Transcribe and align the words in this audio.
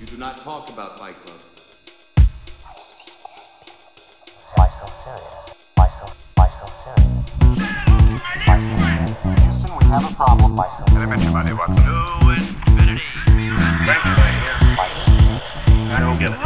You 0.00 0.06
do 0.06 0.16
not 0.16 0.36
talk 0.36 0.70
about 0.70 0.96
Fight 0.96 1.16
Club. 1.24 1.40
Why 4.54 4.68
so 4.68 4.86
serious? 5.02 5.34
Why 5.74 5.88
so, 5.88 6.06
why 6.36 6.46
so 6.46 6.66
serious? 6.84 7.34
Why 8.46 8.58
so 8.62 8.76
serious? 8.78 9.18
Houston, 9.42 9.76
we 9.76 9.84
have 9.86 10.08
a 10.08 10.14
problem. 10.14 10.54
Why 10.54 10.68
so 10.78 10.84
serious? 10.94 11.32
Money, 11.32 11.52
Watson. 11.52 11.74
To 11.74 12.30
infinity. 12.30 13.02
Thank 13.86 14.04
you, 14.04 14.14
serious? 14.14 15.42
I 15.90 15.98
don't 15.98 16.18
get 16.20 16.30
it. 16.30 16.38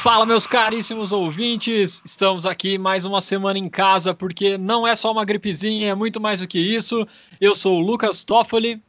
Fala, 0.00 0.24
meus 0.24 0.46
caríssimos 0.46 1.10
ouvintes! 1.10 2.00
Estamos 2.04 2.46
aqui 2.46 2.78
mais 2.78 3.04
uma 3.04 3.20
semana 3.20 3.58
em 3.58 3.68
casa 3.68 4.14
porque 4.14 4.56
não 4.56 4.86
é 4.86 4.94
só 4.94 5.10
uma 5.10 5.24
gripezinha, 5.24 5.90
é 5.90 5.94
muito 5.94 6.20
mais 6.20 6.38
do 6.40 6.46
que 6.46 6.60
isso. 6.60 7.04
Eu 7.40 7.56
sou 7.56 7.78
o 7.78 7.80
Lucas 7.80 8.22
Toffoli. 8.22 8.80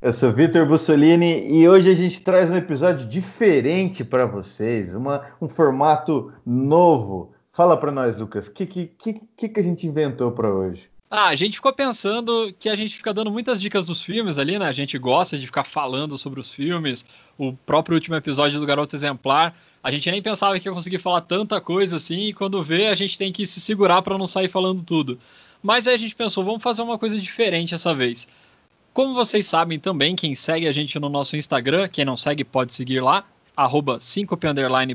Eu 0.00 0.12
sou 0.12 0.30
Vitor 0.30 0.66
Bussolini 0.66 1.48
e 1.50 1.66
hoje 1.66 1.90
a 1.90 1.94
gente 1.94 2.20
traz 2.20 2.50
um 2.50 2.56
episódio 2.56 3.08
diferente 3.08 4.04
para 4.04 4.26
vocês, 4.26 4.94
uma, 4.94 5.24
um 5.40 5.48
formato 5.48 6.30
novo. 6.44 7.32
Fala 7.50 7.78
para 7.78 7.90
nós, 7.90 8.14
Lucas, 8.14 8.46
o 8.46 8.52
que, 8.52 8.66
que, 8.66 8.92
que, 9.34 9.48
que 9.48 9.58
a 9.58 9.62
gente 9.62 9.86
inventou 9.86 10.30
para 10.32 10.52
hoje? 10.52 10.90
Ah, 11.10 11.28
a 11.28 11.34
gente 11.34 11.54
ficou 11.54 11.72
pensando 11.72 12.54
que 12.58 12.68
a 12.68 12.76
gente 12.76 12.94
fica 12.94 13.14
dando 13.14 13.30
muitas 13.30 13.58
dicas 13.58 13.86
dos 13.86 14.02
filmes 14.02 14.36
ali, 14.36 14.58
né? 14.58 14.66
A 14.66 14.72
gente 14.72 14.98
gosta 14.98 15.38
de 15.38 15.46
ficar 15.46 15.64
falando 15.64 16.18
sobre 16.18 16.40
os 16.40 16.52
filmes. 16.52 17.06
O 17.38 17.54
próprio 17.54 17.94
último 17.94 18.16
episódio 18.16 18.60
do 18.60 18.66
Garoto 18.66 18.94
Exemplar, 18.94 19.56
a 19.82 19.90
gente 19.90 20.10
nem 20.10 20.20
pensava 20.20 20.60
que 20.60 20.68
ia 20.68 20.74
conseguir 20.74 20.98
falar 20.98 21.22
tanta 21.22 21.58
coisa 21.58 21.96
assim, 21.96 22.20
e 22.20 22.32
quando 22.34 22.62
vê, 22.62 22.88
a 22.88 22.94
gente 22.94 23.16
tem 23.16 23.32
que 23.32 23.46
se 23.46 23.62
segurar 23.62 24.02
para 24.02 24.18
não 24.18 24.26
sair 24.26 24.50
falando 24.50 24.82
tudo. 24.82 25.18
Mas 25.62 25.86
aí 25.86 25.94
a 25.94 25.98
gente 25.98 26.14
pensou, 26.14 26.44
vamos 26.44 26.62
fazer 26.62 26.82
uma 26.82 26.98
coisa 26.98 27.18
diferente 27.18 27.74
essa 27.74 27.94
vez. 27.94 28.28
Como 28.96 29.12
vocês 29.12 29.46
sabem 29.46 29.78
também, 29.78 30.16
quem 30.16 30.34
segue 30.34 30.66
a 30.66 30.72
gente 30.72 30.98
no 30.98 31.10
nosso 31.10 31.36
Instagram, 31.36 31.86
quem 31.86 32.02
não 32.02 32.16
segue 32.16 32.42
pode 32.42 32.72
seguir 32.72 33.00
lá, 33.00 33.26
arroba 33.54 34.00
5 34.00 34.38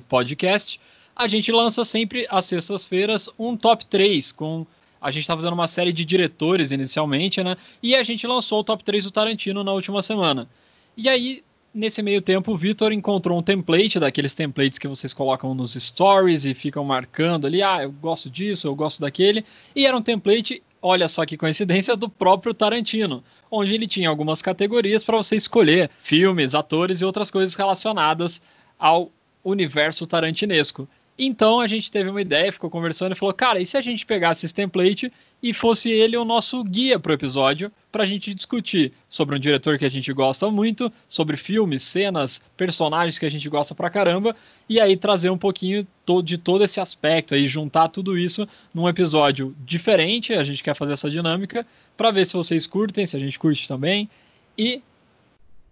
podcast. 0.09 0.81
A 1.15 1.27
gente 1.27 1.51
lança 1.51 1.85
sempre 1.85 2.25
às 2.27 2.45
sextas-feiras 2.45 3.29
um 3.37 3.55
top 3.55 3.85
3 3.85 4.31
com. 4.31 4.65
A 4.99 5.11
gente 5.11 5.21
está 5.21 5.35
fazendo 5.35 5.53
uma 5.53 5.67
série 5.67 5.93
de 5.93 6.03
diretores 6.03 6.71
inicialmente, 6.71 7.43
né? 7.43 7.55
E 7.83 7.93
a 7.93 8.01
gente 8.01 8.25
lançou 8.25 8.61
o 8.61 8.63
top 8.63 8.83
3 8.83 9.03
do 9.03 9.11
Tarantino 9.11 9.63
na 9.63 9.71
última 9.71 10.01
semana. 10.01 10.49
E 10.97 11.07
aí, 11.07 11.43
nesse 11.71 12.01
meio 12.01 12.23
tempo, 12.23 12.53
o 12.53 12.57
Vitor 12.57 12.91
encontrou 12.91 13.37
um 13.37 13.43
template, 13.43 13.99
daqueles 13.99 14.33
templates 14.33 14.79
que 14.79 14.87
vocês 14.87 15.13
colocam 15.13 15.53
nos 15.53 15.73
stories 15.73 16.43
e 16.45 16.55
ficam 16.55 16.83
marcando 16.83 17.45
ali, 17.45 17.61
ah, 17.61 17.83
eu 17.83 17.91
gosto 17.91 18.31
disso, 18.31 18.65
eu 18.65 18.73
gosto 18.73 18.99
daquele. 18.99 19.45
E 19.75 19.85
era 19.85 19.95
um 19.95 20.01
template, 20.01 20.63
olha 20.81 21.07
só 21.07 21.25
que 21.25 21.37
coincidência, 21.37 21.95
do 21.95 22.09
próprio 22.09 22.53
Tarantino, 22.53 23.23
onde 23.49 23.73
ele 23.73 23.87
tinha 23.87 24.09
algumas 24.09 24.41
categorias 24.41 25.03
para 25.03 25.17
você 25.17 25.35
escolher 25.35 25.89
filmes, 25.99 26.55
atores 26.55 27.01
e 27.01 27.05
outras 27.05 27.29
coisas 27.29 27.53
relacionadas 27.53 28.41
ao 28.79 29.11
universo 29.43 30.07
tarantinesco. 30.07 30.87
Então 31.17 31.59
a 31.59 31.67
gente 31.67 31.91
teve 31.91 32.09
uma 32.09 32.21
ideia, 32.21 32.51
ficou 32.51 32.69
conversando 32.69 33.11
e 33.11 33.15
falou: 33.15 33.33
cara, 33.33 33.59
e 33.59 33.65
se 33.65 33.77
a 33.77 33.81
gente 33.81 34.05
pegasse 34.05 34.45
esse 34.45 34.55
template 34.55 35.11
e 35.41 35.53
fosse 35.53 35.89
ele 35.89 36.15
o 36.15 36.23
nosso 36.23 36.63
guia 36.63 36.99
para 36.99 37.11
o 37.11 37.13
episódio, 37.13 37.71
para 37.91 38.03
a 38.03 38.05
gente 38.05 38.33
discutir 38.33 38.93
sobre 39.09 39.35
um 39.35 39.39
diretor 39.39 39.77
que 39.77 39.85
a 39.85 39.89
gente 39.89 40.13
gosta 40.13 40.49
muito, 40.49 40.91
sobre 41.07 41.35
filmes, 41.35 41.83
cenas, 41.83 42.41
personagens 42.55 43.17
que 43.17 43.25
a 43.25 43.31
gente 43.31 43.49
gosta 43.49 43.73
pra 43.73 43.89
caramba, 43.89 44.35
e 44.69 44.79
aí 44.79 44.95
trazer 44.95 45.29
um 45.29 45.37
pouquinho 45.37 45.85
de 46.23 46.37
todo 46.37 46.63
esse 46.63 46.79
aspecto 46.79 47.33
aí, 47.33 47.47
juntar 47.47 47.89
tudo 47.89 48.17
isso 48.17 48.47
num 48.73 48.87
episódio 48.87 49.55
diferente. 49.65 50.33
A 50.33 50.43
gente 50.43 50.63
quer 50.63 50.75
fazer 50.75 50.93
essa 50.93 51.09
dinâmica 51.09 51.65
para 51.97 52.11
ver 52.11 52.25
se 52.25 52.33
vocês 52.33 52.67
curtem, 52.67 53.05
se 53.05 53.17
a 53.17 53.19
gente 53.19 53.39
curte 53.39 53.67
também. 53.67 54.09
E 54.57 54.81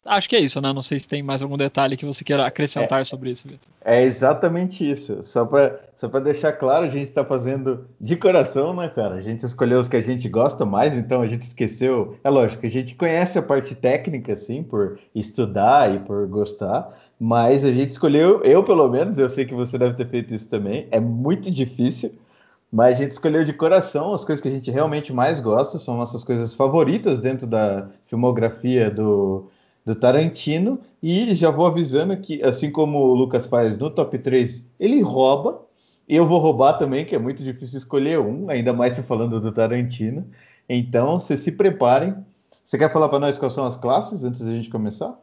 acho 0.10 0.28
que 0.28 0.36
é 0.36 0.40
isso, 0.40 0.60
né? 0.60 0.74
Não 0.74 0.82
sei 0.82 1.00
se 1.00 1.08
tem 1.08 1.22
mais 1.22 1.42
algum 1.42 1.58
detalhe 1.58 1.96
que 1.96 2.06
você 2.06 2.24
queira 2.24 2.46
acrescentar 2.46 3.02
é, 3.02 3.04
sobre 3.04 3.32
isso, 3.32 3.48
Vitor. 3.48 3.68
É 3.84 4.04
exatamente 4.04 4.90
isso. 4.90 5.24
Só 5.24 5.46
para 5.46 5.80
só 5.96 6.08
deixar 6.08 6.54
claro, 6.54 6.86
a 6.86 6.90
gente 6.90 7.10
está 7.10 7.24
fazendo 7.24 7.86
de 8.00 8.16
coração, 8.16 8.74
né, 8.74 8.90
cara? 8.90 9.16
A 9.16 9.20
gente 9.20 9.46
escolheu 9.46 9.80
os 9.80 9.88
que 9.88 9.98
a 9.98 10.02
gente 10.02 10.28
gosta 10.28 10.66
mais, 10.66 10.98
então 10.98 11.22
a 11.22 11.28
gente 11.28 11.44
esqueceu. 11.44 12.18
É 12.24 12.30
lógico, 12.30 12.66
a 12.66 12.70
gente 12.70 12.96
conhece 12.96 13.38
a 13.38 13.42
parte 13.42 13.76
técnica, 13.76 14.34
assim, 14.34 14.64
por 14.64 15.00
estudar 15.14 15.94
e 15.94 16.00
por 16.00 16.28
gostar, 16.28 16.98
mas 17.20 17.64
a 17.64 17.72
gente 17.72 17.92
escolheu, 17.92 18.42
eu 18.44 18.64
pelo 18.64 18.88
menos, 18.90 19.18
eu 19.18 19.30
sei 19.30 19.46
que 19.46 19.54
você 19.54 19.78
deve 19.78 19.96
ter 19.96 20.08
feito 20.08 20.34
isso 20.34 20.50
também, 20.50 20.88
é 20.90 21.00
muito 21.00 21.52
difícil. 21.52 22.14
Mas 22.72 23.00
a 23.00 23.02
gente 23.02 23.14
escolheu 23.14 23.44
de 23.44 23.52
coração 23.52 24.14
as 24.14 24.24
coisas 24.24 24.42
que 24.42 24.48
a 24.48 24.52
gente 24.52 24.70
realmente 24.70 25.12
mais 25.12 25.40
gosta, 25.40 25.80
são 25.80 25.98
nossas 25.98 26.24
coisas 26.24 26.54
favoritas 26.54 27.20
dentro 27.20 27.48
da 27.48 27.90
filmografia 28.06 28.92
do, 28.92 29.50
do 29.86 29.96
Tarantino. 29.96 30.80
E 31.02 31.36
já 31.36 31.50
vou 31.50 31.66
avisando 31.66 32.16
que, 32.18 32.42
assim 32.44 32.72
como 32.72 33.00
o 33.00 33.14
Lucas 33.14 33.46
faz 33.46 33.78
no 33.78 33.90
top 33.90 34.18
3, 34.18 34.68
ele 34.80 35.02
rouba. 35.02 35.66
Eu 36.08 36.28
vou 36.28 36.40
roubar 36.40 36.74
também, 36.74 37.06
que 37.06 37.16
é 37.16 37.20
muito 37.20 37.44
difícil 37.44 37.78
escolher 37.78 38.20
um, 38.20 38.50
ainda 38.50 38.74
mais 38.74 38.94
se 38.94 39.04
falando 39.04 39.40
do 39.40 39.52
Tarantino. 39.52 40.26
Então, 40.68 41.20
vocês 41.20 41.40
se 41.40 41.52
preparem. 41.52 42.16
Você 42.64 42.78
quer 42.78 42.92
falar 42.92 43.10
para 43.10 43.20
nós 43.20 43.38
quais 43.38 43.54
são 43.54 43.66
as 43.66 43.76
classes 43.76 44.24
antes 44.24 44.42
da 44.42 44.52
gente 44.52 44.70
começar? 44.70 45.18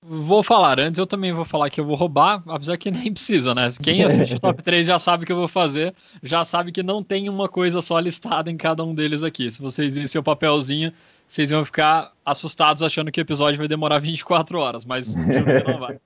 Vou 0.00 0.42
falar, 0.44 0.78
antes 0.78 0.98
eu 0.98 1.06
também 1.06 1.32
vou 1.32 1.44
falar 1.44 1.68
que 1.70 1.80
eu 1.80 1.84
vou 1.84 1.96
roubar, 1.96 2.42
apesar 2.46 2.76
que 2.76 2.90
nem 2.90 3.12
precisa, 3.12 3.54
né? 3.54 3.68
Quem 3.82 4.04
assiste 4.04 4.34
o 4.34 4.38
top 4.40 4.62
3 4.62 4.86
já 4.86 4.98
sabe 4.98 5.24
o 5.24 5.26
que 5.26 5.32
eu 5.32 5.36
vou 5.36 5.48
fazer, 5.48 5.92
já 6.22 6.44
sabe 6.44 6.70
que 6.70 6.82
não 6.82 7.02
tem 7.02 7.28
uma 7.28 7.48
coisa 7.48 7.82
só 7.82 7.98
listada 7.98 8.50
em 8.50 8.56
cada 8.56 8.84
um 8.84 8.94
deles 8.94 9.22
aqui. 9.22 9.50
Se 9.50 9.60
vocês 9.60 9.96
vissem 9.96 10.18
o 10.20 10.22
papelzinho, 10.22 10.92
vocês 11.26 11.50
iam 11.50 11.64
ficar 11.64 12.12
assustados 12.24 12.82
achando 12.82 13.10
que 13.10 13.20
o 13.20 13.22
episódio 13.22 13.58
vai 13.58 13.66
demorar 13.66 13.98
24 14.00 14.58
horas, 14.58 14.84
mas 14.84 15.14
não 15.66 15.80
vai. 15.80 15.98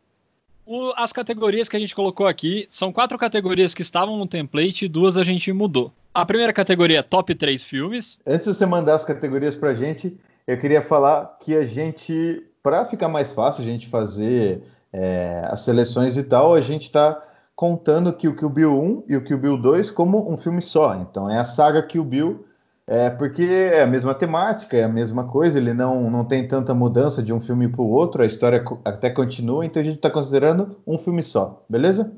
O, 0.64 0.92
as 0.96 1.12
categorias 1.12 1.68
que 1.68 1.76
a 1.76 1.80
gente 1.80 1.94
colocou 1.94 2.26
aqui 2.26 2.66
são 2.70 2.92
quatro 2.92 3.18
categorias 3.18 3.74
que 3.74 3.82
estavam 3.82 4.16
no 4.16 4.26
template 4.26 4.86
e 4.86 4.88
duas 4.88 5.16
a 5.16 5.24
gente 5.24 5.52
mudou. 5.52 5.92
A 6.14 6.24
primeira 6.24 6.52
categoria 6.52 7.00
é 7.00 7.02
top 7.02 7.34
3 7.34 7.62
filmes. 7.62 8.18
Antes 8.26 8.46
de 8.46 8.54
você 8.54 8.64
mandar 8.64 8.94
as 8.94 9.04
categorias 9.04 9.54
pra 9.54 9.74
gente, 9.74 10.16
eu 10.46 10.58
queria 10.58 10.80
falar 10.80 11.36
que 11.40 11.54
a 11.54 11.66
gente 11.66 12.42
para 12.62 12.84
ficar 12.84 13.08
mais 13.08 13.32
fácil 13.32 13.62
a 13.62 13.66
gente 13.66 13.88
fazer 13.88 14.62
é, 14.92 15.46
as 15.50 15.62
seleções 15.62 16.16
e 16.16 16.22
tal, 16.22 16.54
a 16.54 16.60
gente 16.60 16.84
está 16.84 17.22
contando 17.54 18.12
que 18.12 18.28
o 18.28 18.36
Kill 18.36 18.50
Bill 18.50 18.82
1 18.82 19.04
e 19.08 19.16
o 19.16 19.24
Kill 19.24 19.38
Bill 19.38 19.56
2 19.56 19.90
como 19.90 20.32
um 20.32 20.36
filme 20.36 20.62
só. 20.62 20.94
Então 20.96 21.30
é 21.30 21.38
a 21.38 21.44
saga 21.44 21.82
Kill 21.82 22.04
Bill, 22.04 22.46
é, 22.86 23.10
porque 23.10 23.42
é 23.42 23.82
a 23.82 23.86
mesma 23.86 24.14
temática, 24.14 24.76
é 24.76 24.84
a 24.84 24.88
mesma 24.88 25.24
coisa, 25.24 25.58
ele 25.58 25.72
não, 25.72 26.10
não 26.10 26.24
tem 26.24 26.46
tanta 26.46 26.74
mudança 26.74 27.22
de 27.22 27.32
um 27.32 27.40
filme 27.40 27.68
para 27.68 27.82
o 27.82 27.90
outro, 27.90 28.22
a 28.22 28.26
história 28.26 28.64
até 28.84 29.10
continua, 29.10 29.64
então 29.64 29.80
a 29.80 29.84
gente 29.84 29.96
está 29.96 30.10
considerando 30.10 30.76
um 30.86 30.98
filme 30.98 31.22
só, 31.22 31.64
beleza? 31.68 32.12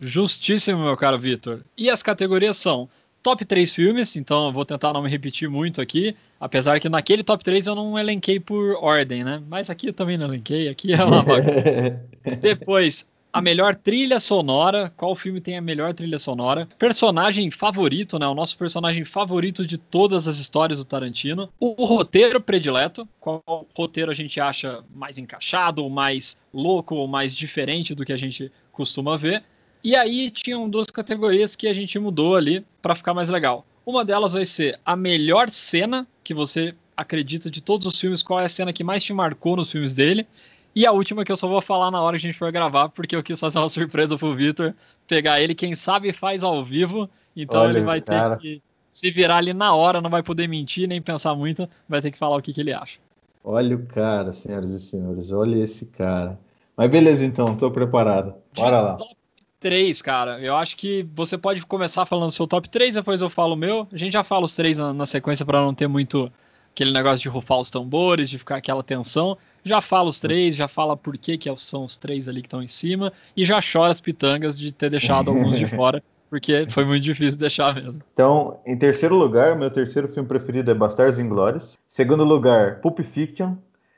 Justíssimo, 0.00 0.82
meu 0.82 0.96
caro 0.96 1.18
Vitor. 1.18 1.60
E 1.78 1.88
as 1.88 2.02
categorias 2.02 2.56
são 2.56 2.88
top 3.24 3.42
3 3.42 3.72
filmes, 3.72 4.14
então 4.16 4.46
eu 4.46 4.52
vou 4.52 4.66
tentar 4.66 4.92
não 4.92 5.02
me 5.02 5.08
repetir 5.08 5.48
muito 5.48 5.80
aqui, 5.80 6.14
apesar 6.38 6.78
que 6.78 6.90
naquele 6.90 7.24
top 7.24 7.42
3 7.42 7.66
eu 7.66 7.74
não 7.74 7.98
elenquei 7.98 8.38
por 8.38 8.76
ordem, 8.82 9.24
né? 9.24 9.42
Mas 9.48 9.70
aqui 9.70 9.88
eu 9.88 9.94
também 9.94 10.18
não 10.18 10.26
elenquei, 10.26 10.68
aqui 10.68 10.92
é 10.92 11.02
uma 11.02 11.22
bagunça. 11.22 12.02
Depois, 12.40 13.08
a 13.32 13.40
melhor 13.40 13.74
trilha 13.74 14.20
sonora, 14.20 14.92
qual 14.94 15.16
filme 15.16 15.40
tem 15.40 15.56
a 15.56 15.60
melhor 15.62 15.94
trilha 15.94 16.18
sonora? 16.18 16.68
Personagem 16.78 17.50
favorito, 17.50 18.18
né? 18.18 18.26
O 18.28 18.34
nosso 18.34 18.58
personagem 18.58 19.06
favorito 19.06 19.66
de 19.66 19.78
todas 19.78 20.28
as 20.28 20.38
histórias 20.38 20.78
do 20.78 20.84
Tarantino. 20.84 21.48
O, 21.58 21.82
o 21.82 21.86
roteiro 21.86 22.40
predileto, 22.42 23.08
qual 23.18 23.42
roteiro 23.74 24.10
a 24.10 24.14
gente 24.14 24.38
acha 24.38 24.84
mais 24.94 25.16
encaixado, 25.16 25.82
ou 25.82 25.88
mais 25.88 26.36
louco, 26.52 26.94
ou 26.94 27.08
mais 27.08 27.34
diferente 27.34 27.94
do 27.94 28.04
que 28.04 28.12
a 28.12 28.18
gente 28.18 28.52
costuma 28.70 29.16
ver. 29.16 29.42
E 29.84 29.94
aí 29.94 30.30
tinham 30.30 30.68
duas 30.68 30.86
categorias 30.86 31.54
que 31.54 31.68
a 31.68 31.74
gente 31.74 31.98
mudou 31.98 32.34
ali 32.34 32.64
para 32.80 32.94
ficar 32.94 33.12
mais 33.12 33.28
legal. 33.28 33.66
Uma 33.84 34.02
delas 34.02 34.32
vai 34.32 34.46
ser 34.46 34.80
a 34.84 34.96
melhor 34.96 35.50
cena 35.50 36.06
que 36.22 36.32
você 36.32 36.74
acredita 36.96 37.50
de 37.50 37.60
todos 37.60 37.86
os 37.86 38.00
filmes, 38.00 38.22
qual 38.22 38.40
é 38.40 38.46
a 38.46 38.48
cena 38.48 38.72
que 38.72 38.82
mais 38.82 39.04
te 39.04 39.12
marcou 39.12 39.56
nos 39.56 39.70
filmes 39.70 39.92
dele. 39.92 40.26
E 40.74 40.86
a 40.86 40.92
última 40.92 41.22
que 41.22 41.30
eu 41.30 41.36
só 41.36 41.46
vou 41.46 41.60
falar 41.60 41.90
na 41.90 42.00
hora 42.00 42.18
que 42.18 42.26
a 42.26 42.30
gente 42.30 42.38
for 42.38 42.50
gravar, 42.50 42.88
porque 42.88 43.14
eu 43.14 43.22
quis 43.22 43.38
fazer 43.38 43.58
uma 43.58 43.68
surpresa 43.70 44.16
pro 44.16 44.34
Victor, 44.34 44.74
pegar 45.06 45.40
ele, 45.40 45.54
quem 45.54 45.74
sabe 45.74 46.12
faz 46.12 46.42
ao 46.42 46.64
vivo, 46.64 47.08
então 47.36 47.60
Olha, 47.60 47.76
ele 47.76 47.84
vai 47.84 48.00
cara. 48.00 48.36
ter 48.36 48.40
que 48.40 48.62
se 48.90 49.10
virar 49.10 49.36
ali 49.36 49.52
na 49.52 49.74
hora, 49.74 50.00
não 50.00 50.08
vai 50.08 50.22
poder 50.22 50.48
mentir 50.48 50.88
nem 50.88 51.02
pensar 51.02 51.34
muito, 51.34 51.68
vai 51.86 52.00
ter 52.00 52.10
que 52.10 52.18
falar 52.18 52.36
o 52.36 52.42
que, 52.42 52.54
que 52.54 52.60
ele 52.60 52.72
acha. 52.72 52.98
Olha 53.44 53.76
o 53.76 53.84
cara, 53.86 54.32
senhoras 54.32 54.70
e 54.70 54.80
senhores, 54.80 55.30
olha 55.30 55.56
esse 55.56 55.86
cara. 55.86 56.38
Mas 56.76 56.90
beleza 56.90 57.26
então, 57.26 57.54
tô 57.54 57.70
preparado. 57.70 58.34
Bora 58.56 58.80
lá. 58.80 58.98
3, 59.64 60.02
cara. 60.02 60.38
Eu 60.40 60.54
acho 60.56 60.76
que 60.76 61.08
você 61.14 61.38
pode 61.38 61.64
começar 61.64 62.04
falando 62.04 62.30
seu 62.30 62.46
top 62.46 62.68
3, 62.68 62.96
depois 62.96 63.22
eu 63.22 63.30
falo 63.30 63.54
o 63.54 63.56
meu. 63.56 63.88
A 63.90 63.96
gente 63.96 64.12
já 64.12 64.22
fala 64.22 64.44
os 64.44 64.54
três 64.54 64.78
na, 64.78 64.92
na 64.92 65.06
sequência 65.06 65.42
para 65.46 65.58
não 65.58 65.72
ter 65.72 65.86
muito 65.86 66.30
aquele 66.70 66.92
negócio 66.92 67.22
de 67.22 67.30
rufar 67.30 67.58
os 67.58 67.70
tambores, 67.70 68.28
de 68.28 68.38
ficar 68.38 68.56
aquela 68.56 68.82
tensão. 68.82 69.38
Já 69.64 69.80
fala 69.80 70.10
os 70.10 70.20
três, 70.20 70.54
já 70.54 70.68
fala 70.68 70.98
por 70.98 71.16
que, 71.16 71.38
que 71.38 71.56
são 71.56 71.82
os 71.86 71.96
três 71.96 72.28
ali 72.28 72.42
que 72.42 72.46
estão 72.46 72.62
em 72.62 72.66
cima, 72.66 73.10
e 73.34 73.42
já 73.42 73.58
chora 73.60 73.90
as 73.90 74.02
pitangas 74.02 74.58
de 74.58 74.70
ter 74.70 74.90
deixado 74.90 75.30
alguns 75.30 75.56
de 75.56 75.64
fora, 75.74 76.02
porque 76.28 76.66
foi 76.68 76.84
muito 76.84 77.02
difícil 77.02 77.40
deixar 77.40 77.74
mesmo. 77.74 78.02
Então, 78.12 78.60
em 78.66 78.76
terceiro 78.76 79.16
lugar, 79.16 79.56
meu 79.56 79.70
terceiro 79.70 80.08
filme 80.08 80.28
preferido 80.28 80.70
é 80.70 80.74
Bastardos 80.74 81.18
Inglórios. 81.18 81.78
Segundo 81.88 82.22
lugar, 82.22 82.82
Pulp 82.82 83.00
Fiction. 83.00 83.54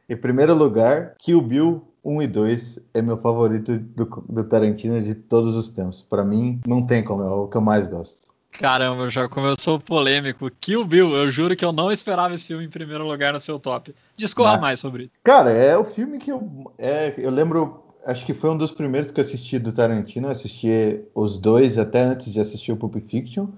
Em 0.09 0.17
primeiro 0.17 0.55
lugar, 0.55 1.17
Kill 1.19 1.43
Bill 1.43 1.83
1 2.07 2.23
e 2.23 2.27
2 2.29 2.79
é 2.95 3.03
meu 3.03 3.17
favorito 3.17 3.77
do, 3.79 4.05
do 4.29 4.45
Tarantino 4.45 5.01
de 5.03 5.15
todos 5.15 5.57
os 5.57 5.71
tempos. 5.71 6.03
Para 6.03 6.25
mim, 6.25 6.61
não 6.67 6.87
tem 6.87 7.03
como, 7.03 7.23
é 7.23 7.29
o 7.29 7.49
que 7.49 7.57
eu 7.57 7.61
mais 7.61 7.89
gosto. 7.89 8.27
Caramba, 8.53 9.11
já 9.11 9.29
começou 9.29 9.79
polêmico. 9.79 10.51
Kill 10.61 10.85
Bill, 10.85 11.15
eu 11.15 11.31
juro 11.31 11.55
que 11.57 11.65
eu 11.65 11.73
não 11.73 11.91
esperava 11.91 12.35
esse 12.35 12.47
filme 12.47 12.65
em 12.65 12.71
primeiro 12.71 13.07
lugar 13.07 13.33
no 13.33 13.41
seu 13.41 13.59
top. 13.59 13.95
Discorra 14.17 14.53
Nossa. 14.53 14.63
mais 14.63 14.81
sobre 14.81 15.05
isso. 15.05 15.13
Cara, 15.23 15.51
é 15.51 15.77
o 15.77 15.85
filme 15.85 16.19
que 16.19 16.33
eu. 16.33 16.73
É, 16.79 17.13
eu 17.19 17.31
lembro. 17.31 17.83
Acho 18.07 18.25
que 18.25 18.33
foi 18.33 18.51
um 18.51 18.57
dos 18.57 18.71
primeiros 18.71 19.11
que 19.11 19.19
eu 19.19 19.25
assisti 19.25 19.59
do 19.59 19.73
Tarantino. 19.73 20.29
Eu 20.29 20.33
assisti 20.33 21.01
os 21.13 21.39
dois 21.39 21.77
até 21.77 22.03
antes 22.03 22.33
de 22.33 22.39
assistir 22.39 22.71
o 22.73 22.77
Pulp 22.77 22.95
Fiction. 23.05 23.49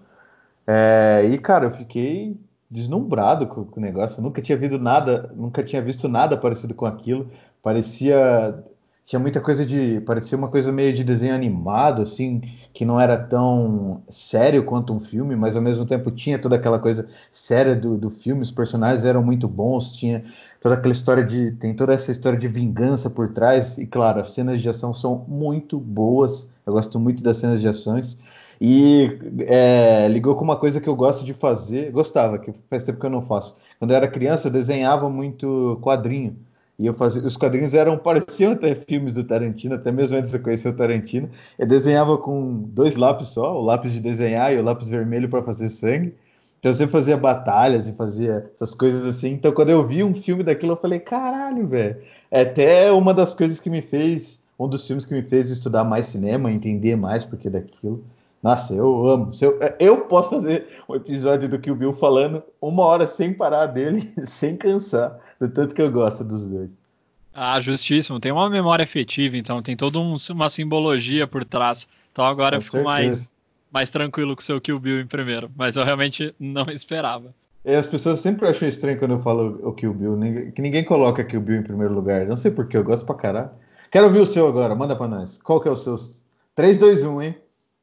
É, 0.66 1.28
e, 1.30 1.38
cara, 1.38 1.66
eu 1.66 1.70
fiquei 1.70 2.34
deslumbrado 2.70 3.46
com, 3.46 3.64
com 3.64 3.78
o 3.78 3.82
negócio. 3.82 4.18
Eu 4.18 4.24
nunca 4.24 4.42
tinha 4.42 4.56
visto 4.56 4.78
nada, 4.78 5.32
nunca 5.36 5.62
tinha 5.62 5.80
visto 5.80 6.08
nada 6.08 6.36
parecido 6.36 6.74
com 6.74 6.86
aquilo. 6.86 7.30
Parecia 7.62 8.64
tinha 9.08 9.18
muita 9.18 9.40
coisa 9.40 9.64
de. 9.64 10.02
parecia 10.02 10.36
uma 10.36 10.48
coisa 10.48 10.70
meio 10.70 10.92
de 10.92 11.02
desenho 11.02 11.34
animado, 11.34 12.02
assim, 12.02 12.42
que 12.74 12.84
não 12.84 13.00
era 13.00 13.16
tão 13.16 14.02
sério 14.06 14.62
quanto 14.64 14.92
um 14.92 15.00
filme, 15.00 15.34
mas 15.34 15.56
ao 15.56 15.62
mesmo 15.62 15.86
tempo 15.86 16.10
tinha 16.10 16.38
toda 16.38 16.56
aquela 16.56 16.78
coisa 16.78 17.08
séria 17.32 17.74
do, 17.74 17.96
do 17.96 18.10
filme, 18.10 18.42
os 18.42 18.50
personagens 18.50 19.06
eram 19.06 19.22
muito 19.22 19.48
bons, 19.48 19.92
tinha 19.92 20.22
toda 20.60 20.74
aquela 20.74 20.92
história 20.92 21.24
de. 21.24 21.52
tem 21.52 21.74
toda 21.74 21.94
essa 21.94 22.10
história 22.12 22.38
de 22.38 22.46
vingança 22.48 23.08
por 23.08 23.32
trás, 23.32 23.78
e 23.78 23.86
claro, 23.86 24.20
as 24.20 24.32
cenas 24.32 24.60
de 24.60 24.68
ação 24.68 24.92
são 24.92 25.24
muito 25.26 25.80
boas, 25.80 26.50
eu 26.66 26.74
gosto 26.74 27.00
muito 27.00 27.22
das 27.22 27.38
cenas 27.38 27.62
de 27.62 27.66
ações. 27.66 28.18
E 28.60 29.18
é, 29.46 30.06
ligou 30.08 30.34
com 30.34 30.44
uma 30.44 30.56
coisa 30.56 30.82
que 30.82 30.88
eu 30.88 30.94
gosto 30.94 31.24
de 31.24 31.32
fazer, 31.32 31.90
gostava, 31.92 32.38
que 32.38 32.52
faz 32.68 32.82
tempo 32.82 33.00
que 33.00 33.06
eu 33.06 33.10
não 33.10 33.22
faço. 33.22 33.56
Quando 33.78 33.92
eu 33.92 33.96
era 33.96 34.06
criança, 34.06 34.48
eu 34.48 34.52
desenhava 34.52 35.08
muito 35.08 35.78
quadrinho. 35.80 36.36
E 36.78 36.86
eu 36.86 36.94
fazia, 36.94 37.22
os 37.22 37.36
quadrinhos 37.36 37.74
eram 37.74 37.98
pareciam 37.98 38.52
até 38.52 38.74
filmes 38.74 39.14
do 39.14 39.24
Tarantino, 39.24 39.74
até 39.74 39.90
mesmo 39.90 40.16
antes 40.16 40.30
de 40.30 40.38
conhecer 40.38 40.68
o 40.68 40.76
Tarantino. 40.76 41.28
Eu 41.58 41.66
desenhava 41.66 42.16
com 42.16 42.62
dois 42.68 42.94
lápis 42.94 43.28
só, 43.28 43.60
o 43.60 43.64
lápis 43.64 43.92
de 43.92 44.00
desenhar 44.00 44.52
e 44.54 44.58
o 44.58 44.62
lápis 44.62 44.88
vermelho 44.88 45.28
para 45.28 45.42
fazer 45.42 45.68
sangue. 45.70 46.14
Então 46.60 46.72
sempre 46.72 46.92
fazia 46.92 47.16
batalhas 47.16 47.88
e 47.88 47.92
fazia 47.92 48.48
essas 48.54 48.74
coisas 48.74 49.04
assim. 49.06 49.32
Então 49.32 49.52
quando 49.52 49.70
eu 49.70 49.86
vi 49.86 50.04
um 50.04 50.14
filme 50.14 50.44
daquilo, 50.44 50.72
eu 50.72 50.76
falei, 50.76 51.00
caralho, 51.00 51.66
velho. 51.66 51.96
É 52.30 52.42
até 52.42 52.92
uma 52.92 53.12
das 53.12 53.34
coisas 53.34 53.58
que 53.58 53.70
me 53.70 53.82
fez, 53.82 54.40
um 54.58 54.68
dos 54.68 54.86
filmes 54.86 55.04
que 55.06 55.14
me 55.14 55.22
fez 55.22 55.50
estudar 55.50 55.82
mais 55.84 56.06
cinema, 56.06 56.52
entender 56.52 56.96
mais 56.96 57.24
porque 57.24 57.50
daquilo. 57.50 58.04
Nossa, 58.42 58.74
eu 58.74 59.08
amo. 59.08 59.32
Eu, 59.40 59.58
eu 59.80 60.00
posso 60.02 60.30
fazer 60.30 60.68
um 60.88 60.94
episódio 60.94 61.48
do 61.48 61.58
Kill 61.58 61.74
Bill 61.74 61.92
falando 61.92 62.42
uma 62.60 62.84
hora 62.84 63.06
sem 63.06 63.32
parar 63.32 63.66
dele, 63.66 64.00
sem 64.26 64.56
cansar, 64.56 65.18
do 65.40 65.48
tanto 65.48 65.74
que 65.74 65.82
eu 65.82 65.90
gosto 65.90 66.22
dos 66.22 66.46
dois. 66.46 66.70
Ah, 67.34 67.60
justíssimo. 67.60 68.18
Tem 68.18 68.32
uma 68.32 68.48
memória 68.48 68.82
afetiva, 68.82 69.36
então 69.36 69.62
tem 69.62 69.76
toda 69.76 69.98
um, 69.98 70.16
uma 70.30 70.48
simbologia 70.48 71.26
por 71.26 71.44
trás. 71.44 71.88
Então 72.12 72.24
agora 72.24 72.56
com 72.56 72.62
eu 72.62 72.62
fico 72.62 72.82
mais, 72.82 73.30
mais 73.70 73.90
tranquilo 73.90 74.34
com 74.34 74.40
o 74.40 74.44
seu 74.44 74.60
Kill 74.60 74.78
Bill 74.78 75.00
em 75.00 75.06
primeiro, 75.06 75.50
mas 75.56 75.76
eu 75.76 75.84
realmente 75.84 76.34
não 76.38 76.66
esperava. 76.70 77.34
E 77.64 77.74
as 77.74 77.86
pessoas 77.86 78.20
sempre 78.20 78.48
acham 78.48 78.68
estranho 78.68 78.98
quando 78.98 79.12
eu 79.12 79.20
falo 79.20 79.60
o 79.62 79.72
Kill 79.72 79.92
Bill, 79.92 80.18
que 80.54 80.62
ninguém 80.62 80.84
coloca 80.84 81.24
Kill 81.24 81.40
Bill 81.40 81.60
em 81.60 81.62
primeiro 81.62 81.94
lugar. 81.94 82.24
Não 82.26 82.36
sei 82.36 82.50
porquê, 82.50 82.76
eu 82.76 82.84
gosto 82.84 83.04
pra 83.04 83.14
caralho. 83.14 83.50
Quero 83.90 84.06
ouvir 84.06 84.20
o 84.20 84.26
seu 84.26 84.46
agora, 84.46 84.74
manda 84.74 84.94
pra 84.96 85.08
nós. 85.08 85.38
Qual 85.38 85.60
que 85.60 85.68
é 85.68 85.70
o 85.70 85.76
seu? 85.76 85.96
3, 86.54 86.78
2, 86.78 87.04
1, 87.04 87.22
hein? 87.22 87.36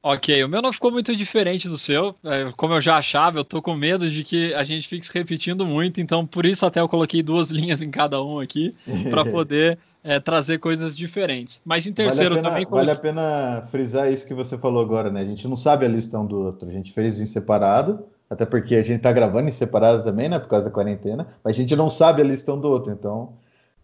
Ok, 0.07 0.43
o 0.43 0.47
meu 0.47 0.61
não 0.61 0.71
ficou 0.71 0.91
muito 0.91 1.15
diferente 1.15 1.67
do 1.67 1.79
seu. 1.79 2.15
É, 2.23 2.53
como 2.55 2.75
eu 2.75 2.79
já 2.79 2.95
achava, 2.95 3.39
eu 3.39 3.43
tô 3.43 3.59
com 3.59 3.73
medo 3.73 4.07
de 4.07 4.23
que 4.23 4.53
a 4.53 4.63
gente 4.63 4.87
fique 4.87 5.03
se 5.03 5.11
repetindo 5.11 5.65
muito, 5.65 5.99
então 5.99 6.27
por 6.27 6.45
isso 6.45 6.63
até 6.63 6.79
eu 6.79 6.87
coloquei 6.87 7.23
duas 7.23 7.49
linhas 7.49 7.81
em 7.81 7.89
cada 7.89 8.21
um 8.21 8.39
aqui, 8.39 8.75
para 9.09 9.25
poder 9.25 9.79
é, 10.03 10.19
trazer 10.19 10.59
coisas 10.59 10.95
diferentes. 10.95 11.59
Mas 11.65 11.87
em 11.87 11.91
terceiro 11.91 12.35
vale 12.35 12.43
pena, 12.43 12.53
também. 12.53 12.67
Vale 12.69 12.91
a 12.91 12.95
pena 12.95 13.63
frisar 13.71 14.13
isso 14.13 14.27
que 14.27 14.35
você 14.35 14.59
falou 14.59 14.79
agora, 14.79 15.09
né? 15.09 15.21
A 15.21 15.25
gente 15.25 15.47
não 15.47 15.55
sabe 15.55 15.87
a 15.87 15.89
lista 15.89 16.19
um 16.19 16.25
do 16.27 16.39
outro. 16.39 16.69
A 16.69 16.71
gente 16.71 16.93
fez 16.93 17.19
em 17.19 17.25
separado, 17.25 18.05
até 18.29 18.45
porque 18.45 18.75
a 18.75 18.83
gente 18.83 19.01
tá 19.01 19.11
gravando 19.11 19.49
em 19.49 19.51
separado 19.51 20.03
também, 20.03 20.29
né? 20.29 20.37
Por 20.37 20.49
causa 20.49 20.65
da 20.65 20.71
quarentena, 20.71 21.29
mas 21.43 21.55
a 21.55 21.59
gente 21.59 21.75
não 21.75 21.89
sabe 21.89 22.21
a 22.21 22.25
lista 22.25 22.53
um 22.53 22.61
do 22.61 22.67
outro, 22.67 22.93
então 22.93 23.33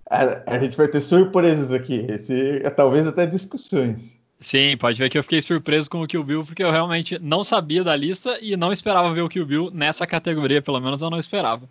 a, 0.08 0.54
a 0.54 0.60
gente 0.60 0.78
vai 0.78 0.88
ter 0.88 1.02
surpresas 1.02 1.72
aqui, 1.72 2.06
esse, 2.08 2.60
talvez 2.76 3.08
até 3.08 3.26
discussões. 3.26 4.21
Sim, 4.44 4.76
pode 4.76 4.98
ver 4.98 5.08
que 5.08 5.20
eu 5.20 5.22
fiquei 5.22 5.40
surpreso 5.40 5.88
com 5.88 6.02
o 6.02 6.08
Kill 6.08 6.24
Bill, 6.24 6.44
porque 6.44 6.64
eu 6.64 6.72
realmente 6.72 7.20
não 7.20 7.44
sabia 7.44 7.84
da 7.84 7.96
lista 7.96 8.40
e 8.42 8.58
não 8.58 8.74
esperava 8.74 9.14
ver 9.14 9.22
o 9.22 9.30
Kill 9.30 9.46
Bill 9.46 9.70
nessa 9.72 10.08
categoria, 10.08 10.64
pelo 10.64 10.82
menos 10.82 11.04
eu 11.04 11.12
não 11.12 11.20
esperava. 11.20 11.70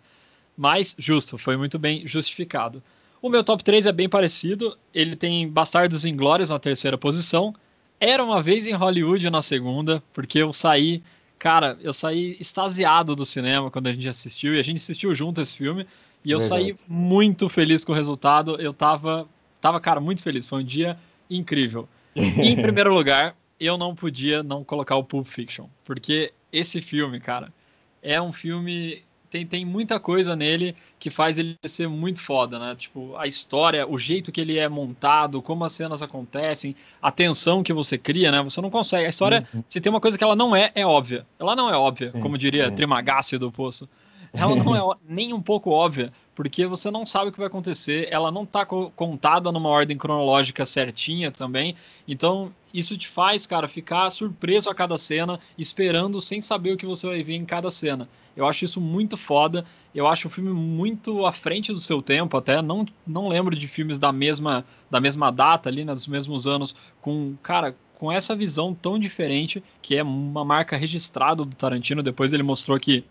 Mas, 0.55 0.95
justo, 0.97 1.37
foi 1.37 1.57
muito 1.57 1.77
bem 1.77 2.07
justificado. 2.07 2.81
O 3.21 3.27
meu 3.27 3.43
top 3.43 3.61
3 3.61 3.87
é 3.87 3.91
bem 3.91 4.07
parecido, 4.07 4.77
ele 4.93 5.17
tem 5.17 5.49
Bastardos 5.49 6.05
Inglórios 6.05 6.49
na 6.49 6.57
terceira 6.59 6.97
posição, 6.97 7.53
Era 7.99 8.23
Uma 8.23 8.41
Vez 8.41 8.65
em 8.65 8.73
Hollywood 8.73 9.29
na 9.29 9.41
segunda, 9.41 10.01
porque 10.13 10.39
eu 10.39 10.53
saí, 10.53 11.03
cara, 11.37 11.77
eu 11.81 11.91
saí 11.91 12.37
extasiado 12.39 13.17
do 13.17 13.25
cinema 13.25 13.69
quando 13.69 13.87
a 13.87 13.91
gente 13.91 14.07
assistiu, 14.07 14.55
e 14.55 14.59
a 14.59 14.63
gente 14.63 14.77
assistiu 14.77 15.13
junto 15.13 15.41
esse 15.41 15.57
filme, 15.57 15.85
e 16.23 16.31
eu 16.31 16.39
Verdade. 16.39 16.63
saí 16.63 16.75
muito 16.87 17.49
feliz 17.49 17.83
com 17.83 17.91
o 17.91 17.95
resultado, 17.95 18.55
eu 18.61 18.73
tava, 18.73 19.27
tava, 19.59 19.77
cara, 19.81 19.99
muito 19.99 20.23
feliz, 20.23 20.47
foi 20.47 20.61
um 20.61 20.65
dia 20.65 20.97
incrível. 21.29 21.87
Em 22.15 22.55
primeiro 22.61 22.93
lugar, 22.93 23.35
eu 23.59 23.77
não 23.77 23.95
podia 23.95 24.43
não 24.43 24.63
colocar 24.63 24.95
o 24.95 25.03
Pulp 25.03 25.27
Fiction, 25.27 25.67
porque 25.85 26.33
esse 26.51 26.81
filme, 26.81 27.19
cara, 27.19 27.53
é 28.01 28.21
um 28.21 28.33
filme 28.33 29.03
tem, 29.31 29.45
tem 29.45 29.65
muita 29.65 29.97
coisa 29.97 30.35
nele 30.35 30.75
que 30.99 31.09
faz 31.09 31.39
ele 31.39 31.57
ser 31.63 31.87
muito 31.87 32.21
foda, 32.21 32.59
né? 32.59 32.75
Tipo, 32.75 33.15
a 33.15 33.25
história, 33.25 33.87
o 33.87 33.97
jeito 33.97 34.29
que 34.29 34.41
ele 34.41 34.57
é 34.57 34.67
montado, 34.67 35.41
como 35.41 35.63
as 35.63 35.71
cenas 35.71 36.01
acontecem, 36.01 36.75
a 37.01 37.09
tensão 37.09 37.63
que 37.63 37.71
você 37.71 37.97
cria, 37.97 38.29
né? 38.29 38.43
Você 38.43 38.59
não 38.59 38.69
consegue. 38.69 39.05
A 39.05 39.09
história, 39.09 39.47
uhum. 39.53 39.63
se 39.69 39.79
tem 39.79 39.89
uma 39.89 40.01
coisa 40.01 40.17
que 40.17 40.23
ela 40.23 40.35
não 40.35 40.53
é, 40.53 40.69
é 40.75 40.85
óbvia. 40.85 41.25
Ela 41.39 41.55
não 41.55 41.69
é 41.69 41.77
óbvia, 41.77 42.09
sim, 42.09 42.19
como 42.19 42.37
diria 42.37 42.67
sim. 42.67 42.75
Trimagassi 42.75 43.37
do 43.37 43.49
Poço. 43.49 43.87
Ela 44.33 44.55
não 44.55 44.93
é 44.93 44.95
nem 45.05 45.33
um 45.33 45.41
pouco 45.41 45.71
óbvia, 45.71 46.13
porque 46.41 46.65
você 46.65 46.89
não 46.89 47.05
sabe 47.05 47.29
o 47.29 47.31
que 47.31 47.37
vai 47.37 47.45
acontecer, 47.45 48.07
ela 48.09 48.31
não 48.31 48.41
está 48.41 48.65
co 48.65 48.91
contada 48.95 49.51
numa 49.51 49.69
ordem 49.69 49.95
cronológica 49.95 50.65
certinha 50.65 51.29
também. 51.29 51.75
Então, 52.07 52.51
isso 52.73 52.97
te 52.97 53.07
faz, 53.07 53.45
cara, 53.45 53.67
ficar 53.67 54.09
surpreso 54.09 54.67
a 54.67 54.73
cada 54.73 54.97
cena, 54.97 55.39
esperando 55.55 56.19
sem 56.19 56.41
saber 56.41 56.73
o 56.73 56.77
que 56.77 56.85
você 56.87 57.05
vai 57.05 57.21
ver 57.21 57.35
em 57.35 57.45
cada 57.45 57.69
cena. 57.69 58.09
Eu 58.35 58.47
acho 58.47 58.65
isso 58.65 58.81
muito 58.81 59.17
foda. 59.17 59.63
Eu 59.93 60.07
acho 60.07 60.29
o 60.29 60.31
filme 60.31 60.49
muito 60.49 61.27
à 61.27 61.31
frente 61.31 61.71
do 61.71 61.79
seu 61.79 62.01
tempo, 62.01 62.35
até 62.35 62.59
não, 62.59 62.87
não 63.05 63.27
lembro 63.27 63.55
de 63.55 63.67
filmes 63.67 63.99
da 63.99 64.11
mesma 64.11 64.65
da 64.89 64.99
mesma 64.99 65.31
data 65.31 65.69
ali, 65.69 65.85
né, 65.85 65.93
dos 65.93 66.07
mesmos 66.07 66.47
anos, 66.47 66.75
com, 66.99 67.35
cara, 67.43 67.75
com 67.99 68.11
essa 68.11 68.35
visão 68.35 68.73
tão 68.73 68.97
diferente, 68.97 69.63
que 69.79 69.95
é 69.95 70.01
uma 70.01 70.43
marca 70.43 70.75
registrada 70.75 71.45
do 71.45 71.55
Tarantino. 71.55 72.01
Depois 72.01 72.33
ele 72.33 72.41
mostrou 72.41 72.79
que 72.79 73.03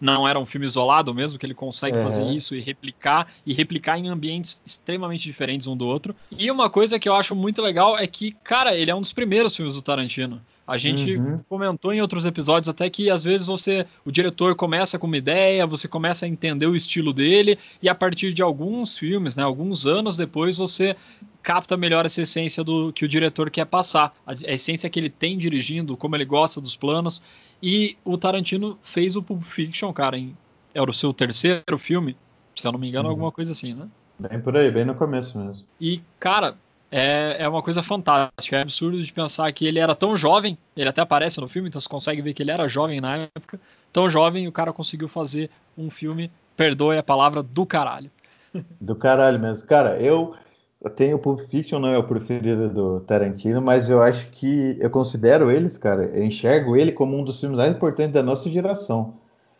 não 0.00 0.26
era 0.26 0.38
um 0.38 0.46
filme 0.46 0.66
isolado 0.66 1.14
mesmo, 1.14 1.38
que 1.38 1.44
ele 1.44 1.54
consegue 1.54 1.98
uhum. 1.98 2.04
fazer 2.04 2.24
isso 2.26 2.54
e 2.54 2.60
replicar, 2.60 3.28
e 3.44 3.52
replicar 3.52 3.98
em 3.98 4.08
ambientes 4.08 4.62
extremamente 4.64 5.22
diferentes 5.22 5.66
um 5.66 5.76
do 5.76 5.86
outro. 5.86 6.14
E 6.30 6.50
uma 6.50 6.70
coisa 6.70 6.98
que 6.98 7.08
eu 7.08 7.14
acho 7.14 7.34
muito 7.34 7.60
legal 7.60 7.98
é 7.98 8.06
que, 8.06 8.32
cara, 8.42 8.74
ele 8.74 8.90
é 8.90 8.94
um 8.94 9.00
dos 9.00 9.12
primeiros 9.12 9.54
filmes 9.54 9.74
do 9.74 9.82
Tarantino. 9.82 10.40
A 10.70 10.78
gente 10.78 11.16
uhum. 11.16 11.40
comentou 11.48 11.92
em 11.92 12.00
outros 12.00 12.24
episódios 12.24 12.68
até 12.68 12.88
que 12.88 13.10
às 13.10 13.24
vezes 13.24 13.44
você, 13.44 13.84
o 14.04 14.12
diretor 14.12 14.54
começa 14.54 15.00
com 15.00 15.08
uma 15.08 15.16
ideia, 15.16 15.66
você 15.66 15.88
começa 15.88 16.26
a 16.26 16.28
entender 16.28 16.66
o 16.66 16.76
estilo 16.76 17.12
dele 17.12 17.58
e 17.82 17.88
a 17.88 17.94
partir 17.94 18.32
de 18.32 18.40
alguns 18.40 18.96
filmes, 18.96 19.34
né, 19.34 19.42
alguns 19.42 19.84
anos 19.84 20.16
depois 20.16 20.58
você 20.58 20.94
capta 21.42 21.76
melhor 21.76 22.06
essa 22.06 22.22
essência 22.22 22.62
do 22.62 22.92
que 22.92 23.04
o 23.04 23.08
diretor 23.08 23.50
quer 23.50 23.64
passar, 23.64 24.14
a, 24.24 24.30
a 24.30 24.52
essência 24.52 24.88
que 24.88 25.00
ele 25.00 25.10
tem 25.10 25.36
dirigindo, 25.36 25.96
como 25.96 26.14
ele 26.14 26.24
gosta 26.24 26.60
dos 26.60 26.76
planos. 26.76 27.20
E 27.60 27.96
o 28.04 28.16
Tarantino 28.16 28.78
fez 28.80 29.16
o 29.16 29.22
Pulp 29.24 29.42
Fiction, 29.42 29.92
cara, 29.92 30.16
em, 30.16 30.36
era 30.72 30.88
o 30.88 30.94
seu 30.94 31.12
terceiro 31.12 31.78
filme, 31.78 32.16
se 32.54 32.64
eu 32.64 32.70
não 32.70 32.78
me 32.78 32.88
engano, 32.88 33.06
uhum. 33.06 33.10
alguma 33.10 33.32
coisa 33.32 33.50
assim, 33.50 33.74
né? 33.74 33.88
Bem 34.20 34.40
por 34.40 34.56
aí, 34.56 34.70
bem 34.70 34.84
no 34.84 34.94
começo 34.94 35.36
mesmo. 35.36 35.64
E, 35.80 36.00
cara, 36.20 36.54
é, 36.90 37.36
é 37.38 37.48
uma 37.48 37.62
coisa 37.62 37.82
fantástica. 37.82 38.56
É 38.56 38.62
absurdo 38.62 39.02
de 39.02 39.12
pensar 39.12 39.50
que 39.52 39.66
ele 39.66 39.78
era 39.78 39.94
tão 39.94 40.16
jovem, 40.16 40.58
ele 40.76 40.88
até 40.88 41.00
aparece 41.00 41.40
no 41.40 41.48
filme, 41.48 41.68
então 41.68 41.80
você 41.80 41.88
consegue 41.88 42.20
ver 42.20 42.34
que 42.34 42.42
ele 42.42 42.50
era 42.50 42.68
jovem 42.68 43.00
na 43.00 43.28
época. 43.34 43.60
Tão 43.92 44.10
jovem, 44.10 44.48
o 44.48 44.52
cara 44.52 44.72
conseguiu 44.72 45.08
fazer 45.08 45.50
um 45.76 45.90
filme, 45.90 46.30
perdoe 46.56 46.98
a 46.98 47.02
palavra, 47.02 47.42
do 47.42 47.64
caralho. 47.64 48.10
Do 48.80 48.96
caralho 48.96 49.38
mesmo. 49.38 49.66
Cara, 49.68 50.00
eu, 50.00 50.34
eu 50.82 50.90
tenho 50.90 51.18
Pulp 51.20 51.40
Fiction, 51.40 51.78
não 51.78 51.90
é 51.90 51.98
o 51.98 52.02
preferido 52.02 52.68
do 52.68 53.00
Tarantino, 53.00 53.62
mas 53.62 53.88
eu 53.88 54.02
acho 54.02 54.28
que 54.30 54.76
eu 54.80 54.90
considero 54.90 55.52
eles, 55.52 55.78
cara, 55.78 56.04
eu 56.06 56.24
enxergo 56.24 56.76
ele 56.76 56.90
como 56.90 57.16
um 57.16 57.22
dos 57.22 57.38
filmes 57.38 57.58
mais 57.58 57.72
importantes 57.72 58.12
da 58.12 58.24
nossa 58.24 58.50
geração. 58.50 59.14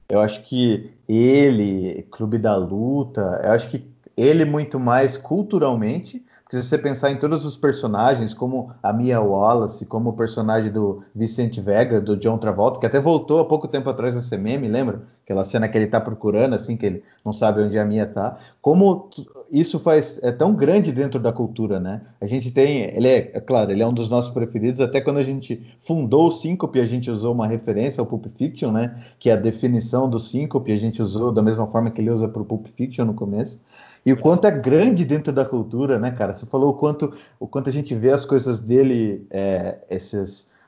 Eu 0.09 0.19
acho 0.19 0.43
que 0.43 0.91
ele, 1.09 2.05
Clube 2.11 2.37
da 2.37 2.57
Luta, 2.57 3.41
eu 3.45 3.53
acho 3.53 3.69
que 3.69 3.89
ele 4.17 4.45
muito 4.45 4.81
mais 4.81 5.17
culturalmente 5.17 6.25
porque 6.51 6.65
se 6.65 6.69
você 6.69 6.79
pensar 6.79 7.13
em 7.13 7.17
todos 7.17 7.45
os 7.45 7.57
personagens, 7.57 8.35
como 8.35 8.73
a 8.83 8.93
Mia 8.93 9.21
Wallace, 9.21 9.87
como 9.87 10.11
o 10.11 10.13
personagem 10.13 10.73
do 10.73 11.05
Vicente 11.15 11.61
Vega, 11.61 12.01
do 12.01 12.17
John 12.17 12.39
Travolta, 12.39 12.81
que 12.81 12.87
até 12.87 13.01
voltou 13.01 13.39
há 13.39 13.45
pouco 13.45 13.69
tempo 13.69 13.89
atrás 13.89 14.17
a 14.17 14.21
ser 14.21 14.37
meme, 14.37 14.67
lembra? 14.67 15.01
aquela 15.31 15.45
cena 15.45 15.69
que 15.69 15.79
ele 15.79 15.87
tá 15.87 16.01
procurando, 16.01 16.55
assim, 16.55 16.77
que 16.77 16.85
ele 16.85 17.05
não 17.25 17.33
sabe 17.33 17.63
onde 17.63 17.79
a 17.79 17.85
Mia 17.85 18.05
tá. 18.05 18.37
Como 18.61 19.09
isso 19.51 19.79
faz 19.79 20.19
é 20.23 20.33
tão 20.33 20.53
grande 20.53 20.91
dentro 20.91 21.21
da 21.21 21.33
cultura, 21.33 21.79
né? 21.79 22.01
A 22.21 22.27
gente 22.27 22.51
tem, 22.51 22.83
ele 22.97 23.07
é, 23.07 23.31
é 23.35 23.41
claro, 23.41 23.71
ele 23.71 23.81
é 23.81 23.87
um 23.87 23.93
dos 23.93 24.09
nossos 24.09 24.33
preferidos. 24.33 24.81
Até 24.81 25.01
quando 25.01 25.19
a 25.19 25.23
gente 25.23 25.65
fundou 25.79 26.27
o 26.27 26.33
Síncope, 26.33 26.81
a 26.81 26.87
gente 26.87 27.11
usou 27.11 27.33
uma 27.33 27.47
referência 27.47 28.01
ao 28.01 28.07
Pulp 28.07 28.27
Fiction, 28.37 28.73
né? 28.73 29.05
Que 29.21 29.31
é 29.31 29.35
a 29.35 29.37
definição 29.37 30.11
do 30.11 30.19
Síncope, 30.19 30.73
a 30.73 30.79
gente 30.79 31.01
usou 31.01 31.31
da 31.31 31.43
mesma 31.43 31.67
forma 31.69 31.93
que 31.93 32.01
ele 32.01 32.11
usa 32.11 32.29
para 32.29 32.43
o 32.43 32.45
Pulp 32.45 32.67
Fiction 32.77 33.05
no 33.05 33.15
começo. 33.15 33.61
E 34.05 34.13
o 34.13 34.19
quanto 34.19 34.47
é 34.47 34.51
grande 34.51 35.05
dentro 35.05 35.33
da 35.33 35.45
cultura, 35.45 35.99
né, 35.99 36.11
cara? 36.11 36.33
Você 36.33 36.47
falou 36.47 36.71
o 36.71 36.75
quanto, 36.75 37.15
o 37.39 37.47
quanto 37.47 37.69
a 37.69 37.73
gente 37.73 37.95
vê 37.95 38.11
as 38.11 38.25
coisas 38.25 38.61
dele, 38.61 39.27
é, 39.31 39.79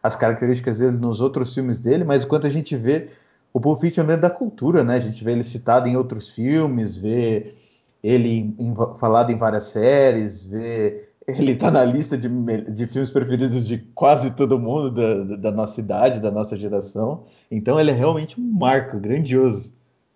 as 0.02 0.16
características 0.16 0.78
dele 0.78 0.96
nos 0.96 1.20
outros 1.20 1.54
filmes 1.54 1.78
dele, 1.80 2.04
mas 2.04 2.24
o 2.24 2.28
quanto 2.28 2.46
a 2.46 2.50
gente 2.50 2.76
vê 2.76 3.08
o 3.52 3.60
Pulp 3.60 3.80
Fiction 3.80 4.04
dentro 4.04 4.22
da 4.22 4.30
cultura, 4.30 4.82
né? 4.82 4.96
A 4.96 5.00
gente 5.00 5.22
vê 5.22 5.32
ele 5.32 5.44
citado 5.44 5.86
em 5.88 5.96
outros 5.96 6.30
filmes, 6.30 6.96
vê 6.96 7.54
ele 8.02 8.54
em- 8.58 8.74
falado 8.98 9.30
em 9.30 9.36
várias 9.38 9.64
séries, 9.64 10.44
vê 10.44 11.08
ele 11.26 11.54
tá 11.54 11.70
na 11.70 11.84
lista 11.84 12.18
de, 12.18 12.28
de 12.72 12.86
filmes 12.88 13.10
preferidos 13.10 13.64
de 13.66 13.78
quase 13.94 14.32
todo 14.32 14.58
mundo 14.58 14.90
da- 14.90 15.36
da 15.36 15.52
nossa 15.52 15.80
idade, 15.80 16.18
da 16.20 16.30
nossa 16.32 16.56
geração. 16.56 17.24
Então 17.50 17.78
ele 17.78 17.90
é 17.90 17.94
realmente 17.94 18.40
um 18.40 18.44
marco 18.44 18.98
grandioso. 18.98 19.72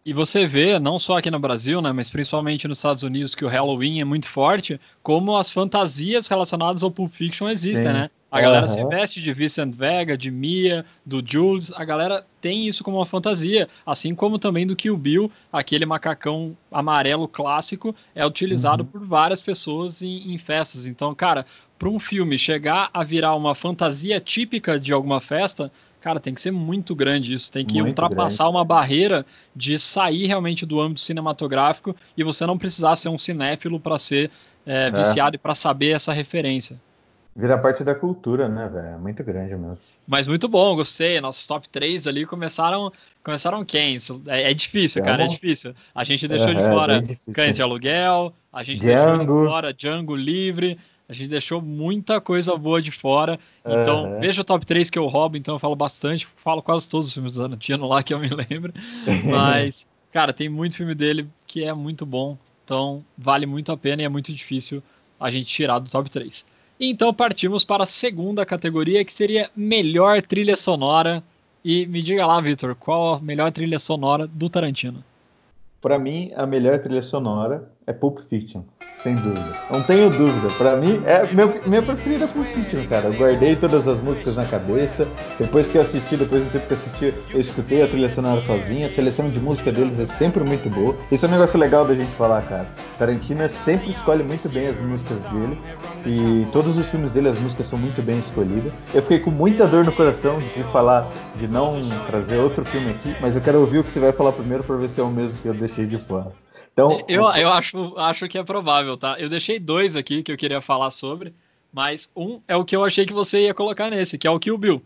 E 0.06 0.12
você 0.12 0.46
vê, 0.46 0.78
não 0.78 1.00
só 1.00 1.18
aqui 1.18 1.32
no 1.32 1.40
Brasil, 1.40 1.82
né, 1.82 1.90
mas 1.90 2.08
principalmente 2.08 2.68
nos 2.68 2.78
Estados 2.78 3.02
Unidos, 3.02 3.34
que 3.34 3.44
o 3.44 3.48
Halloween 3.48 4.00
é 4.00 4.04
muito 4.04 4.28
forte, 4.28 4.80
como 5.02 5.36
as 5.36 5.50
fantasias 5.50 6.28
relacionadas 6.28 6.84
ao 6.84 6.92
Pulp 6.92 7.12
Fiction 7.12 7.48
existem, 7.48 7.88
Sim. 7.88 7.92
né? 7.92 8.10
A 8.30 8.40
galera 8.40 8.68
se 8.68 8.78
Aham. 8.80 8.88
veste 8.88 9.20
de 9.20 9.32
Vincent 9.32 9.74
Vega, 9.74 10.16
de 10.16 10.30
Mia, 10.30 10.84
do 11.04 11.20
Jules, 11.24 11.72
a 11.74 11.84
galera 11.84 12.24
tem 12.40 12.68
isso 12.68 12.84
como 12.84 12.98
uma 12.98 13.06
fantasia, 13.06 13.68
assim 13.84 14.14
como 14.14 14.38
também 14.38 14.64
do 14.64 14.76
Kill 14.76 14.96
Bill, 14.96 15.30
aquele 15.52 15.84
macacão 15.84 16.56
amarelo 16.70 17.26
clássico 17.26 17.94
é 18.14 18.24
utilizado 18.24 18.84
Uhum. 18.84 18.88
por 18.88 19.04
várias 19.04 19.40
pessoas 19.40 20.02
em, 20.02 20.32
em 20.32 20.38
festas. 20.38 20.86
Então, 20.86 21.14
cara, 21.16 21.44
para 21.78 21.88
um 21.88 21.98
filme 21.98 22.38
chegar 22.38 22.90
a 22.94 23.02
virar 23.02 23.34
uma 23.34 23.54
fantasia 23.56 24.20
típica 24.20 24.78
de 24.78 24.92
alguma 24.92 25.20
festa, 25.20 25.72
cara, 26.06 26.20
tem 26.20 26.32
que 26.32 26.40
ser 26.40 26.52
muito 26.52 26.94
grande 26.94 27.34
isso, 27.34 27.50
tem 27.50 27.66
que 27.66 27.82
Muito 27.82 27.88
ultrapassar 27.88 28.48
uma 28.48 28.64
barreira 28.64 29.26
de 29.56 29.76
sair 29.76 30.26
realmente 30.26 30.64
do 30.64 30.80
âmbito 30.80 31.00
cinematográfico 31.00 31.96
e 32.16 32.22
você 32.22 32.46
não 32.46 32.56
precisar 32.56 32.94
ser 32.94 33.08
um 33.08 33.18
cinéfilo 33.18 33.80
para 33.80 33.98
ser 33.98 34.30
é, 34.64 34.86
É. 34.86 34.90
viciado 34.90 35.34
e 35.34 35.38
para 35.38 35.54
saber 35.54 35.90
essa 35.96 36.12
referência. 36.12 36.80
Vira 37.34 37.58
parte 37.58 37.82
da 37.82 37.94
cultura, 37.94 38.48
né, 38.48 38.68
velho? 38.68 38.86
É 38.86 38.96
muito 38.98 39.22
grande 39.24 39.56
mesmo. 39.56 39.78
Mas 40.06 40.28
muito 40.28 40.48
bom, 40.48 40.76
gostei. 40.76 41.20
Nossos 41.20 41.44
top 41.46 41.68
3 41.68 42.06
ali 42.06 42.24
começaram 42.24 42.92
começaram 43.22 43.64
quentes. 43.64 44.08
É, 44.26 44.50
é 44.52 44.54
difícil, 44.54 45.02
cara, 45.02 45.24
é 45.24 45.26
Vamos. 45.26 45.40
difícil. 45.40 45.74
A 45.92 46.04
gente 46.04 46.28
deixou 46.28 46.54
de 46.54 46.60
Aham, 46.60 46.70
fora 46.70 47.00
difícil. 47.00 47.32
Cães 47.34 47.56
de 47.56 47.62
Aluguel, 47.62 48.32
a 48.52 48.62
gente 48.62 48.84
deixou 48.84 49.18
de 49.18 49.24
Django. 49.24 49.44
fora 49.44 49.74
Django 49.74 50.14
Livre, 50.14 50.78
a 51.08 51.12
gente 51.12 51.28
deixou 51.28 51.62
muita 51.62 52.20
coisa 52.20 52.56
boa 52.56 52.82
de 52.82 52.90
fora. 52.90 53.38
Então, 53.66 54.04
Aham. 54.04 54.20
veja 54.20 54.40
o 54.40 54.44
top 54.44 54.66
3 54.66 54.90
que 54.90 54.98
eu 54.98 55.06
roubo, 55.06 55.36
então 55.36 55.54
eu 55.54 55.58
falo 55.58 55.76
bastante, 55.76 56.26
falo 56.26 56.62
quase 56.62 56.88
todos 56.88 57.08
os 57.08 57.14
filmes 57.14 57.32
do 57.32 57.42
Tarantino 57.42 57.86
lá 57.86 58.02
que 58.02 58.12
eu 58.12 58.18
me 58.18 58.28
lembro. 58.28 58.72
Mas, 59.30 59.86
cara, 60.12 60.32
tem 60.32 60.48
muito 60.48 60.76
filme 60.76 60.94
dele 60.94 61.28
que 61.46 61.64
é 61.64 61.72
muito 61.72 62.04
bom, 62.04 62.36
então 62.64 63.04
vale 63.16 63.46
muito 63.46 63.70
a 63.70 63.76
pena 63.76 64.02
e 64.02 64.04
é 64.04 64.08
muito 64.08 64.32
difícil 64.32 64.82
a 65.18 65.30
gente 65.30 65.46
tirar 65.46 65.78
do 65.78 65.88
top 65.88 66.10
3. 66.10 66.44
Então 66.78 67.14
partimos 67.14 67.64
para 67.64 67.84
a 67.84 67.86
segunda 67.86 68.44
categoria, 68.44 69.04
que 69.04 69.12
seria 69.12 69.50
melhor 69.56 70.20
trilha 70.22 70.56
sonora. 70.56 71.22
E 71.64 71.86
me 71.86 72.02
diga 72.02 72.26
lá, 72.26 72.40
Vitor, 72.40 72.74
qual 72.76 73.14
a 73.14 73.20
melhor 73.20 73.50
trilha 73.50 73.78
sonora 73.78 74.26
do 74.26 74.48
Tarantino? 74.48 75.02
Pra 75.80 75.98
mim, 75.98 76.30
a 76.36 76.46
melhor 76.46 76.78
trilha 76.78 77.02
sonora 77.02 77.70
é 77.86 77.92
Pulp 77.92 78.20
Fiction, 78.20 78.62
sem 78.90 79.14
dúvida. 79.14 79.56
Não 79.70 79.82
tenho 79.82 80.10
dúvida. 80.10 80.48
Pra 80.56 80.76
mim, 80.76 81.02
é 81.04 81.30
meu, 81.32 81.52
minha 81.66 81.82
preferida 81.82 82.26
Pulp 82.26 82.46
Fiction, 82.46 82.86
cara. 82.88 83.06
Eu 83.06 83.14
guardei 83.14 83.54
todas 83.54 83.86
as 83.86 84.00
músicas 84.00 84.36
na 84.36 84.44
cabeça. 84.44 85.06
Depois 85.38 85.68
que 85.68 85.78
eu 85.78 85.82
assisti, 85.82 86.16
depois 86.16 86.44
do 86.44 86.50
tempo 86.50 86.66
que 86.66 86.74
assisti, 86.74 87.14
eu 87.32 87.40
escutei 87.40 87.82
a 87.82 87.88
trilha 87.88 88.08
sonora 88.08 88.40
sozinha. 88.40 88.86
A 88.86 88.88
seleção 88.88 89.28
de 89.28 89.38
música 89.38 89.70
deles 89.70 89.98
é 89.98 90.06
sempre 90.06 90.42
muito 90.42 90.68
boa. 90.70 90.96
Isso 91.12 91.24
é 91.24 91.28
um 91.28 91.32
negócio 91.32 91.58
legal 91.58 91.86
da 91.86 91.94
gente 91.94 92.10
falar, 92.12 92.42
cara. 92.42 92.66
Tarantino 92.98 93.48
sempre 93.48 93.90
escolhe 93.90 94.24
muito 94.24 94.48
bem 94.48 94.68
as 94.68 94.78
músicas 94.78 95.22
dele. 95.24 95.58
E 96.04 96.46
todos 96.50 96.78
os 96.78 96.88
filmes 96.88 97.12
dele, 97.12 97.28
as 97.28 97.38
músicas 97.38 97.66
são 97.66 97.78
muito 97.78 98.02
bem 98.02 98.18
escolhidas. 98.18 98.72
Eu 98.94 99.02
fiquei 99.02 99.20
com 99.20 99.30
muita 99.30 99.66
dor 99.66 99.84
no 99.84 99.92
coração 99.92 100.38
de 100.38 100.62
falar, 100.64 101.10
de 101.36 101.46
não 101.46 101.80
trazer 102.06 102.38
outro 102.38 102.64
filme 102.64 102.90
aqui, 102.90 103.14
mas 103.20 103.36
eu 103.36 103.42
quero 103.42 103.60
ouvir 103.60 103.78
o 103.78 103.84
que 103.84 103.92
você 103.92 104.00
vai 104.00 104.12
falar 104.12 104.32
primeiro 104.32 104.64
pra 104.64 104.76
ver 104.76 104.88
se 104.88 105.00
é 105.00 105.04
o 105.04 105.08
mesmo 105.08 105.38
que 105.40 105.48
eu 105.48 105.54
deixei 105.54 105.86
de 105.86 105.98
fora. 105.98 106.45
Então, 106.76 107.02
Eu, 107.08 107.22
eu 107.22 107.50
acho, 107.50 107.94
acho 107.96 108.28
que 108.28 108.36
é 108.36 108.44
provável, 108.44 108.98
tá? 108.98 109.16
Eu 109.18 109.30
deixei 109.30 109.58
dois 109.58 109.96
aqui 109.96 110.22
que 110.22 110.30
eu 110.30 110.36
queria 110.36 110.60
falar 110.60 110.90
sobre, 110.90 111.32
mas 111.72 112.12
um 112.14 112.38
é 112.46 112.54
o 112.54 112.66
que 112.66 112.76
eu 112.76 112.84
achei 112.84 113.06
que 113.06 113.14
você 113.14 113.46
ia 113.46 113.54
colocar 113.54 113.88
nesse, 113.88 114.18
que 114.18 114.26
é 114.26 114.30
o 114.30 114.38
Kill 114.38 114.58
Bill. 114.58 114.82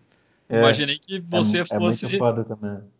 É, 0.48 0.60
Imaginei 0.60 0.98
que 0.98 1.16
é, 1.16 1.20
você 1.20 1.58
é 1.58 1.64
fosse 1.64 2.06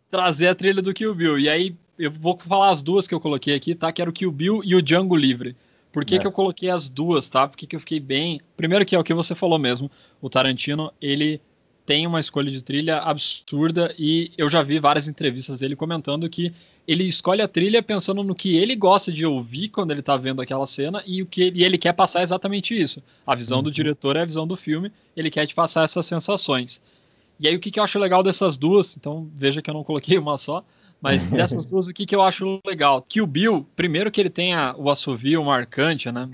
trazer 0.09 0.49
a 0.49 0.55
trilha 0.55 0.81
do 0.81 0.93
Kill 0.93 1.15
Bill. 1.15 1.39
E 1.39 1.47
aí 1.47 1.73
eu 1.97 2.11
vou 2.11 2.37
falar 2.37 2.69
as 2.69 2.83
duas 2.83 3.07
que 3.07 3.15
eu 3.15 3.19
coloquei 3.21 3.55
aqui, 3.55 3.73
tá? 3.73 3.93
Que 3.93 4.01
era 4.01 4.09
o 4.09 4.13
Kill 4.13 4.31
Bill 4.31 4.61
e 4.61 4.75
o 4.75 4.81
Django 4.81 5.15
Livre. 5.15 5.55
Por 5.89 6.03
que, 6.03 6.19
que 6.19 6.27
eu 6.27 6.29
Yes. 6.29 6.35
coloquei 6.35 6.69
as 6.69 6.89
duas, 6.89 7.29
tá? 7.29 7.47
Porque 7.47 7.65
que 7.65 7.75
eu 7.77 7.79
fiquei 7.79 7.99
bem. 7.99 8.41
Primeiro 8.57 8.85
que 8.85 8.93
é 8.93 8.99
o 8.99 9.03
que 9.05 9.13
você 9.13 9.33
falou 9.33 9.57
mesmo. 9.57 9.89
O 10.21 10.29
Tarantino, 10.29 10.91
ele 11.01 11.41
tem 11.85 12.05
uma 12.05 12.19
escolha 12.19 12.51
de 12.51 12.61
trilha 12.61 12.97
absurda 12.97 13.93
e 13.97 14.31
eu 14.37 14.49
já 14.49 14.61
vi 14.63 14.79
várias 14.79 15.07
entrevistas 15.07 15.59
dele 15.59 15.75
comentando 15.75 16.29
que 16.29 16.53
ele 16.91 17.03
escolhe 17.05 17.41
a 17.41 17.47
trilha 17.47 17.81
pensando 17.83 18.23
no 18.23 18.35
que 18.35 18.57
ele 18.57 18.75
gosta 18.75 19.11
de 19.11 19.25
ouvir 19.25 19.69
quando 19.69 19.91
ele 19.91 20.01
tá 20.01 20.17
vendo 20.17 20.41
aquela 20.41 20.65
cena 20.67 21.03
e 21.05 21.21
o 21.21 21.25
que 21.25 21.41
ele, 21.43 21.63
ele 21.63 21.77
quer 21.77 21.93
passar 21.93 22.21
exatamente 22.23 22.79
isso. 22.79 23.03
A 23.25 23.35
visão 23.35 23.61
do 23.63 23.67
Uhum. 23.67 23.71
diretor 23.71 24.15
é 24.15 24.21
a 24.21 24.25
visão 24.25 24.47
do 24.47 24.55
filme, 24.57 24.91
ele 25.15 25.29
quer 25.31 25.45
te 25.45 25.53
passar 25.55 25.83
essas 25.83 26.05
sensações. 26.05 26.81
E 27.39 27.47
aí 27.47 27.55
o 27.55 27.59
que, 27.59 27.71
que 27.71 27.79
eu 27.79 27.83
acho 27.83 27.99
legal 27.99 28.21
dessas 28.23 28.57
duas, 28.57 28.95
então 28.97 29.29
veja 29.33 29.61
que 29.61 29.69
eu 29.69 29.73
não 29.73 29.83
coloquei 29.83 30.17
uma 30.19 30.37
só, 30.37 30.63
mas 31.01 31.25
dessas 31.27 31.65
duas 31.65 31.87
o 31.87 31.93
que, 31.93 32.05
que 32.05 32.15
eu 32.15 32.21
acho 32.21 32.59
legal? 32.65 33.01
Que 33.01 33.21
o 33.21 33.27
Bill, 33.27 33.67
primeiro 33.75 34.11
que 34.11 34.21
ele 34.21 34.29
tenha 34.29 34.75
o 34.77 34.89
assovio 34.89 35.43
marcante, 35.43 36.11
né? 36.11 36.29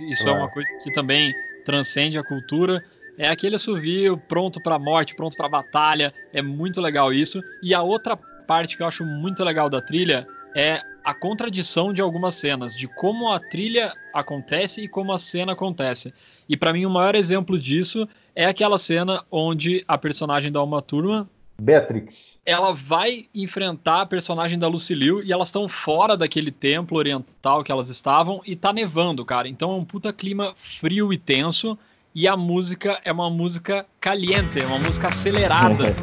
Isso 0.00 0.28
é 0.28 0.32
uma 0.32 0.48
coisa 0.48 0.72
que 0.78 0.90
também 0.90 1.36
transcende 1.64 2.18
a 2.18 2.22
cultura. 2.24 2.82
É 3.16 3.28
aquele 3.28 3.56
assovio 3.56 4.16
pronto 4.16 4.60
para 4.60 4.78
morte, 4.78 5.14
pronto 5.14 5.36
para 5.36 5.48
batalha, 5.48 6.14
é 6.32 6.40
muito 6.42 6.80
legal 6.80 7.12
isso. 7.12 7.44
E 7.60 7.74
a 7.74 7.82
outra 7.82 8.18
parte 8.42 8.76
que 8.76 8.82
eu 8.82 8.86
acho 8.86 9.04
muito 9.04 9.42
legal 9.42 9.70
da 9.70 9.80
trilha 9.80 10.26
é 10.54 10.82
a 11.04 11.14
contradição 11.14 11.92
de 11.92 12.00
algumas 12.00 12.34
cenas, 12.34 12.76
de 12.76 12.86
como 12.86 13.32
a 13.32 13.40
trilha 13.40 13.92
acontece 14.12 14.82
e 14.82 14.88
como 14.88 15.12
a 15.12 15.18
cena 15.18 15.52
acontece. 15.52 16.12
E 16.48 16.56
para 16.56 16.72
mim 16.72 16.84
o 16.86 16.90
maior 16.90 17.14
exemplo 17.14 17.58
disso 17.58 18.08
é 18.34 18.44
aquela 18.44 18.78
cena 18.78 19.24
onde 19.30 19.84
a 19.86 19.98
personagem 19.98 20.52
da 20.52 20.62
Uma 20.62 20.80
Turma 20.80 21.28
Beatrix. 21.60 22.40
ela 22.44 22.72
vai 22.72 23.26
enfrentar 23.34 24.02
a 24.02 24.06
personagem 24.06 24.58
da 24.58 24.68
Lucille 24.68 25.22
e 25.24 25.32
elas 25.32 25.48
estão 25.48 25.68
fora 25.68 26.16
daquele 26.16 26.50
templo 26.50 26.98
oriental 26.98 27.62
que 27.62 27.70
elas 27.70 27.88
estavam 27.88 28.40
e 28.46 28.56
tá 28.56 28.72
nevando, 28.72 29.24
cara. 29.24 29.48
Então 29.48 29.72
é 29.72 29.74
um 29.74 29.84
puta 29.84 30.12
clima 30.12 30.52
frio 30.56 31.12
e 31.12 31.18
tenso 31.18 31.78
e 32.14 32.28
a 32.28 32.36
música 32.36 33.00
é 33.04 33.12
uma 33.12 33.30
música 33.30 33.86
caliente, 34.00 34.60
é 34.60 34.66
uma 34.66 34.78
música 34.78 35.08
acelerada, 35.08 35.94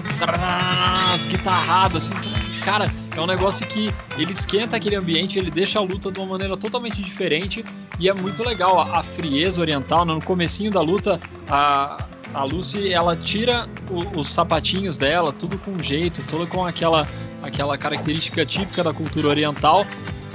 as 1.13 1.25
guitarradas, 1.25 2.11
assim, 2.11 2.33
cara, 2.63 2.91
é 3.15 3.21
um 3.21 3.25
negócio 3.27 3.65
que 3.67 3.93
ele 4.17 4.31
esquenta 4.31 4.75
aquele 4.77 4.95
ambiente, 4.95 5.37
ele 5.37 5.51
deixa 5.51 5.79
a 5.79 5.81
luta 5.81 6.11
de 6.11 6.19
uma 6.19 6.27
maneira 6.27 6.55
totalmente 6.57 7.01
diferente 7.01 7.63
e 7.99 8.09
é 8.09 8.13
muito 8.13 8.43
legal 8.43 8.79
a, 8.79 8.99
a 8.99 9.03
frieza 9.03 9.61
oriental. 9.61 10.05
No 10.05 10.21
comecinho 10.21 10.71
da 10.71 10.81
luta, 10.81 11.19
a, 11.49 11.97
a 12.33 12.43
Lucy 12.43 12.91
ela 12.93 13.15
tira 13.15 13.67
o- 13.89 14.19
os 14.19 14.29
sapatinhos 14.31 14.97
dela, 14.97 15.31
tudo 15.33 15.57
com 15.59 15.81
jeito, 15.81 16.23
tudo 16.29 16.47
com 16.47 16.65
aquela, 16.65 17.07
aquela 17.43 17.77
característica 17.77 18.45
típica 18.45 18.83
da 18.83 18.93
cultura 18.93 19.27
oriental. 19.27 19.85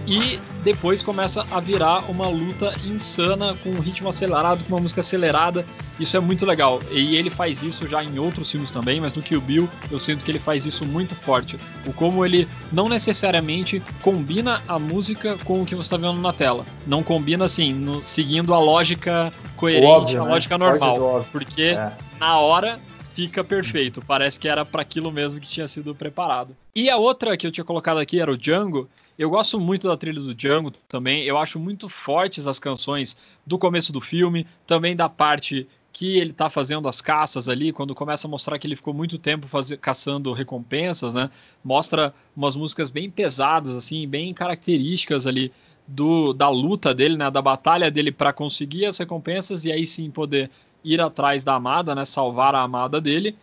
E 0.06 0.38
depois 0.62 1.02
começa 1.02 1.46
a 1.50 1.60
virar 1.60 2.10
uma 2.10 2.26
luta 2.28 2.74
insana 2.84 3.54
com 3.62 3.70
um 3.70 3.80
ritmo 3.80 4.08
acelerado, 4.08 4.62
com 4.64 4.74
uma 4.74 4.80
música 4.80 5.00
acelerada. 5.00 5.64
Isso 5.98 6.16
é 6.16 6.20
muito 6.20 6.44
legal. 6.44 6.80
E 6.90 7.16
ele 7.16 7.30
faz 7.30 7.62
isso 7.62 7.86
já 7.86 8.02
em 8.04 8.18
outros 8.18 8.50
filmes 8.50 8.70
também, 8.70 9.00
mas 9.00 9.12
no 9.14 9.22
Kill 9.22 9.40
Bill 9.40 9.68
eu 9.90 9.98
sinto 9.98 10.24
que 10.24 10.30
ele 10.30 10.38
faz 10.38 10.66
isso 10.66 10.84
muito 10.84 11.14
forte. 11.14 11.58
O 11.86 11.92
como 11.92 12.24
ele 12.24 12.46
não 12.70 12.88
necessariamente 12.88 13.82
combina 14.02 14.62
a 14.68 14.78
música 14.78 15.38
com 15.44 15.62
o 15.62 15.66
que 15.66 15.74
você 15.74 15.86
está 15.86 15.96
vendo 15.96 16.20
na 16.20 16.32
tela. 16.32 16.66
Não 16.86 17.02
combina 17.02 17.44
assim, 17.46 17.72
no- 17.72 18.02
seguindo 18.04 18.52
a 18.52 18.58
lógica 18.58 19.32
coerente, 19.56 19.86
Óbvio, 19.86 20.22
a 20.22 20.24
né? 20.26 20.30
lógica 20.32 20.58
normal. 20.58 21.26
Porque 21.32 21.62
É. 21.62 21.92
na 22.20 22.38
hora 22.38 22.78
fica 23.14 23.44
perfeito. 23.44 24.02
Parece 24.02 24.38
que 24.38 24.48
era 24.48 24.64
para 24.64 24.82
aquilo 24.82 25.10
mesmo 25.10 25.40
que 25.40 25.48
tinha 25.48 25.68
sido 25.68 25.94
preparado. 25.94 26.56
E 26.74 26.90
a 26.90 26.96
outra 26.96 27.36
que 27.36 27.46
eu 27.46 27.52
tinha 27.52 27.64
colocado 27.64 27.98
aqui 27.98 28.20
era 28.20 28.30
o 28.30 28.36
Django. 28.36 28.88
Eu 29.16 29.30
gosto 29.30 29.60
muito 29.60 29.86
da 29.86 29.96
trilha 29.96 30.20
do 30.20 30.34
Django 30.34 30.72
também. 30.88 31.22
Eu 31.22 31.38
acho 31.38 31.58
muito 31.58 31.88
fortes 31.88 32.46
as 32.46 32.58
canções 32.58 33.16
do 33.46 33.56
começo 33.56 33.92
do 33.92 34.00
filme, 34.00 34.46
também 34.66 34.96
da 34.96 35.08
parte 35.08 35.68
que 35.92 36.18
ele 36.18 36.32
tá 36.32 36.50
fazendo 36.50 36.88
as 36.88 37.00
caças 37.00 37.48
ali, 37.48 37.72
quando 37.72 37.94
começa 37.94 38.26
a 38.26 38.30
mostrar 38.30 38.58
que 38.58 38.66
ele 38.66 38.74
ficou 38.74 38.92
muito 38.92 39.16
tempo 39.16 39.46
fazer, 39.46 39.76
caçando 39.76 40.32
recompensas, 40.32 41.14
né? 41.14 41.30
Mostra 41.62 42.12
umas 42.36 42.56
músicas 42.56 42.90
bem 42.90 43.08
pesadas, 43.08 43.76
assim, 43.76 44.06
bem 44.08 44.34
características 44.34 45.24
ali 45.24 45.52
do, 45.86 46.32
da 46.32 46.48
luta 46.48 46.92
dele, 46.92 47.16
né? 47.16 47.30
Da 47.30 47.40
batalha 47.40 47.92
dele 47.92 48.10
para 48.10 48.32
conseguir 48.32 48.86
as 48.86 48.98
recompensas 48.98 49.64
e 49.64 49.70
aí 49.70 49.86
sim 49.86 50.10
poder 50.10 50.50
ir 50.84 51.00
atrás 51.00 51.42
da 51.42 51.54
amada, 51.54 51.94
né? 51.94 52.04
Salvar 52.04 52.54
a 52.54 52.60
amada 52.60 53.00
dele. 53.00 53.36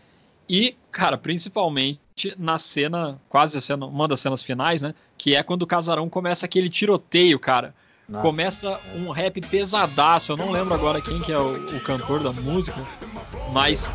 E, 0.47 0.75
cara, 0.91 1.17
principalmente 1.17 2.35
na 2.37 2.59
cena, 2.59 3.19
quase 3.29 3.57
a 3.57 3.61
cena, 3.61 3.85
uma 3.85 4.07
das 4.07 4.19
cenas 4.19 4.43
finais, 4.43 4.81
né? 4.81 4.93
Que 5.17 5.35
é 5.35 5.41
quando 5.41 5.63
o 5.63 5.67
casarão 5.67 6.09
começa 6.09 6.45
aquele 6.45 6.69
tiroteio, 6.69 7.39
cara. 7.39 7.73
Nossa. 8.11 8.21
Começa 8.27 8.79
um 8.95 9.09
rap 9.09 9.39
pesadaço. 9.41 10.33
Eu 10.33 10.37
não 10.37 10.51
lembro 10.51 10.73
agora 10.73 11.01
quem 11.01 11.19
que 11.21 11.31
é 11.31 11.37
o, 11.37 11.53
o 11.75 11.79
cantor 11.79 12.21
da 12.21 12.31
música, 12.33 12.81
mas 13.53 13.89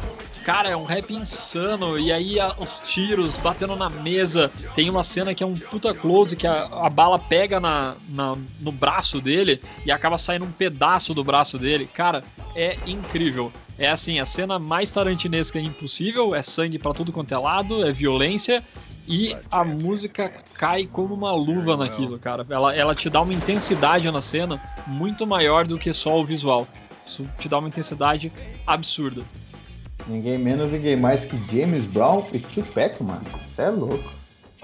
cara, 0.45 0.69
é 0.71 0.77
um 0.77 0.85
rap 0.85 1.13
insano. 1.13 1.99
E 1.99 2.11
aí 2.13 2.41
a- 2.41 2.55
os 2.59 2.81
tiros 2.81 3.37
batendo 3.37 3.77
na 3.77 3.91
mesa. 3.91 4.51
Tem 4.75 4.89
uma 4.89 5.03
cena 5.03 5.35
que 5.35 5.43
é 5.43 5.47
um 5.47 5.55
puta 5.55 5.93
close 5.93 6.35
que 6.37 6.47
a, 6.47 6.65
a 6.65 6.89
bala 6.89 7.19
pega 7.19 7.59
na, 7.61 7.95
na- 8.09 8.37
no 8.61 8.73
braço 8.73 9.21
dele 9.21 9.61
e 9.85 9.91
acaba 9.93 10.17
saindo 10.17 10.45
um 10.45 10.51
pedaço 10.53 11.13
do 11.13 11.23
braço 11.25 11.59
dele. 11.59 11.89
Cara, 11.93 12.23
é 12.55 12.77
incrível. 12.87 13.53
É 13.79 13.89
assim, 13.89 14.19
a 14.19 14.25
cena 14.25 14.59
mais 14.59 14.91
tarantinesca 14.91 15.61
impossível, 15.61 16.35
é 16.35 16.43
sangue 16.43 16.79
pra 16.79 16.95
tudo 16.95 17.13
quanto 17.13 17.33
é 17.33 17.39
lado, 17.39 17.87
é 17.87 17.93
violência 17.93 18.65
e 19.07 19.37
a 19.51 19.65
música 19.65 20.33
cai 20.59 20.87
como 20.87 21.15
uma 21.15 21.33
luva 21.33 21.77
naquilo, 21.77 22.19
cara. 22.19 22.45
Ela, 22.49 22.75
ela 22.75 22.95
te 22.95 23.09
dá 23.09 23.21
uma 23.21 23.33
intensidade 23.33 24.11
na 24.11 24.21
cena 24.21 24.61
muito 24.87 25.27
maior 25.27 25.67
do 25.67 25.79
que 25.79 25.93
só 25.93 26.19
o 26.19 26.25
visual. 26.25 26.67
Isso 27.05 27.29
te 27.39 27.49
dá 27.49 27.59
uma 27.59 27.69
intensidade 27.69 28.33
absurda. 28.67 29.23
Ninguém 30.09 30.39
menos, 30.39 30.73
ninguém 30.73 30.97
mais 30.97 31.25
que 31.25 31.37
James 31.51 31.85
Brown 31.85 32.27
e 32.33 32.41
Tupac, 32.41 33.03
mano. 33.03 33.25
Você 33.47 33.63
é 33.63 33.71
louco. 33.71 34.16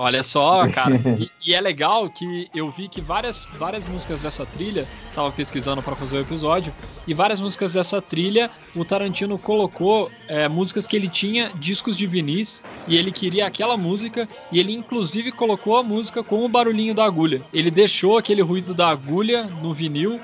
Olha 0.03 0.25
só, 0.25 0.69
cara. 0.69 1.01
E, 1.23 1.31
e 1.47 1.55
é 1.55 1.61
legal 1.61 2.09
que 2.11 2.49
eu 2.55 2.71
vi 2.71 2.89
que 2.89 3.01
várias, 3.01 3.47
várias 3.57 3.85
músicas 3.87 4.23
dessa 4.23 4.45
trilha, 4.45 4.87
tava 5.15 5.31
pesquisando 5.31 5.83
para 5.83 5.95
fazer 5.95 6.17
o 6.17 6.21
episódio, 6.21 6.73
e 7.07 7.15
várias 7.15 7.39
músicas 7.39 7.75
dessa 7.75 8.01
trilha, 8.01 8.51
o 8.75 8.85
Tarantino 8.85 9.39
colocou 9.39 10.11
é, 10.27 10.49
músicas 10.49 10.87
que 10.87 10.97
ele 10.97 11.09
tinha, 11.09 11.51
discos 11.55 11.97
de 11.97 12.07
vinis, 12.07 12.65
e 12.89 12.97
ele 12.97 13.13
queria 13.13 13.47
aquela 13.47 13.77
música, 13.77 14.27
e 14.51 14.59
ele 14.59 14.73
inclusive 14.73 15.31
colocou 15.31 15.77
a 15.77 15.83
música 15.83 16.25
com 16.25 16.45
o 16.45 16.49
barulhinho 16.49 16.95
da 16.95 17.05
agulha. 17.05 17.41
Ele 17.53 17.71
deixou 17.71 18.19
aquele 18.19 18.43
ruído 18.43 18.75
da 18.75 18.89
agulha 18.89 19.45
no 19.45 19.73
vinil, 19.73 20.19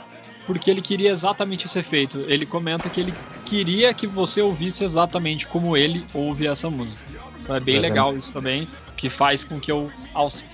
porque 0.46 0.70
ele 0.70 0.80
queria 0.80 1.10
exatamente 1.10 1.66
esse 1.66 1.78
efeito. 1.78 2.24
Ele 2.26 2.46
comenta 2.46 2.88
que 2.88 3.00
ele 3.00 3.14
queria 3.44 3.92
que 3.94 4.06
você 4.06 4.40
ouvisse 4.40 4.82
exatamente 4.82 5.46
como 5.46 5.76
ele 5.76 6.04
ouve 6.14 6.46
essa 6.46 6.70
música. 6.70 7.02
Então 7.42 7.54
é 7.54 7.60
bem 7.60 7.78
legal 7.78 8.16
isso 8.16 8.32
também, 8.32 8.66
que 8.98 9.08
faz 9.08 9.44
com 9.44 9.60
que 9.60 9.70
eu 9.70 9.90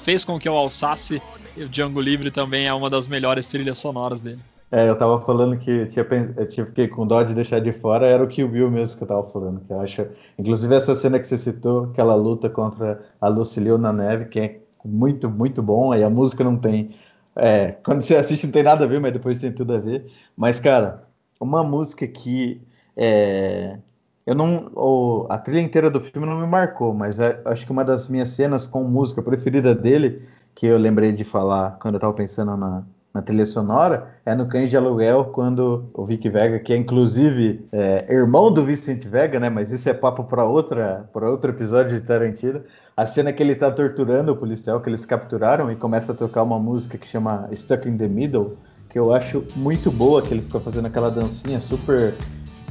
fez 0.04 0.22
com 0.22 0.38
que 0.38 0.46
eu 0.46 0.54
alçasse 0.54 1.20
o 1.56 1.68
Django 1.68 2.00
Livre 2.00 2.30
também 2.30 2.66
é 2.66 2.74
uma 2.74 2.90
das 2.90 3.06
melhores 3.06 3.46
trilhas 3.46 3.78
sonoras 3.78 4.20
dele. 4.20 4.38
É, 4.70 4.88
eu 4.88 4.98
tava 4.98 5.20
falando 5.20 5.56
que 5.56 5.70
eu 5.70 5.88
tinha, 5.88 6.06
eu 6.36 6.46
tinha 6.48 6.66
fiquei 6.66 6.88
com 6.88 7.06
dó 7.06 7.22
de 7.22 7.32
deixar 7.32 7.60
de 7.60 7.72
fora, 7.72 8.06
era 8.06 8.22
o 8.22 8.26
Kill 8.26 8.48
Bill 8.48 8.70
mesmo 8.70 8.98
que 8.98 9.04
eu 9.04 9.08
tava 9.08 9.22
falando, 9.28 9.60
que 9.60 9.72
eu 9.72 9.80
acho, 9.80 10.06
inclusive 10.38 10.74
essa 10.74 10.94
cena 10.96 11.18
que 11.18 11.26
você 11.26 11.38
citou, 11.38 11.84
aquela 11.84 12.14
luta 12.14 12.50
contra 12.50 13.00
a 13.20 13.28
Lucille 13.28 13.78
na 13.78 13.92
neve, 13.92 14.26
que 14.26 14.40
é 14.40 14.60
muito, 14.84 15.30
muito 15.30 15.62
bom, 15.62 15.92
aí 15.92 16.02
a 16.02 16.10
música 16.10 16.42
não 16.42 16.56
tem, 16.56 16.94
é, 17.36 17.72
quando 17.84 18.02
você 18.02 18.16
assiste 18.16 18.44
não 18.44 18.52
tem 18.52 18.64
nada 18.64 18.84
a 18.84 18.88
ver, 18.88 19.00
mas 19.00 19.12
depois 19.12 19.38
tem 19.38 19.52
tudo 19.52 19.74
a 19.74 19.78
ver, 19.78 20.10
mas 20.36 20.58
cara, 20.58 21.04
uma 21.40 21.62
música 21.62 22.06
que 22.06 22.60
é, 22.96 23.78
eu 24.26 24.34
não, 24.34 24.70
o- 24.74 25.26
a 25.28 25.38
trilha 25.38 25.60
inteira 25.60 25.90
do 25.90 26.00
filme 26.00 26.26
não 26.26 26.40
me 26.40 26.46
marcou, 26.46 26.94
mas 26.94 27.18
é- 27.20 27.40
acho 27.44 27.64
que 27.66 27.72
uma 27.72 27.84
das 27.84 28.08
minhas 28.08 28.30
cenas 28.30 28.66
com 28.66 28.82
música 28.84 29.22
preferida 29.22 29.74
dele, 29.74 30.22
que 30.54 30.66
eu 30.66 30.78
lembrei 30.78 31.12
de 31.12 31.24
falar 31.24 31.78
quando 31.80 31.94
eu 31.94 32.00
tava 32.00 32.12
pensando 32.12 32.56
na, 32.56 32.82
na 33.12 33.22
trilha 33.22 33.44
sonora, 33.46 34.08
é 34.24 34.34
no 34.34 34.46
Cães 34.46 34.70
de 34.70 34.76
Aluguel, 34.76 35.26
quando 35.26 35.84
o 35.94 36.04
Vic 36.04 36.28
Vega, 36.28 36.58
que 36.58 36.72
é 36.72 36.76
inclusive 36.76 37.64
é, 37.72 38.06
irmão 38.12 38.52
do 38.52 38.64
Vicente 38.64 39.06
Vega, 39.06 39.38
né? 39.38 39.48
Mas 39.48 39.70
isso 39.70 39.88
é 39.88 39.94
papo 39.94 40.24
para 40.24 40.44
outra, 40.44 41.08
para 41.12 41.30
outro 41.30 41.50
episódio 41.50 41.98
de 42.00 42.06
Tarantino. 42.06 42.60
A 42.96 43.06
cena 43.06 43.32
que 43.32 43.42
ele 43.42 43.54
tá 43.56 43.70
torturando 43.70 44.32
o 44.32 44.36
policial 44.36 44.80
que 44.80 44.88
eles 44.88 45.04
capturaram 45.04 45.70
e 45.70 45.76
começa 45.76 46.12
a 46.12 46.14
tocar 46.14 46.42
uma 46.44 46.58
música 46.58 46.96
que 46.96 47.06
chama 47.06 47.48
Stuck 47.52 47.88
in 47.88 47.96
the 47.96 48.08
Middle, 48.08 48.56
que 48.88 48.98
eu 48.98 49.12
acho 49.12 49.44
muito 49.56 49.90
boa, 49.90 50.22
que 50.22 50.32
ele 50.32 50.42
fica 50.42 50.60
fazendo 50.60 50.86
aquela 50.86 51.10
dancinha 51.10 51.60
super 51.60 52.14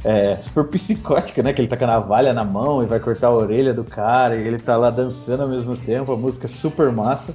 é, 0.04 0.36
super 0.36 0.64
psicótica, 0.64 1.42
né? 1.42 1.52
Que 1.52 1.62
ele 1.62 1.68
tá 1.68 1.76
com 1.76 1.84
a 1.84 1.86
navalha 1.86 2.32
na 2.32 2.44
mão 2.44 2.82
e 2.82 2.86
vai 2.86 3.00
cortar 3.00 3.28
a 3.28 3.34
orelha 3.34 3.72
do 3.72 3.82
cara 3.82 4.36
e 4.36 4.46
ele 4.46 4.58
tá 4.58 4.76
lá 4.76 4.90
dançando 4.90 5.42
ao 5.42 5.48
mesmo 5.48 5.76
tempo, 5.76 6.12
a 6.12 6.16
música 6.16 6.46
é 6.46 6.48
super 6.48 6.92
massa. 6.92 7.34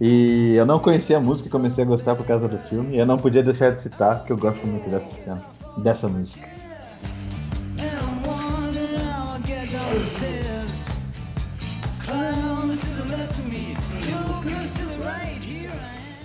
E 0.00 0.54
eu 0.56 0.66
não 0.66 0.78
conhecia 0.78 1.16
a 1.16 1.20
música 1.20 1.48
e 1.48 1.52
comecei 1.52 1.84
a 1.84 1.86
gostar 1.86 2.16
por 2.16 2.26
causa 2.26 2.48
do 2.48 2.58
filme. 2.58 2.96
E 2.96 2.98
eu 2.98 3.06
não 3.06 3.16
podia 3.16 3.42
deixar 3.42 3.70
de 3.70 3.80
citar, 3.80 4.18
porque 4.18 4.32
eu 4.32 4.36
gosto 4.36 4.66
muito 4.66 4.90
dessa 4.90 5.14
cena, 5.14 5.42
dessa 5.76 6.08
música. 6.08 6.48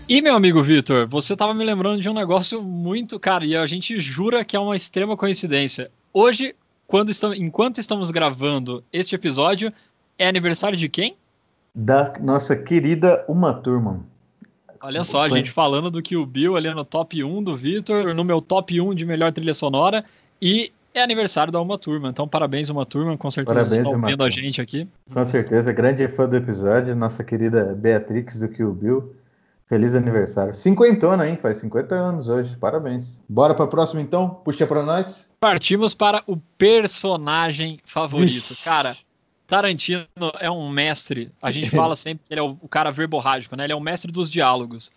E 0.10 0.22
meu 0.22 0.38
amigo 0.38 0.64
Vitor, 0.64 1.06
você 1.06 1.36
tava 1.36 1.54
me 1.54 1.66
lembrando 1.66 2.00
de 2.00 2.10
um 2.10 2.14
negócio 2.14 2.64
muito, 2.64 3.20
cara, 3.20 3.44
e 3.44 3.58
a 3.58 3.68
gente 3.68 4.00
jura 4.00 4.46
que 4.46 4.56
é 4.56 4.60
uma 4.60 4.74
extrema 4.74 5.18
coincidência. 5.18 5.92
Hoje, 6.14 6.56
quando 6.88 7.12
estamos, 7.12 7.38
enquanto 7.38 7.82
estamos 7.82 8.10
gravando 8.10 8.82
este 8.94 9.16
episódio, 9.16 9.70
é 10.18 10.26
aniversário 10.26 10.78
de 10.78 10.88
quem? 10.88 11.18
Da 11.76 12.14
nossa 12.22 12.56
querida 12.56 13.26
Uma 13.28 13.54
Turma. 13.54 14.00
Olha 14.80 15.04
só, 15.04 15.24
a 15.24 15.30
gente 15.30 15.52
falando 15.52 15.92
do 15.92 16.02
que 16.02 16.16
o 16.16 16.26
Bill 16.26 16.56
ali 16.56 16.74
no 16.74 16.86
top 16.86 17.22
1 17.22 17.44
do 17.44 17.58
Vitor, 17.58 18.16
no 18.16 18.24
meu 18.24 18.42
top 18.42 18.80
1 18.80 18.96
de 18.96 19.06
melhor 19.06 19.34
trilha 19.34 19.54
sonora, 19.54 20.06
e 20.42 20.72
é 20.94 21.04
aniversário 21.04 21.52
da 21.52 21.60
Uma 21.60 21.78
Turma. 21.78 22.08
Então, 22.08 22.26
parabéns, 22.26 22.70
Uma 22.70 22.86
Turma, 22.86 23.18
com 23.18 23.30
certeza 23.30 23.56
Parabéns, 23.56 23.80
estão 23.80 24.00
Uma 24.00 24.08
vendo 24.08 24.24
a 24.24 24.30
gente 24.30 24.62
aqui. 24.62 24.88
Com 25.14 25.26
certeza, 25.26 25.74
grande 25.74 26.08
fã 26.08 26.30
do 26.30 26.38
episódio, 26.38 26.96
nossa 26.96 27.26
querida 27.26 27.76
Beatrix 27.78 28.40
do 28.40 28.48
Kill 28.48 28.72
Bill. 28.72 29.14
Feliz 29.68 29.94
aniversário. 29.96 30.56
Cinquentona, 30.56 31.28
hein? 31.28 31.38
Faz 31.42 31.58
50 31.58 31.94
anos 31.94 32.30
hoje. 32.30 32.56
Parabéns. 32.56 33.22
Bora 33.28 33.54
pra 33.54 33.68
próxima 33.68 34.02
então? 34.02 34.30
Puxa 34.30 34.66
pra 34.66 34.82
nós. 34.82 35.30
Partimos 35.40 35.94
para 35.94 36.24
o 36.26 36.38
personagem 36.58 37.80
favorito. 37.84 38.32
Vixe. 38.32 38.64
Cara, 38.64 38.96
Tarantino 39.46 40.06
é 40.40 40.50
um 40.50 40.70
mestre. 40.70 41.32
A 41.42 41.52
gente 41.52 41.70
fala 41.76 41.98
sempre 41.98 42.24
que 42.26 42.34
ele 42.34 42.40
é 42.40 42.44
o, 42.44 42.58
o 42.62 42.68
cara 42.68 42.92
verborrágico, 42.92 43.58
né? 43.58 43.66
Ele 43.66 43.74
é 43.74 43.76
o 43.76 43.82
mestre 43.82 44.10
dos 44.10 44.32
diálogos. 44.32 44.90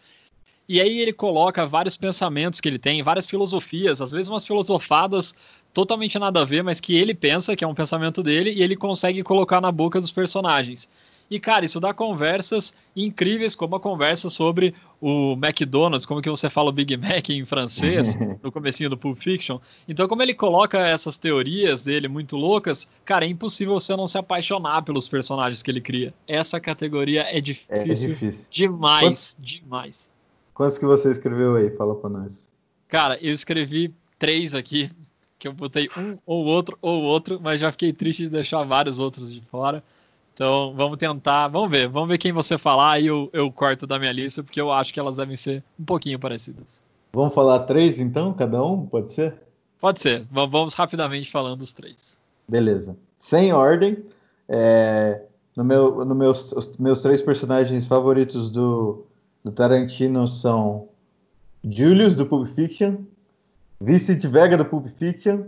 E 0.69 0.81
aí 0.81 1.01
ele 1.01 1.13
coloca 1.13 1.67
vários 1.67 1.97
pensamentos 1.97 2.61
que 2.61 2.69
ele 2.69 2.79
tem, 2.79 3.03
várias 3.03 3.27
filosofias, 3.27 4.01
às 4.01 4.13
vezes 4.13 4.29
umas 4.29 4.47
filosofadas 4.47 5.35
totalmente 5.75 6.17
nada 6.17 6.43
a 6.43 6.45
ver, 6.45 6.63
mas 6.63 6.79
que 6.79 6.97
ele 6.97 7.13
pensa 7.13 7.57
que 7.57 7.65
é 7.65 7.67
um 7.67 7.75
pensamento 7.75 8.23
dele 8.23 8.53
e 8.53 8.63
ele 8.63 8.77
consegue 8.77 9.21
colocar 9.25 9.61
na 9.61 9.73
boca 9.73 10.01
dos 10.01 10.13
personagens. 10.13 10.89
E, 11.31 11.39
cara, 11.39 11.65
isso 11.65 11.79
dá 11.79 11.95
conversas 11.95 12.75
incríveis, 12.97 13.55
como 13.55 13.77
a 13.77 13.81
conversa 13.81 14.29
sobre 14.29 14.75
o 15.01 15.35
McDonald's, 15.35 16.05
como 16.05 16.21
que 16.21 16.29
você 16.29 16.51
fala 16.51 16.71
o 16.71 16.73
Big 16.73 16.97
Mac 16.97 17.31
em 17.31 17.47
francês, 17.47 18.17
no 18.43 18.51
comecinho 18.51 18.91
do 18.91 18.97
Pulp 18.99 19.17
Fiction. 19.17 19.61
Então, 19.89 20.09
como 20.09 20.23
ele 20.23 20.35
coloca 20.35 20.79
essas 20.79 21.17
teorias 21.17 21.85
dele 21.85 22.09
muito 22.09 22.37
loucas, 22.37 22.91
cara, 23.05 23.25
é 23.25 23.29
impossível 23.29 23.75
você 23.75 23.95
não 23.97 24.09
se 24.09 24.19
apaixonar 24.19 24.83
pelos 24.83 25.07
personagens 25.07 25.63
que 25.63 25.71
ele 25.71 25.81
cria. 25.81 26.13
Essa 26.27 26.59
categoria 26.59 27.23
é 27.23 27.39
É 27.39 27.41
difícil 27.41 28.09
difícil. 28.11 28.45
demais, 28.51 29.37
demais. 29.39 30.11
Quantos 30.53 30.79
que 30.79 30.85
você 30.85 31.11
escreveu 31.11 31.55
aí? 31.57 31.71
Fala 31.71 31.95
pra 31.95 32.11
nós. 32.11 32.49
Cara, 32.89 33.17
eu 33.23 33.33
escrevi 33.33 33.95
três 34.19 34.53
aqui, 34.53 34.91
que 35.39 35.47
eu 35.47 35.53
botei 35.53 35.89
um 35.97 36.19
ou 36.27 36.45
outro 36.45 36.77
ou 36.83 37.03
outro, 37.03 37.39
mas 37.41 37.61
já 37.61 37.71
fiquei 37.71 37.93
triste 37.93 38.25
de 38.25 38.31
deixar 38.31 38.65
vários 38.65 38.99
outros 38.99 39.33
de 39.33 39.41
fora. 39.43 39.83
Então, 40.41 40.73
vamos 40.75 40.97
tentar, 40.97 41.49
vamos 41.49 41.71
ver, 41.71 41.87
vamos 41.87 42.09
ver 42.09 42.17
quem 42.17 42.33
você 42.33 42.57
falar 42.57 42.99
e 42.99 43.09
eu, 43.09 43.29
eu 43.31 43.53
corto 43.53 43.87
da 43.87 43.99
minha 43.99 44.11
lista, 44.11 44.43
porque 44.43 44.59
eu 44.59 44.73
acho 44.73 44.91
que 44.91 44.99
elas 44.99 45.17
devem 45.17 45.37
ser 45.37 45.63
um 45.79 45.85
pouquinho 45.85 46.19
parecidas. 46.19 46.83
Vamos 47.13 47.35
falar 47.35 47.59
três 47.65 48.01
então, 48.01 48.33
cada 48.33 48.65
um? 48.65 48.87
Pode 48.87 49.13
ser? 49.13 49.35
Pode 49.79 50.01
ser, 50.01 50.27
vamos 50.31 50.73
rapidamente 50.73 51.31
falando 51.31 51.61
os 51.61 51.75
três. 51.75 52.19
Beleza. 52.49 52.97
Sem 53.19 53.53
ordem. 53.53 54.03
é, 54.49 55.21
no 55.55 55.63
meu, 55.63 56.07
no 56.07 56.15
meus, 56.15 56.53
os 56.53 56.75
meus 56.79 57.03
três 57.03 57.21
personagens 57.21 57.87
favoritos 57.87 58.51
do, 58.51 59.05
do 59.45 59.53
Tarantino 59.53 60.27
são 60.27 60.89
Julius, 61.63 62.17
do 62.17 62.25
Pulp 62.25 62.47
Fiction, 62.47 62.97
Vincent 63.79 64.25
Vega, 64.25 64.57
do 64.57 64.65
Pulp 64.65 64.87
Fiction, 64.87 65.43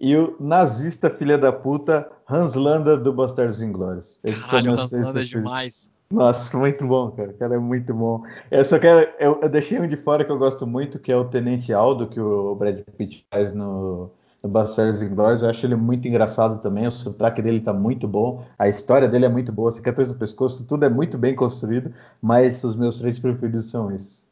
e 0.00 0.16
o 0.16 0.36
nazista 0.38 1.10
filha 1.10 1.36
da 1.36 1.52
puta 1.52 2.08
Hans 2.28 2.54
Landa, 2.54 2.96
do 2.96 3.12
Bastardos 3.12 3.62
Inglórios. 3.62 4.20
Esses 4.22 4.40
são 4.40 4.50
Caralho, 4.50 4.72
Hans 4.72 4.92
Landa 4.92 5.22
é 5.22 5.24
demais. 5.24 5.90
Nossa, 6.10 6.56
muito 6.56 6.86
bom, 6.86 7.10
cara. 7.10 7.30
O 7.30 7.34
cara 7.34 7.56
é 7.56 7.58
muito 7.58 7.92
bom. 7.92 8.22
Eu 8.50 8.64
só 8.64 8.78
quero. 8.78 9.10
Eu, 9.18 9.40
eu 9.42 9.48
deixei 9.48 9.78
um 9.78 9.86
de 9.86 9.96
fora 9.96 10.24
que 10.24 10.32
eu 10.32 10.38
gosto 10.38 10.66
muito, 10.66 10.98
que 10.98 11.12
é 11.12 11.16
o 11.16 11.24
Tenente 11.24 11.72
Aldo, 11.72 12.06
que 12.06 12.18
o 12.18 12.54
Brad 12.54 12.80
Pitt 12.96 13.26
faz 13.30 13.52
no, 13.52 14.10
no 14.42 14.48
do 14.48 14.48
Bastardos 14.48 15.02
Inglórios. 15.02 15.42
Eu 15.42 15.50
acho 15.50 15.66
ele 15.66 15.76
muito 15.76 16.08
engraçado 16.08 16.60
também. 16.62 16.86
O 16.86 16.90
sotaque 16.90 17.42
dele 17.42 17.60
tá 17.60 17.74
muito 17.74 18.08
bom. 18.08 18.42
A 18.58 18.68
história 18.68 19.06
dele 19.06 19.26
é 19.26 19.28
muito 19.28 19.52
boa. 19.52 19.70
Cicatriz 19.70 20.08
do 20.08 20.18
pescoço, 20.18 20.64
tudo 20.66 20.86
é 20.86 20.88
muito 20.88 21.18
bem 21.18 21.34
construído. 21.34 21.92
Mas 22.22 22.64
os 22.64 22.74
meus 22.74 22.98
três 22.98 23.18
preferidos 23.18 23.70
são 23.70 23.92
esses. 23.94 24.27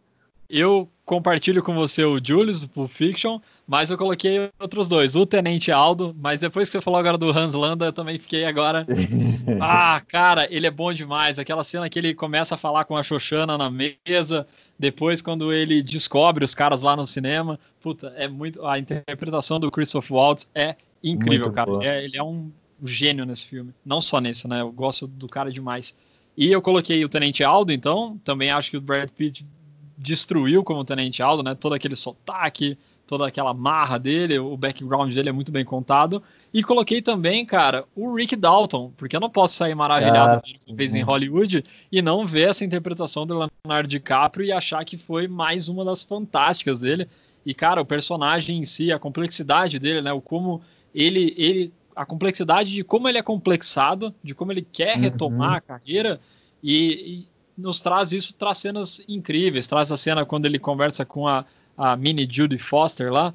Eu 0.48 0.88
compartilho 1.04 1.62
com 1.62 1.74
você 1.74 2.04
o 2.04 2.20
Julius, 2.22 2.62
do 2.62 2.68
Pulp 2.68 2.90
Fiction, 2.90 3.38
mas 3.66 3.90
eu 3.90 3.96
coloquei 3.96 4.50
outros 4.58 4.88
dois, 4.88 5.14
o 5.14 5.24
Tenente 5.24 5.70
Aldo, 5.70 6.14
mas 6.20 6.40
depois 6.40 6.68
que 6.68 6.72
você 6.72 6.80
falou 6.80 6.98
agora 6.98 7.16
do 7.16 7.30
Hans 7.30 7.54
Landa, 7.54 7.86
eu 7.86 7.92
também 7.92 8.18
fiquei 8.18 8.44
agora. 8.44 8.84
ah, 9.60 10.02
cara, 10.06 10.48
ele 10.50 10.66
é 10.66 10.70
bom 10.70 10.92
demais. 10.92 11.38
Aquela 11.38 11.62
cena 11.62 11.88
que 11.88 11.98
ele 11.98 12.12
começa 12.12 12.56
a 12.56 12.58
falar 12.58 12.84
com 12.84 12.96
a 12.96 13.02
Xoxana 13.02 13.56
na 13.56 13.70
mesa, 13.70 14.46
depois 14.78 15.22
quando 15.22 15.52
ele 15.52 15.80
descobre 15.82 16.44
os 16.44 16.54
caras 16.54 16.82
lá 16.82 16.96
no 16.96 17.06
cinema, 17.06 17.58
puta, 17.80 18.12
é 18.16 18.26
muito. 18.26 18.66
A 18.66 18.78
interpretação 18.78 19.60
do 19.60 19.70
Christoph 19.70 20.10
Waltz 20.10 20.50
é 20.54 20.74
incrível, 21.02 21.46
muito 21.46 21.54
cara. 21.54 21.70
É, 21.82 22.04
ele 22.04 22.16
é 22.16 22.22
um 22.22 22.50
gênio 22.82 23.24
nesse 23.24 23.46
filme. 23.46 23.72
Não 23.84 24.00
só 24.00 24.20
nesse, 24.20 24.48
né? 24.48 24.60
Eu 24.60 24.72
gosto 24.72 25.06
do 25.06 25.28
cara 25.28 25.50
demais. 25.50 25.94
E 26.36 26.50
eu 26.52 26.60
coloquei 26.60 27.02
o 27.04 27.08
Tenente 27.08 27.42
Aldo, 27.42 27.72
então, 27.72 28.20
também 28.22 28.50
acho 28.50 28.70
que 28.70 28.76
o 28.76 28.80
Brad 28.80 29.08
Pitt 29.08 29.46
destruiu 29.96 30.62
como 30.62 30.84
Tenente 30.84 31.22
Aldo, 31.22 31.42
né? 31.42 31.54
Todo 31.54 31.74
aquele 31.74 31.96
sotaque, 31.96 32.76
toda 33.06 33.26
aquela 33.26 33.54
marra 33.54 33.98
dele, 33.98 34.38
o 34.38 34.56
background 34.56 35.14
dele 35.14 35.28
é 35.28 35.32
muito 35.32 35.52
bem 35.52 35.64
contado. 35.64 36.22
E 36.52 36.62
coloquei 36.62 37.00
também, 37.00 37.44
cara, 37.44 37.84
o 37.94 38.14
Rick 38.14 38.34
Dalton, 38.34 38.92
porque 38.96 39.16
eu 39.16 39.20
não 39.20 39.30
posso 39.30 39.54
sair 39.54 39.74
maravilhado 39.74 40.38
ah, 40.38 40.40
que 40.42 40.74
fez 40.74 40.94
em 40.94 41.02
Hollywood 41.02 41.64
e 41.90 42.02
não 42.02 42.26
ver 42.26 42.50
essa 42.50 42.64
interpretação 42.64 43.26
do 43.26 43.48
Leonardo 43.64 43.88
DiCaprio 43.88 44.46
e 44.46 44.52
achar 44.52 44.84
que 44.84 44.96
foi 44.96 45.28
mais 45.28 45.68
uma 45.68 45.84
das 45.84 46.02
fantásticas 46.02 46.80
dele. 46.80 47.08
E, 47.44 47.54
cara, 47.54 47.80
o 47.80 47.86
personagem 47.86 48.58
em 48.58 48.64
si, 48.64 48.90
a 48.90 48.98
complexidade 48.98 49.78
dele, 49.78 50.02
né? 50.02 50.12
O 50.12 50.20
como 50.20 50.62
ele, 50.94 51.34
ele 51.36 51.72
a 51.94 52.04
complexidade 52.04 52.72
de 52.72 52.82
como 52.82 53.08
ele 53.08 53.18
é 53.18 53.22
complexado, 53.22 54.14
de 54.22 54.34
como 54.34 54.50
ele 54.52 54.62
quer 54.62 54.96
uhum. 54.96 55.02
retomar 55.02 55.50
uhum. 55.50 55.56
a 55.56 55.60
carreira 55.60 56.20
e, 56.62 57.26
nos 57.56 57.80
traz 57.80 58.12
isso, 58.12 58.34
traz 58.34 58.58
cenas 58.58 59.00
incríveis. 59.08 59.66
Traz 59.66 59.90
a 59.90 59.96
cena 59.96 60.24
quando 60.24 60.46
ele 60.46 60.58
conversa 60.58 61.04
com 61.04 61.26
a, 61.26 61.44
a 61.76 61.96
mini 61.96 62.28
Judy 62.30 62.58
Foster 62.58 63.12
lá, 63.12 63.34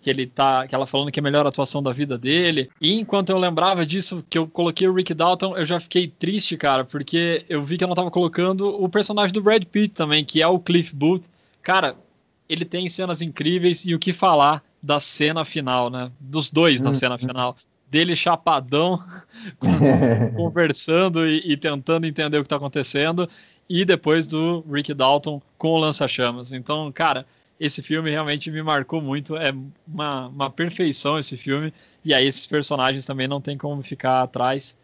que 0.00 0.10
ele 0.10 0.26
tá, 0.26 0.66
que 0.66 0.74
ela 0.74 0.86
falando 0.86 1.10
que 1.10 1.20
é 1.20 1.22
a 1.22 1.24
melhor 1.24 1.46
atuação 1.46 1.82
da 1.82 1.92
vida 1.92 2.18
dele. 2.18 2.70
E 2.80 2.98
enquanto 3.00 3.30
eu 3.30 3.38
lembrava 3.38 3.86
disso, 3.86 4.24
que 4.28 4.36
eu 4.36 4.46
coloquei 4.46 4.88
o 4.88 4.94
Rick 4.94 5.14
Dalton, 5.14 5.56
eu 5.56 5.64
já 5.64 5.80
fiquei 5.80 6.08
triste, 6.08 6.56
cara, 6.56 6.84
porque 6.84 7.44
eu 7.48 7.62
vi 7.62 7.78
que 7.78 7.84
eu 7.84 7.88
não 7.88 7.94
tava 7.94 8.10
colocando 8.10 8.68
o 8.68 8.88
personagem 8.88 9.32
do 9.32 9.42
Brad 9.42 9.64
Pitt 9.64 9.94
também, 9.94 10.24
que 10.24 10.42
é 10.42 10.46
o 10.46 10.58
Cliff 10.58 10.94
Booth. 10.94 11.28
Cara, 11.62 11.96
ele 12.48 12.64
tem 12.64 12.88
cenas 12.88 13.22
incríveis 13.22 13.84
e 13.84 13.94
o 13.94 13.98
que 13.98 14.12
falar 14.12 14.62
da 14.82 14.98
cena 14.98 15.44
final, 15.44 15.88
né? 15.88 16.10
Dos 16.18 16.50
dois 16.50 16.80
na 16.80 16.92
cena 16.92 17.16
final 17.16 17.56
dele 17.88 18.16
chapadão, 18.16 18.98
conversando 20.34 21.26
e, 21.26 21.52
e, 21.52 21.56
tentando 21.58 22.06
entender 22.06 22.38
o 22.38 22.40
que 22.40 22.46
está 22.46 22.56
acontecendo, 22.56 23.28
e 23.74 23.86
depois 23.86 24.26
do 24.26 24.62
Rick 24.70 24.92
Dalton 24.92 25.40
com 25.56 25.68
o 25.68 25.78
lança-chamas. 25.78 26.52
Então, 26.52 26.92
cara, 26.92 27.24
esse 27.58 27.80
filme 27.80 28.10
realmente 28.10 28.50
me 28.50 28.62
marcou 28.62 29.00
muito. 29.00 29.34
É 29.34 29.50
uma, 29.88 30.26
uma 30.26 30.50
perfeição 30.50 31.18
esse 31.18 31.38
filme. 31.38 31.72
E 32.04 32.12
aí, 32.12 32.26
esses 32.26 32.44
personagens 32.44 33.06
também 33.06 33.26
não 33.26 33.40
tem 33.40 33.56
como 33.56 33.80
ficar 33.80 34.24
atrás. 34.24 34.76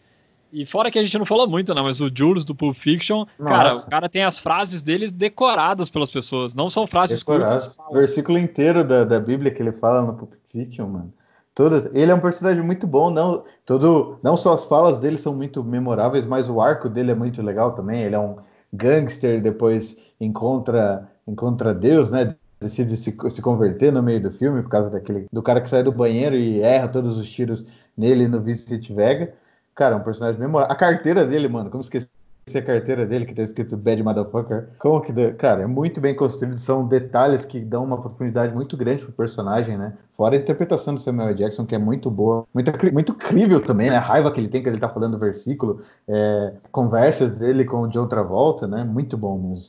E 0.50 0.64
fora 0.64 0.90
que 0.90 0.98
a 0.98 1.04
gente 1.04 1.18
não 1.18 1.26
falou 1.26 1.46
muito, 1.46 1.74
não, 1.74 1.84
mas 1.84 2.00
o 2.00 2.10
Jules 2.12 2.46
do 2.46 2.54
Pulp 2.54 2.74
Fiction, 2.74 3.26
Nossa. 3.38 3.52
cara, 3.54 3.76
o 3.76 3.90
cara 3.90 4.08
tem 4.08 4.24
as 4.24 4.38
frases 4.38 4.80
dele 4.80 5.10
decoradas 5.10 5.90
pelas 5.90 6.10
pessoas. 6.10 6.54
Não 6.54 6.70
são 6.70 6.86
frases 6.86 7.18
Decoradas. 7.18 7.66
curtas. 7.66 7.86
O 7.90 7.92
versículo 7.92 8.38
inteiro 8.38 8.82
da, 8.82 9.04
da 9.04 9.20
Bíblia 9.20 9.50
que 9.52 9.60
ele 9.60 9.72
fala 9.72 10.00
no 10.00 10.14
Pulp 10.14 10.32
Fiction, 10.50 10.86
mano. 10.86 11.12
Todas, 11.54 11.90
ele 11.92 12.10
é 12.10 12.14
um 12.14 12.20
personagem 12.20 12.62
muito 12.62 12.86
bom, 12.86 13.10
não, 13.10 13.44
todo, 13.66 14.18
não 14.22 14.34
só 14.34 14.54
as 14.54 14.64
falas 14.64 15.00
dele 15.00 15.18
são 15.18 15.34
muito 15.34 15.62
memoráveis, 15.62 16.24
mas 16.24 16.48
o 16.48 16.58
arco 16.58 16.88
dele 16.88 17.10
é 17.10 17.14
muito 17.14 17.42
legal 17.42 17.72
também. 17.72 18.00
Ele 18.00 18.14
é 18.14 18.18
um 18.18 18.36
gangster, 18.72 19.40
depois 19.40 19.96
encontra 20.20 21.08
encontra 21.26 21.74
Deus, 21.74 22.10
né? 22.10 22.34
Decide 22.60 22.96
se, 22.96 23.16
se 23.30 23.42
converter 23.42 23.92
no 23.92 24.02
meio 24.02 24.20
do 24.20 24.32
filme 24.32 24.62
por 24.62 24.70
causa 24.70 24.90
daquele 24.90 25.26
do 25.32 25.42
cara 25.42 25.60
que 25.60 25.68
sai 25.68 25.82
do 25.82 25.92
banheiro 25.92 26.34
e 26.34 26.60
erra 26.60 26.88
todos 26.88 27.16
os 27.16 27.30
tiros 27.30 27.66
nele 27.96 28.26
no 28.26 28.40
Vincent 28.40 28.90
Vega. 28.90 29.32
Cara, 29.74 29.94
é 29.94 29.98
um 29.98 30.02
personagem 30.02 30.40
memorável. 30.40 30.72
A 30.72 30.76
carteira 30.76 31.24
dele, 31.24 31.48
mano, 31.48 31.70
como 31.70 31.82
esqueci 31.82 32.08
a 32.56 32.62
carteira 32.62 33.06
dele 33.06 33.26
que 33.26 33.34
tá 33.34 33.42
escrito 33.42 33.76
Bad 33.76 34.02
Motherfucker. 34.02 34.68
Como 34.78 35.02
que. 35.02 35.12
Cara, 35.32 35.62
é 35.62 35.66
muito 35.66 36.00
bem 36.00 36.14
construído. 36.14 36.56
São 36.56 36.88
detalhes 36.88 37.44
que 37.44 37.60
dão 37.60 37.84
uma 37.84 38.00
profundidade 38.00 38.54
muito 38.54 38.76
grande 38.76 39.04
pro 39.04 39.12
personagem, 39.12 39.76
né? 39.76 39.92
Fora 40.16 40.34
a 40.34 40.38
interpretação 40.38 40.94
do 40.94 41.00
Samuel 41.00 41.34
Jackson, 41.34 41.66
que 41.66 41.74
é 41.74 41.78
muito 41.78 42.10
boa. 42.10 42.46
Muito, 42.54 42.72
muito 42.92 43.12
crível 43.12 43.60
também, 43.60 43.90
né? 43.90 43.96
A 43.96 44.00
raiva 44.00 44.30
que 44.30 44.40
ele 44.40 44.48
tem 44.48 44.62
que 44.62 44.68
ele 44.70 44.78
tá 44.78 44.88
falando 44.88 45.12
do 45.12 45.18
versículo. 45.18 45.82
É, 46.08 46.54
conversas 46.72 47.32
dele 47.32 47.66
com 47.66 47.82
o 47.82 47.88
John 47.88 48.06
Travolta, 48.06 48.66
né? 48.66 48.84
Muito 48.84 49.16
bom 49.18 49.36
mesmo. 49.36 49.66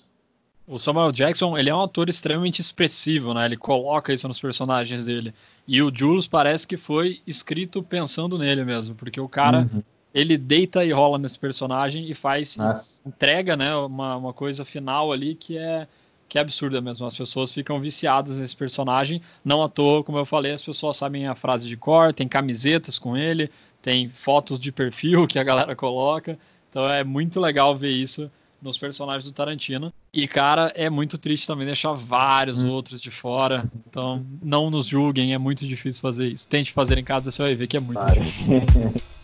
O 0.66 0.78
Samuel 0.78 1.12
Jackson, 1.12 1.58
ele 1.58 1.70
é 1.70 1.76
um 1.76 1.82
ator 1.82 2.08
extremamente 2.08 2.62
expressivo, 2.62 3.34
né? 3.34 3.44
Ele 3.44 3.58
coloca 3.58 4.14
isso 4.14 4.28
nos 4.28 4.40
personagens 4.40 5.04
dele. 5.04 5.34
E 5.68 5.82
o 5.82 5.92
Jules 5.94 6.28
parece 6.28 6.68
que 6.68 6.78
foi 6.78 7.20
escrito 7.26 7.82
pensando 7.84 8.38
nele 8.38 8.64
mesmo, 8.64 8.94
porque 8.94 9.20
o 9.20 9.28
cara 9.28 9.68
uhum 9.74 9.82
ele 10.14 10.38
deita 10.38 10.84
e 10.84 10.92
rola 10.92 11.18
nesse 11.18 11.38
personagem 11.38 12.10
e 12.10 12.16
faz 12.16 12.58
Nossa. 12.58 13.02
entrega, 13.08 13.56
né, 13.56 13.76
uma, 13.76 14.16
uma 14.16 14.34
coisa 14.34 14.66
final 14.66 15.12
ali 15.12 15.36
que 15.36 15.58
é 15.58 15.88
que 16.28 16.38
é 16.38 16.42
absurda 16.42 16.80
mesmo. 16.80 17.08
As 17.08 17.18
pessoas 17.18 17.52
ficam 17.52 17.82
viciadas 17.82 18.38
nesse 18.38 18.56
personagem. 18.56 19.20
Não 19.44 19.64
à 19.64 19.68
toa, 19.68 20.04
como 20.04 20.20
eu 20.20 20.26
falei, 20.28 20.52
as 20.52 20.62
pessoas 20.62 20.96
sabem 20.96 21.26
a 21.26 21.34
frase 21.34 21.68
de 21.68 21.76
cor, 21.76 22.14
tem 22.14 22.28
camisetas 22.28 23.00
com 23.00 23.18
ele, 23.18 23.50
tem 23.82 24.08
fotos 24.08 24.60
de 24.60 24.72
perfil 24.72 25.26
que 25.28 25.40
a 25.40 25.44
galera 25.44 25.76
coloca. 25.76 26.38
Então 26.70 26.88
é 26.88 27.04
muito 27.04 27.40
legal 27.40 27.76
ver 27.76 27.90
isso 27.90 28.30
nos 28.62 28.78
personagens 28.78 29.24
do 29.24 29.32
Tarantino. 29.32 29.92
E, 30.14 30.28
cara, 30.28 30.72
é 30.76 30.88
muito 30.90 31.18
triste 31.18 31.48
também 31.48 31.66
deixar 31.66 31.94
vários 31.94 32.64
hum. 32.64 32.70
outros 32.70 33.02
de 33.02 33.10
fora. 33.10 33.64
Então, 33.88 34.24
não 34.42 34.70
nos 34.70 34.86
julguem, 34.86 35.34
é 35.34 35.38
muito 35.38 35.66
difícil 35.66 36.02
fazer 36.02 36.28
isso. 36.28 36.48
Tente 36.48 36.72
fazer 36.74 36.98
em 36.98 37.04
casa, 37.04 37.32
você 37.32 37.42
vai 37.42 37.56
ver 37.56 37.68
que 37.68 37.78
é 37.78 37.80
muito 37.80 38.06
difícil. 38.06 38.94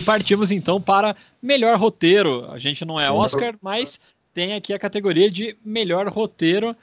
E 0.00 0.04
partimos 0.04 0.50
então 0.50 0.80
para 0.80 1.14
melhor 1.42 1.76
roteiro. 1.78 2.50
A 2.50 2.58
gente 2.58 2.84
não 2.84 2.98
é 2.98 3.10
Oscar, 3.10 3.54
mas 3.60 4.00
tem 4.32 4.54
aqui 4.54 4.72
a 4.72 4.78
categoria 4.78 5.30
de 5.30 5.56
melhor 5.64 6.08
roteiro. 6.08 6.74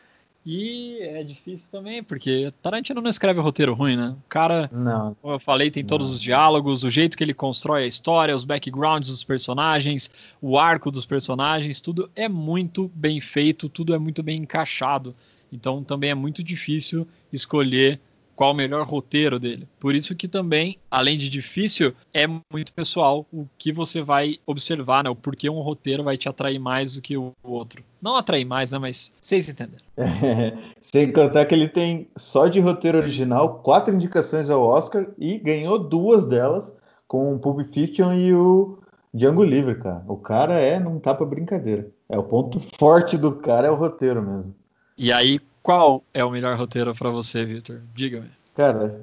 E 0.49 0.99
é 1.01 1.23
difícil 1.23 1.69
também, 1.69 2.01
porque 2.01 2.53
Tarantino 2.61 3.01
não 3.01 3.09
escreve 3.09 3.41
roteiro 3.41 3.73
ruim, 3.73 3.97
né? 3.97 4.15
O 4.17 4.29
cara, 4.29 4.69
não, 4.71 5.13
como 5.21 5.33
eu 5.33 5.39
falei, 5.39 5.69
tem 5.69 5.83
todos 5.83 6.07
não. 6.07 6.13
os 6.13 6.21
diálogos, 6.21 6.83
o 6.83 6.89
jeito 6.89 7.17
que 7.17 7.23
ele 7.23 7.33
constrói 7.33 7.83
a 7.83 7.87
história, 7.87 8.33
os 8.33 8.45
backgrounds 8.45 9.09
dos 9.09 9.25
personagens, 9.25 10.09
o 10.41 10.57
arco 10.57 10.89
dos 10.89 11.05
personagens, 11.05 11.81
tudo 11.81 12.09
é 12.15 12.29
muito 12.29 12.89
bem 12.95 13.19
feito, 13.19 13.67
tudo 13.67 13.93
é 13.93 13.97
muito 13.97 14.23
bem 14.23 14.37
encaixado. 14.37 15.13
Então 15.51 15.83
também 15.83 16.11
é 16.11 16.15
muito 16.15 16.41
difícil 16.41 17.05
escolher 17.33 17.99
qual 18.37 18.51
o 18.51 18.55
melhor 18.55 18.85
roteiro 18.85 19.39
dele. 19.39 19.67
Por 19.79 19.95
isso 19.95 20.15
que 20.15 20.27
também, 20.27 20.77
além 20.91 21.17
de 21.17 21.27
difícil, 21.27 21.91
é 22.13 22.27
muito 22.27 22.71
pessoal 22.71 23.25
o 23.33 23.47
que 23.57 23.73
você 23.73 24.03
vai 24.03 24.37
observar, 24.45 25.03
né? 25.03 25.09
O 25.09 25.15
porquê 25.15 25.49
um 25.49 25.59
roteiro 25.59 26.03
vai 26.03 26.17
te 26.17 26.29
atrair 26.29 26.59
mais 26.59 26.93
do 26.93 27.01
que 27.01 27.17
o 27.17 27.33
outro. 27.43 27.83
Não 27.99 28.15
atrair 28.15 28.45
mais, 28.45 28.71
né? 28.71 28.77
Mas 28.77 29.11
vocês 29.19 29.49
entenderam. 29.49 29.83
É, 29.97 30.55
sem 30.79 31.11
contar 31.11 31.45
que 31.45 31.55
ele 31.55 31.67
tem 31.67 32.07
só 32.15 32.47
de 32.47 32.59
roteiro 32.59 32.99
original 32.99 33.55
quatro 33.55 33.93
indicações 33.93 34.51
ao 34.51 34.61
Oscar 34.61 35.07
e 35.17 35.39
ganhou 35.39 35.79
duas 35.79 36.27
delas 36.27 36.71
com 37.07 37.33
o 37.33 37.39
Pulp 37.39 37.61
Fiction 37.61 38.13
e 38.13 38.35
o 38.35 38.77
Django 39.11 39.43
Livre, 39.43 39.79
cara. 39.79 40.03
O 40.07 40.15
cara 40.15 40.59
é, 40.59 40.79
não 40.79 40.99
tá 40.99 41.15
pra 41.15 41.25
brincadeira. 41.25 41.89
É 42.07 42.19
o 42.19 42.23
ponto 42.23 42.59
forte 42.59 43.17
do 43.17 43.33
cara 43.33 43.67
é 43.67 43.71
o 43.71 43.75
roteiro 43.75 44.21
mesmo. 44.21 44.53
E 44.95 45.11
aí, 45.11 45.39
qual 45.67 46.01
é 46.13 46.23
o 46.23 46.31
melhor 46.31 46.55
roteiro 46.55 46.95
para 46.95 47.09
você, 47.09 47.43
Victor? 47.43 47.81
Diga-me. 47.93 48.29
Cara, 48.55 49.01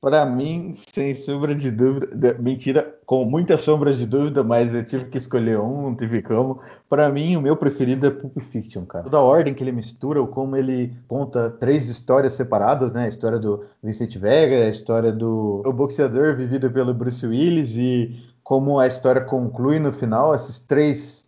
para 0.00 0.24
mim, 0.24 0.72
sem 0.72 1.12
sombra 1.12 1.56
de 1.56 1.72
dúvida, 1.72 2.36
mentira, 2.38 2.94
com 3.04 3.24
muitas 3.24 3.62
sombras 3.62 3.98
de 3.98 4.06
dúvida, 4.06 4.44
mas 4.44 4.72
eu 4.76 4.86
tive 4.86 5.06
que 5.06 5.18
escolher 5.18 5.58
um, 5.58 5.82
não 5.82 5.96
tive 5.96 6.22
como. 6.22 6.60
Para 6.88 7.08
mim, 7.08 7.34
o 7.34 7.42
meu 7.42 7.56
preferido 7.56 8.06
é 8.06 8.10
Pulp 8.12 8.38
Fiction, 8.38 8.86
cara. 8.86 9.02
Toda 9.02 9.16
a 9.16 9.22
ordem 9.22 9.52
que 9.52 9.64
ele 9.64 9.72
mistura, 9.72 10.20
ou 10.20 10.28
como 10.28 10.56
ele 10.56 10.96
conta 11.08 11.50
três 11.50 11.88
histórias 11.88 12.34
separadas, 12.34 12.92
né? 12.92 13.06
A 13.06 13.08
história 13.08 13.40
do 13.40 13.64
Vincent 13.82 14.16
Vega, 14.16 14.54
a 14.54 14.68
história 14.68 15.10
do 15.10 15.62
o 15.66 15.72
boxeador 15.72 16.36
vivido 16.36 16.70
pelo 16.70 16.94
Bruce 16.94 17.26
Willis 17.26 17.76
e 17.76 18.22
como 18.44 18.78
a 18.78 18.86
história 18.86 19.20
conclui 19.20 19.80
no 19.80 19.92
final, 19.92 20.32
esses 20.32 20.60
três 20.60 21.24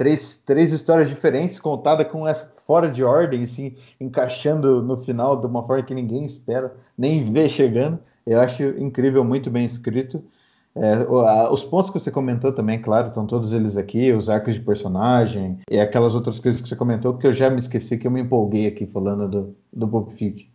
três, 0.00 0.38
três 0.46 0.72
histórias 0.72 1.10
diferentes 1.10 1.60
contadas 1.60 2.08
com 2.08 2.26
essa 2.26 2.50
fora 2.70 2.88
de 2.88 3.02
ordem, 3.02 3.42
assim, 3.42 3.74
encaixando 4.00 4.80
no 4.80 4.96
final 4.96 5.40
de 5.40 5.44
uma 5.44 5.66
forma 5.66 5.82
que 5.82 5.92
ninguém 5.92 6.22
espera, 6.22 6.72
nem 6.96 7.32
vê 7.32 7.48
chegando. 7.48 7.98
Eu 8.24 8.38
acho 8.38 8.62
incrível, 8.62 9.24
muito 9.24 9.50
bem 9.50 9.64
escrito. 9.64 10.22
É, 10.76 10.98
os 11.50 11.64
pontos 11.64 11.90
que 11.90 11.98
você 11.98 12.12
comentou 12.12 12.52
também, 12.52 12.80
claro, 12.80 13.08
estão 13.08 13.26
todos 13.26 13.52
eles 13.52 13.76
aqui, 13.76 14.12
os 14.12 14.30
arcos 14.30 14.54
de 14.54 14.60
personagem 14.60 15.58
e 15.68 15.80
aquelas 15.80 16.14
outras 16.14 16.38
coisas 16.38 16.60
que 16.60 16.68
você 16.68 16.76
comentou 16.76 17.18
que 17.18 17.26
eu 17.26 17.34
já 17.34 17.50
me 17.50 17.58
esqueci 17.58 17.98
que 17.98 18.06
eu 18.06 18.10
me 18.12 18.20
empolguei 18.20 18.68
aqui 18.68 18.86
falando 18.86 19.28
do, 19.28 19.56
do 19.72 19.88
Pulp 19.88 20.12
Fiction. 20.12 20.46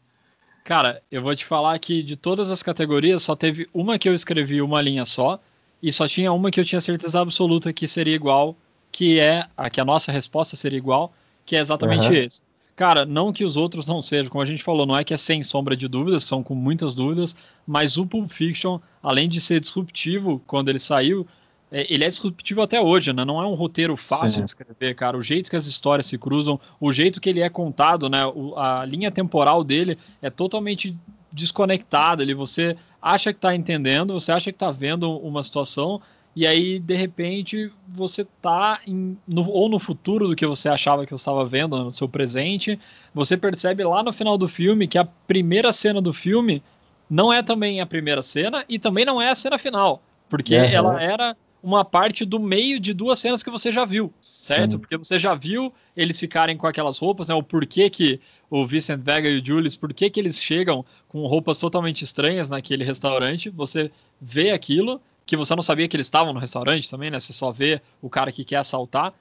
Cara, 0.63 1.01
eu 1.11 1.21
vou 1.21 1.35
te 1.35 1.43
falar 1.43 1.77
que 1.79 2.01
de 2.01 2.15
todas 2.15 2.49
as 2.49 2.63
categorias 2.63 3.23
só 3.23 3.35
teve 3.35 3.67
uma 3.73 3.99
que 3.99 4.07
eu 4.07 4.13
escrevi 4.13 4.61
uma 4.61 4.81
linha 4.81 5.03
só 5.03 5.37
e 5.83 5.91
só 5.91 6.07
tinha 6.07 6.31
uma 6.31 6.49
que 6.49 6.61
eu 6.61 6.65
tinha 6.65 6.79
certeza 6.79 7.19
absoluta 7.19 7.73
que 7.73 7.89
seria 7.89 8.15
igual, 8.15 8.55
que 8.89 9.19
é 9.19 9.45
a 9.57 9.69
que 9.69 9.81
a 9.81 9.85
nossa 9.85 10.13
resposta 10.13 10.55
seria 10.55 10.77
igual, 10.77 11.11
que 11.45 11.55
é 11.55 11.59
exatamente 11.59 12.07
uhum. 12.07 12.13
esse. 12.13 12.41
Cara, 12.75 13.05
não 13.05 13.31
que 13.31 13.45
os 13.45 13.55
outros 13.55 13.85
não 13.85 14.01
sejam, 14.01 14.29
como 14.29 14.41
a 14.41 14.45
gente 14.45 14.61
falou, 14.61 14.85
não 14.85 14.97
é 14.97 15.03
que 15.03 15.13
é 15.13 15.17
sem 15.17 15.41
sombra 15.41 15.77
de 15.77 15.87
dúvidas, 15.87 16.25
são 16.25 16.43
com 16.43 16.53
muitas 16.53 16.93
dúvidas, 16.93 17.33
mas 17.65 17.97
o 17.97 18.05
Pulp 18.05 18.29
Fiction, 18.29 18.79
além 19.01 19.29
de 19.29 19.39
ser 19.39 19.61
disruptivo 19.61 20.41
quando 20.45 20.67
ele 20.67 20.79
saiu, 20.79 21.25
é, 21.71 21.91
ele 21.91 22.03
é 22.03 22.09
disruptivo 22.09 22.61
até 22.61 22.81
hoje, 22.81 23.13
né? 23.13 23.23
Não 23.23 23.41
é 23.41 23.47
um 23.47 23.53
roteiro 23.53 23.95
fácil 23.95 24.29
Sim. 24.29 24.39
de 24.41 24.51
escrever, 24.51 24.93
cara. 24.93 25.17
O 25.17 25.23
jeito 25.23 25.49
que 25.49 25.55
as 25.55 25.67
histórias 25.67 26.05
se 26.05 26.17
cruzam, 26.17 26.59
o 26.79 26.91
jeito 26.91 27.21
que 27.21 27.29
ele 27.29 27.39
é 27.39 27.49
contado, 27.49 28.09
né? 28.09 28.19
A 28.57 28.85
linha 28.85 29.09
temporal 29.09 29.63
dele 29.63 29.97
é 30.21 30.29
totalmente 30.29 30.95
desconectada. 31.31 32.23
Ali 32.23 32.33
você 32.33 32.77
acha 33.01 33.31
que 33.31 33.37
está 33.37 33.55
entendendo, 33.55 34.13
você 34.13 34.31
acha 34.31 34.51
que 34.51 34.55
está 34.55 34.71
vendo 34.71 35.09
uma 35.19 35.43
situação, 35.43 36.01
e 36.35 36.45
aí, 36.45 36.79
de 36.79 36.95
repente, 36.95 37.71
você 37.87 38.25
tá 38.41 38.81
em, 38.85 39.17
no, 39.25 39.49
ou 39.49 39.69
no 39.69 39.79
futuro 39.79 40.27
do 40.27 40.35
que 40.35 40.45
você 40.45 40.67
achava 40.67 41.05
que 41.05 41.11
você 41.11 41.21
estava 41.21 41.45
vendo, 41.45 41.81
no 41.81 41.89
seu 41.89 42.09
presente. 42.09 42.77
Você 43.13 43.37
percebe 43.37 43.85
lá 43.85 44.03
no 44.03 44.11
final 44.11 44.37
do 44.37 44.47
filme 44.47 44.85
que 44.85 44.97
a 44.97 45.05
primeira 45.05 45.71
cena 45.71 46.01
do 46.01 46.13
filme 46.13 46.61
não 47.09 47.31
é 47.31 47.41
também 47.41 47.79
a 47.79 47.85
primeira 47.85 48.21
cena 48.21 48.65
e 48.67 48.77
também 48.77 49.05
não 49.05 49.21
é 49.21 49.29
a 49.29 49.35
cena 49.35 49.57
final. 49.57 50.03
Porque 50.27 50.57
uhum. 50.57 50.63
ela 50.63 51.01
era 51.01 51.37
uma 51.63 51.85
parte 51.85 52.25
do 52.25 52.37
meio 52.37 52.81
de 52.81 52.93
duas 52.93 53.19
cenas 53.19 53.41
que 53.41 53.49
você 53.49 53.71
já 53.71 53.85
viu, 53.85 54.13
certo? 54.21 54.73
Sim. 54.73 54.79
Porque 54.79 54.97
você 54.97 55.17
já 55.17 55.33
viu 55.33 55.73
eles 55.95 56.19
ficarem 56.19 56.57
com 56.57 56.67
aquelas 56.67 56.97
roupas, 56.97 57.29
né? 57.29 57.33
O 57.33 57.41
porquê 57.41 57.89
que 57.89 58.19
o 58.49 58.67
Vincent 58.67 58.99
Vega 58.99 59.29
e 59.29 59.39
o 59.39 59.45
Julius, 59.45 59.77
por 59.77 59.93
que 59.93 60.11
eles 60.17 60.43
chegam 60.43 60.85
com 61.07 61.25
roupas 61.25 61.57
totalmente 61.57 62.03
estranhas 62.03 62.49
naquele 62.49 62.83
restaurante. 62.83 63.49
Você 63.49 63.89
vê 64.21 64.51
aquilo 64.51 65.01
que 65.25 65.35
você 65.35 65.55
não 65.55 65.63
sabia 65.63 65.87
que 65.87 65.95
eles 65.95 66.07
estavam 66.07 66.33
no 66.33 66.39
restaurante 66.39 66.89
também, 66.89 67.09
né? 67.09 67.19
Você 67.19 67.33
só 67.33 67.51
vê 67.51 67.81
o 68.01 68.09
cara 68.09 68.31
que 68.31 68.45
quer 68.45 68.57
assaltar, 68.57 69.13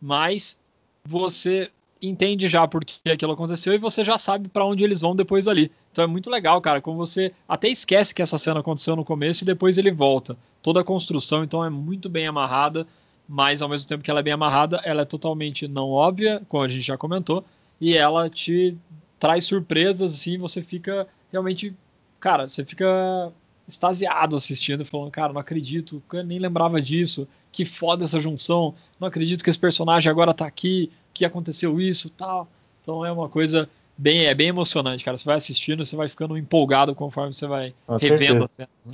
mas 0.00 0.58
você 1.04 1.70
entende 2.00 2.46
já 2.46 2.66
por 2.66 2.84
que 2.84 3.10
aquilo 3.10 3.32
aconteceu 3.32 3.74
e 3.74 3.78
você 3.78 4.04
já 4.04 4.16
sabe 4.16 4.48
para 4.48 4.64
onde 4.64 4.84
eles 4.84 5.00
vão 5.00 5.16
depois 5.16 5.48
ali. 5.48 5.70
Então 5.90 6.04
é 6.04 6.06
muito 6.06 6.30
legal, 6.30 6.60
cara, 6.60 6.80
como 6.80 6.96
você 6.96 7.32
até 7.48 7.68
esquece 7.68 8.14
que 8.14 8.22
essa 8.22 8.38
cena 8.38 8.60
aconteceu 8.60 8.94
no 8.94 9.04
começo 9.04 9.42
e 9.42 9.46
depois 9.46 9.78
ele 9.78 9.90
volta. 9.90 10.36
Toda 10.62 10.80
a 10.80 10.84
construção 10.84 11.42
então 11.42 11.64
é 11.64 11.70
muito 11.70 12.08
bem 12.08 12.26
amarrada, 12.26 12.86
mas 13.28 13.60
ao 13.60 13.68
mesmo 13.68 13.88
tempo 13.88 14.04
que 14.04 14.10
ela 14.10 14.20
é 14.20 14.22
bem 14.22 14.32
amarrada, 14.32 14.80
ela 14.84 15.02
é 15.02 15.04
totalmente 15.04 15.66
não 15.66 15.90
óbvia, 15.90 16.40
como 16.48 16.62
a 16.62 16.68
gente 16.68 16.86
já 16.86 16.96
comentou, 16.96 17.44
e 17.80 17.96
ela 17.96 18.30
te 18.30 18.76
traz 19.18 19.44
surpresas 19.44 20.14
assim, 20.14 20.38
você 20.38 20.62
fica 20.62 21.06
realmente, 21.32 21.74
cara, 22.20 22.48
você 22.48 22.64
fica 22.64 23.32
extasiado 23.68 24.34
assistindo, 24.34 24.84
falando, 24.84 25.10
cara, 25.10 25.32
não 25.32 25.40
acredito, 25.40 26.02
eu 26.12 26.24
nem 26.24 26.38
lembrava 26.38 26.80
disso, 26.80 27.28
que 27.52 27.64
foda 27.64 28.04
essa 28.04 28.18
junção, 28.18 28.74
não 28.98 29.06
acredito 29.06 29.44
que 29.44 29.50
esse 29.50 29.58
personagem 29.58 30.10
agora 30.10 30.32
tá 30.32 30.46
aqui, 30.46 30.90
que 31.12 31.24
aconteceu 31.24 31.78
isso, 31.80 32.08
tal. 32.08 32.48
Então 32.82 33.04
é 33.04 33.12
uma 33.12 33.28
coisa 33.28 33.68
bem, 33.96 34.26
é 34.26 34.34
bem 34.34 34.48
emocionante, 34.48 35.04
cara. 35.04 35.16
Você 35.16 35.26
vai 35.26 35.36
assistindo, 35.36 35.84
você 35.84 35.96
vai 35.96 36.08
ficando 36.08 36.38
empolgado 36.38 36.94
conforme 36.94 37.34
você 37.34 37.46
vai 37.46 37.74
Com 37.86 37.96
revendo 37.96 38.44
as 38.44 38.52
cenas. 38.52 38.70
Né? 38.86 38.92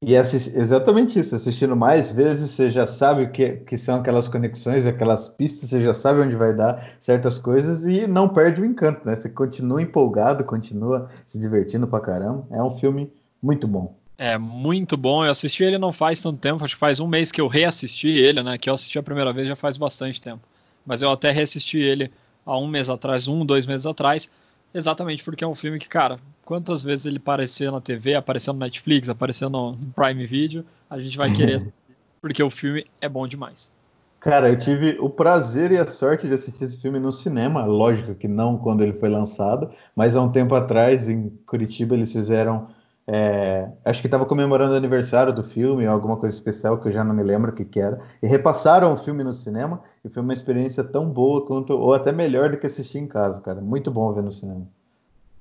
E 0.00 0.16
assist... 0.16 0.56
exatamente 0.56 1.18
isso, 1.18 1.34
assistindo 1.34 1.74
mais 1.74 2.10
vezes, 2.10 2.52
você 2.52 2.70
já 2.70 2.86
sabe 2.86 3.24
o 3.24 3.30
que, 3.30 3.56
que 3.56 3.76
são 3.76 3.96
aquelas 3.96 4.28
conexões, 4.28 4.86
aquelas 4.86 5.26
pistas, 5.26 5.68
você 5.68 5.82
já 5.82 5.92
sabe 5.92 6.20
onde 6.20 6.36
vai 6.36 6.54
dar 6.54 6.92
certas 7.00 7.36
coisas 7.36 7.84
e 7.84 8.06
não 8.06 8.28
perde 8.28 8.62
o 8.62 8.64
encanto, 8.64 9.04
né? 9.04 9.16
Você 9.16 9.28
continua 9.28 9.82
empolgado, 9.82 10.44
continua 10.44 11.10
se 11.26 11.38
divertindo 11.38 11.86
pra 11.88 11.98
caramba. 11.98 12.46
É 12.52 12.62
um 12.62 12.70
filme 12.70 13.12
muito 13.42 13.66
bom. 13.66 13.94
É 14.16 14.36
muito 14.36 14.96
bom. 14.96 15.24
Eu 15.24 15.30
assisti 15.30 15.62
ele 15.62 15.78
não 15.78 15.92
faz 15.92 16.20
tanto 16.20 16.38
tempo, 16.38 16.64
acho 16.64 16.74
que 16.74 16.80
faz 16.80 16.98
um 16.98 17.06
mês 17.06 17.30
que 17.30 17.40
eu 17.40 17.46
reassisti 17.46 18.08
ele, 18.08 18.42
né? 18.42 18.58
Que 18.58 18.68
eu 18.68 18.74
assisti 18.74 18.98
a 18.98 19.02
primeira 19.02 19.32
vez 19.32 19.46
já 19.46 19.54
faz 19.54 19.76
bastante 19.76 20.20
tempo. 20.20 20.40
Mas 20.84 21.02
eu 21.02 21.10
até 21.10 21.30
reassisti 21.30 21.78
ele 21.78 22.10
há 22.44 22.58
um 22.58 22.66
mês 22.66 22.88
atrás, 22.88 23.28
um, 23.28 23.44
dois 23.46 23.66
meses 23.66 23.86
atrás, 23.86 24.30
exatamente 24.74 25.22
porque 25.22 25.44
é 25.44 25.46
um 25.46 25.54
filme 25.54 25.78
que, 25.78 25.88
cara, 25.88 26.18
quantas 26.44 26.82
vezes 26.82 27.06
ele 27.06 27.18
aparecer 27.18 27.70
na 27.70 27.80
TV, 27.80 28.14
aparecendo 28.14 28.54
no 28.54 28.64
Netflix, 28.64 29.08
aparecendo 29.08 29.50
no 29.50 29.76
Prime 29.94 30.26
Video, 30.26 30.64
a 30.88 30.98
gente 30.98 31.16
vai 31.16 31.30
querer 31.30 31.56
assistir, 31.56 31.96
porque 32.20 32.42
o 32.42 32.50
filme 32.50 32.86
é 33.00 33.08
bom 33.08 33.26
demais. 33.26 33.70
Cara, 34.18 34.48
eu 34.48 34.58
tive 34.58 34.96
o 34.98 35.08
prazer 35.08 35.70
e 35.70 35.76
a 35.76 35.86
sorte 35.86 36.26
de 36.26 36.34
assistir 36.34 36.64
esse 36.64 36.80
filme 36.80 36.98
no 36.98 37.12
cinema, 37.12 37.64
lógico 37.64 38.16
que 38.16 38.26
não 38.26 38.58
quando 38.58 38.82
ele 38.82 38.94
foi 38.94 39.08
lançado, 39.08 39.70
mas 39.94 40.16
há 40.16 40.22
um 40.22 40.32
tempo 40.32 40.54
atrás, 40.56 41.08
em 41.08 41.28
Curitiba, 41.46 41.94
eles 41.94 42.10
fizeram 42.10 42.68
é, 43.10 43.66
acho 43.86 44.02
que 44.02 44.06
estava 44.06 44.26
comemorando 44.26 44.74
o 44.74 44.76
aniversário 44.76 45.32
do 45.32 45.42
filme, 45.42 45.86
alguma 45.86 46.18
coisa 46.18 46.36
especial 46.36 46.76
que 46.76 46.88
eu 46.88 46.92
já 46.92 47.02
não 47.02 47.14
me 47.14 47.22
lembro 47.22 47.50
o 47.50 47.54
que, 47.54 47.64
que 47.64 47.80
era. 47.80 47.98
E 48.22 48.26
repassaram 48.26 48.92
o 48.92 48.98
filme 48.98 49.24
no 49.24 49.32
cinema 49.32 49.82
e 50.04 50.10
foi 50.10 50.22
uma 50.22 50.34
experiência 50.34 50.84
tão 50.84 51.08
boa 51.08 51.46
quanto, 51.46 51.72
ou 51.72 51.94
até 51.94 52.12
melhor 52.12 52.50
do 52.50 52.58
que 52.58 52.66
assistir 52.66 52.98
em 52.98 53.06
casa, 53.06 53.40
cara. 53.40 53.62
Muito 53.62 53.90
bom 53.90 54.12
ver 54.12 54.22
no 54.22 54.30
cinema. 54.30 54.68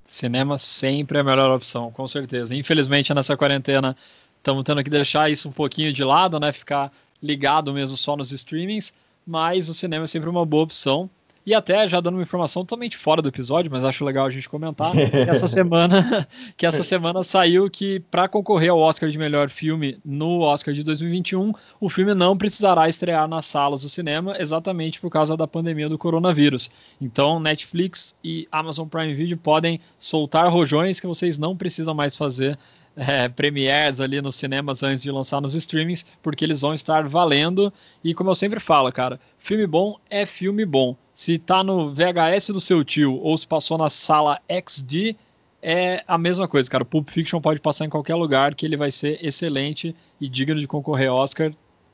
Cinema 0.06 0.58
sempre 0.58 1.18
é 1.18 1.22
a 1.22 1.24
melhor 1.26 1.54
opção, 1.54 1.92
com 1.92 2.08
certeza. 2.08 2.56
Infelizmente, 2.56 3.14
nessa 3.14 3.36
quarentena, 3.36 3.98
estamos 4.38 4.64
tendo 4.64 4.82
que 4.82 4.90
deixar 4.90 5.30
isso 5.30 5.50
um 5.50 5.52
pouquinho 5.52 5.92
de 5.92 6.06
lado, 6.06 6.40
né? 6.40 6.54
Ficar 6.54 6.90
ligado 7.22 7.74
mesmo 7.74 7.98
só 7.98 8.16
nos 8.16 8.32
streamings, 8.32 8.94
mas 9.26 9.68
o 9.68 9.74
cinema 9.74 10.06
é 10.06 10.08
sempre 10.08 10.30
uma 10.30 10.46
boa 10.46 10.64
opção. 10.64 11.10
E 11.48 11.54
até 11.54 11.88
já 11.88 12.02
dando 12.02 12.16
uma 12.16 12.24
informação 12.24 12.66
totalmente 12.66 12.98
fora 12.98 13.22
do 13.22 13.30
episódio, 13.30 13.72
mas 13.72 13.86
acho 13.86 14.04
legal 14.04 14.26
a 14.26 14.30
gente 14.30 14.50
comentar, 14.50 14.92
que 14.92 15.30
essa 15.30 15.48
semana, 15.48 16.28
que 16.58 16.66
essa 16.66 16.84
semana 16.84 17.24
saiu 17.24 17.70
que 17.70 18.02
para 18.12 18.28
concorrer 18.28 18.70
ao 18.70 18.80
Oscar 18.80 19.08
de 19.08 19.18
melhor 19.18 19.50
filme 19.50 19.98
no 20.04 20.42
Oscar 20.42 20.74
de 20.74 20.84
2021, 20.84 21.54
o 21.80 21.90
filme 21.90 22.14
não 22.14 22.38
precisará 22.38 22.90
estrear 22.90 23.30
nas 23.30 23.46
salas 23.46 23.84
do 23.84 23.88
cinema, 23.88 24.36
exatamente 24.38 25.00
por 25.00 25.10
causa 25.10 25.38
da 25.38 25.48
pandemia 25.48 25.88
do 25.88 25.98
coronavírus. 25.98 26.70
Então, 27.00 27.40
Netflix 27.40 28.14
e 28.22 28.46
Amazon 28.52 28.86
Prime 28.86 29.14
Video 29.14 29.38
podem 29.38 29.80
soltar 29.98 30.52
rojões 30.52 31.00
que 31.00 31.08
vocês 31.08 31.38
não 31.38 31.56
precisam 31.56 31.94
mais 31.94 32.14
fazer 32.14 32.60
é, 32.98 33.30
premieres 33.30 34.02
ali 34.02 34.22
nos 34.22 34.36
cinemas 34.36 34.84
antes 34.84 35.04
de 35.04 35.12
lançar 35.12 35.40
nos 35.40 35.56
streamings, 35.56 36.06
porque 36.22 36.44
eles 36.44 36.62
vão 36.62 36.74
estar 36.74 37.08
valendo. 37.08 37.72
E 38.04 38.14
como 38.14 38.32
eu 38.32 38.36
sempre 38.36 38.60
falo, 38.60 38.92
cara, 38.92 39.20
filme 39.38 39.68
bom 39.68 39.98
é 40.10 40.26
filme 40.26 40.66
bom 40.66 40.98
se 41.14 41.40
tá 41.40 41.64
no 41.64 41.94
VHS 41.94 42.50
do 42.50 42.62
seu 42.62 42.84
tio 42.84 43.16
ou 43.16 43.36
se 43.36 43.48
passou 43.48 43.76
na 43.76 43.90
sala 43.90 44.40
XD, 44.48 45.16
é 45.62 46.04
a 46.08 46.16
mesma 46.16 46.48
coisa, 46.48 46.70
cara. 46.70 46.86
Pulp 46.86 47.10
Fiction 47.10 47.42
pode 47.42 47.60
passar 47.60 47.86
em 47.86 47.90
qualquer 47.90 48.14
lugar 48.14 48.54
que 48.54 48.64
ele 48.66 48.78
vai 48.78 48.92
ser 48.92 49.18
excelente 49.26 49.96
e 50.22 50.30
digno 50.30 50.60
de 50.60 50.68
concorrer 50.68 51.12
Oscar 51.12 51.52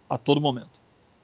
a 0.10 0.18
todo 0.18 0.42
momento. 0.42 0.82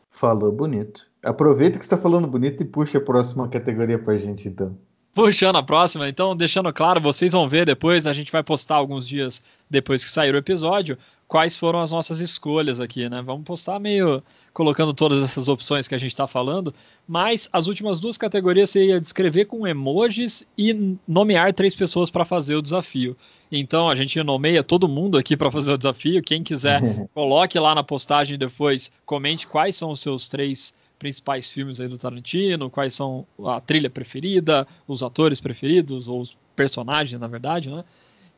Falou 0.10 0.50
bonito. 0.50 1.08
Aproveita 1.22 1.78
que 1.78 1.84
está 1.84 1.98
falando 1.98 2.26
bonito 2.26 2.64
e 2.64 2.66
puxa 2.66 3.00
a 3.00 3.02
próxima 3.02 3.50
categoria 3.50 4.00
pra 4.00 4.18
gente, 4.18 4.48
então. 4.48 4.78
Puxando 5.14 5.58
a 5.58 5.64
próxima, 5.64 6.08
então, 6.08 6.36
deixando 6.36 6.72
claro, 6.72 7.02
vocês 7.02 7.32
vão 7.32 7.50
ver 7.50 7.66
depois, 7.66 8.06
a 8.06 8.14
gente 8.14 8.32
vai 8.32 8.44
postar 8.44 8.76
alguns 8.76 9.08
dias 9.08 9.42
depois 9.70 10.04
que 10.04 10.12
sair 10.12 10.34
o 10.34 10.38
episódio, 10.38 10.98
quais 11.28 11.56
foram 11.56 11.82
as 11.82 11.92
nossas 11.92 12.20
escolhas 12.22 12.80
aqui, 12.80 13.10
né? 13.10 13.22
Vamos 13.22 13.44
postar 13.44 13.80
meio 13.80 14.24
colocando 14.54 14.94
todas 14.94 15.24
essas 15.24 15.48
opções 15.48 15.88
que 15.88 15.96
a 15.96 15.98
gente 15.98 16.12
está 16.12 16.28
falando, 16.28 16.74
mas 17.08 17.48
as 17.54 17.68
últimas 17.68 18.00
duas 18.00 18.18
categorias 18.18 18.72
você 18.72 18.88
ia 18.88 19.00
descrever 19.00 19.46
com 19.46 19.68
emojis 19.68 20.48
e 20.58 20.98
nomear 21.08 21.54
três 21.54 21.76
pessoas 21.76 22.10
para 22.10 22.26
fazer 22.26 22.56
o 22.56 22.62
desafio. 22.62 23.16
Então 23.52 23.90
a 23.90 23.96
gente 23.96 24.22
nomeia 24.24 24.64
todo 24.64 24.88
mundo 24.88 25.18
aqui 25.18 25.36
para 25.36 25.52
fazer 25.52 25.72
o 25.72 25.78
desafio. 25.78 26.24
Quem 26.24 26.44
quiser, 26.44 26.82
coloque 27.14 27.60
lá 27.60 27.76
na 27.76 27.84
postagem 27.84 28.38
depois, 28.38 28.92
comente 29.06 29.48
quais 29.48 29.76
são 29.76 29.92
os 29.92 30.00
seus 30.00 30.28
três 30.28 30.74
principais 31.00 31.50
filmes 31.50 31.80
aí 31.80 31.88
do 31.88 31.98
Tarantino, 31.98 32.70
quais 32.70 32.94
são 32.94 33.26
a 33.46 33.60
trilha 33.62 33.90
preferida, 33.90 34.68
os 34.88 35.02
atores 35.02 35.40
preferidos, 35.40 36.10
ou 36.10 36.22
os 36.22 36.38
personagens, 36.56 37.20
na 37.20 37.28
verdade, 37.28 37.70
né? 37.70 37.84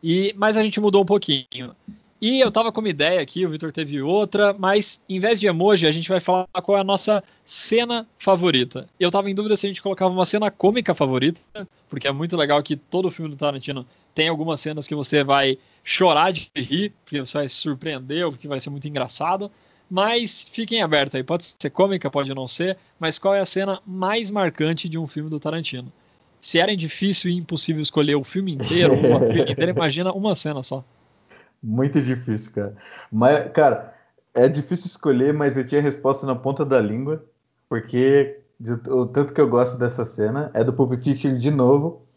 E, 0.01 0.33
mas 0.37 0.55
a 0.55 0.63
gente 0.63 0.79
mudou 0.79 1.01
um 1.01 1.05
pouquinho. 1.05 1.75
E 2.21 2.39
eu 2.39 2.51
tava 2.51 2.71
com 2.71 2.81
uma 2.81 2.89
ideia 2.89 3.19
aqui, 3.19 3.47
o 3.47 3.49
Victor 3.49 3.71
teve 3.71 3.99
outra, 3.99 4.53
mas 4.57 5.01
em 5.09 5.19
vez 5.19 5.39
de 5.39 5.47
emoji, 5.47 5.87
a 5.87 5.91
gente 5.91 6.07
vai 6.07 6.19
falar 6.19 6.45
qual 6.63 6.77
é 6.77 6.81
a 6.81 6.83
nossa 6.83 7.23
cena 7.43 8.07
favorita. 8.19 8.87
Eu 8.99 9.09
tava 9.09 9.27
em 9.31 9.33
dúvida 9.33 9.57
se 9.57 9.65
a 9.65 9.69
gente 9.69 9.81
colocava 9.81 10.13
uma 10.13 10.23
cena 10.23 10.51
cômica 10.51 10.93
favorita, 10.93 11.67
porque 11.89 12.07
é 12.07 12.11
muito 12.11 12.37
legal 12.37 12.61
que 12.61 12.75
todo 12.75 13.09
filme 13.09 13.31
do 13.31 13.37
Tarantino 13.37 13.87
tem 14.13 14.27
algumas 14.27 14.61
cenas 14.61 14.87
que 14.87 14.93
você 14.93 15.23
vai 15.23 15.57
chorar 15.83 16.31
de 16.31 16.51
rir, 16.55 16.93
porque 17.03 17.19
você 17.19 17.39
vai 17.39 17.49
se 17.49 17.55
surpreender, 17.55 18.23
ou 18.23 18.31
porque 18.31 18.47
vai 18.47 18.61
ser 18.61 18.69
muito 18.69 18.87
engraçado. 18.87 19.49
Mas 19.91 20.43
fiquem 20.51 20.81
abertos 20.81 21.15
aí, 21.15 21.23
pode 21.23 21.43
ser 21.45 21.69
cômica, 21.69 22.09
pode 22.09 22.33
não 22.33 22.47
ser, 22.47 22.77
mas 22.99 23.19
qual 23.19 23.35
é 23.35 23.41
a 23.41 23.45
cena 23.45 23.81
mais 23.85 24.31
marcante 24.31 24.89
de 24.89 24.97
um 24.97 25.07
filme 25.07 25.29
do 25.29 25.39
Tarantino? 25.39 25.91
Se 26.39 26.59
era 26.59 26.75
difícil 26.77 27.29
e 27.31 27.37
impossível 27.37 27.81
escolher 27.81 28.15
o 28.15 28.23
filme 28.23 28.53
inteiro, 28.53 28.95
uma 28.95 29.21
filme 29.29 29.51
inteira, 29.51 29.71
imagina 29.71 30.13
uma 30.13 30.35
cena 30.35 30.63
só. 30.63 30.83
Muito 31.61 32.01
difícil, 32.01 32.51
cara. 32.53 32.75
Mas, 33.11 33.51
cara, 33.51 33.93
é 34.33 34.47
difícil 34.47 34.87
escolher, 34.87 35.33
mas 35.33 35.57
eu 35.57 35.67
tinha 35.67 35.79
a 35.79 35.83
resposta 35.83 36.25
na 36.25 36.35
ponta 36.35 36.65
da 36.65 36.81
língua, 36.81 37.23
porque 37.69 38.39
de- 38.59 38.73
o 38.89 39.05
tanto 39.05 39.33
que 39.33 39.41
eu 39.41 39.49
gosto 39.49 39.77
dessa 39.77 40.05
cena 40.05 40.49
é 40.53 40.63
do 40.63 40.73
Pulp 40.73 40.93
Fiction 40.99 41.37
de 41.37 41.51
novo. 41.51 42.07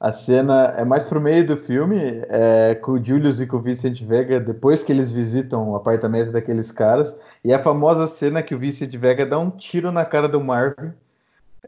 A 0.00 0.12
cena 0.12 0.74
é 0.78 0.82
mais 0.82 1.04
pro 1.04 1.20
meio 1.20 1.46
do 1.46 1.58
filme, 1.58 2.22
é 2.26 2.74
com 2.74 2.92
o 2.92 3.04
Julius 3.04 3.38
e 3.38 3.46
com 3.46 3.58
o 3.58 3.60
Vincent 3.60 4.00
Vega, 4.02 4.40
depois 4.40 4.82
que 4.82 4.90
eles 4.90 5.12
visitam 5.12 5.68
o 5.68 5.76
apartamento 5.76 6.32
daqueles 6.32 6.72
caras. 6.72 7.14
E 7.44 7.52
a 7.52 7.62
famosa 7.62 8.06
cena 8.06 8.42
que 8.42 8.54
o 8.54 8.58
Vincent 8.58 8.96
Vega 8.96 9.26
dá 9.26 9.38
um 9.38 9.50
tiro 9.50 9.92
na 9.92 10.06
cara 10.06 10.26
do 10.26 10.40
Marvin. 10.40 10.90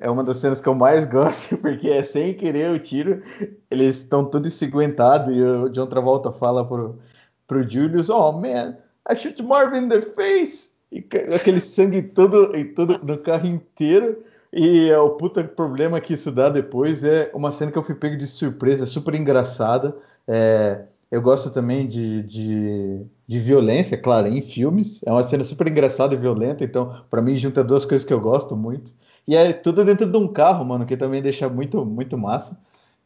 É 0.00 0.08
uma 0.08 0.24
das 0.24 0.38
cenas 0.38 0.62
que 0.62 0.68
eu 0.68 0.74
mais 0.74 1.04
gosto, 1.06 1.58
porque 1.58 1.90
é 1.90 2.02
sem 2.02 2.32
querer 2.32 2.70
o 2.70 2.78
tiro. 2.78 3.22
Eles 3.70 3.98
estão 3.98 4.24
tudo 4.24 4.48
ensanguentados 4.48 5.36
e 5.36 5.42
o 5.42 5.68
John 5.68 5.86
Travolta 5.86 6.32
fala 6.32 6.66
pro, 6.66 6.98
pro 7.46 7.68
Julius: 7.68 8.08
Oh 8.08 8.32
man, 8.32 8.78
I 9.10 9.14
shoot 9.14 9.42
Marvin 9.42 9.84
in 9.84 9.88
the 9.90 10.00
face. 10.00 10.72
E 10.90 11.04
aquele 11.34 11.60
sangue 11.60 12.00
todo, 12.00 12.50
todo 12.74 12.98
no 13.04 13.18
carro 13.18 13.46
inteiro. 13.46 14.24
E 14.52 14.90
é, 14.90 14.98
o 14.98 15.10
puta 15.16 15.42
problema 15.44 16.00
que 16.00 16.12
isso 16.14 16.30
dá 16.30 16.48
depois 16.50 17.04
é 17.04 17.30
uma 17.34 17.50
cena 17.52 17.72
que 17.72 17.78
eu 17.78 17.82
fui 17.82 17.94
pego 17.94 18.16
de 18.18 18.26
surpresa, 18.26 18.84
super 18.86 19.14
engraçada. 19.14 19.96
É, 20.28 20.84
eu 21.10 21.22
gosto 21.22 21.50
também 21.52 21.88
de, 21.88 22.22
de, 22.24 23.06
de 23.26 23.38
violência, 23.38 23.96
claro, 23.96 24.28
em 24.28 24.40
filmes. 24.42 25.00
É 25.06 25.10
uma 25.10 25.22
cena 25.22 25.42
super 25.44 25.68
engraçada 25.68 26.14
e 26.14 26.18
violenta, 26.18 26.64
então, 26.64 27.02
pra 27.10 27.22
mim, 27.22 27.36
junta 27.36 27.64
duas 27.64 27.84
coisas 27.86 28.06
que 28.06 28.12
eu 28.12 28.20
gosto 28.20 28.54
muito. 28.56 28.94
E 29.26 29.34
é 29.36 29.52
tudo 29.52 29.84
dentro 29.84 30.10
de 30.10 30.16
um 30.18 30.28
carro, 30.28 30.64
mano, 30.64 30.84
que 30.86 30.96
também 30.96 31.22
deixa 31.22 31.48
muito, 31.48 31.84
muito 31.86 32.18
massa. 32.18 32.58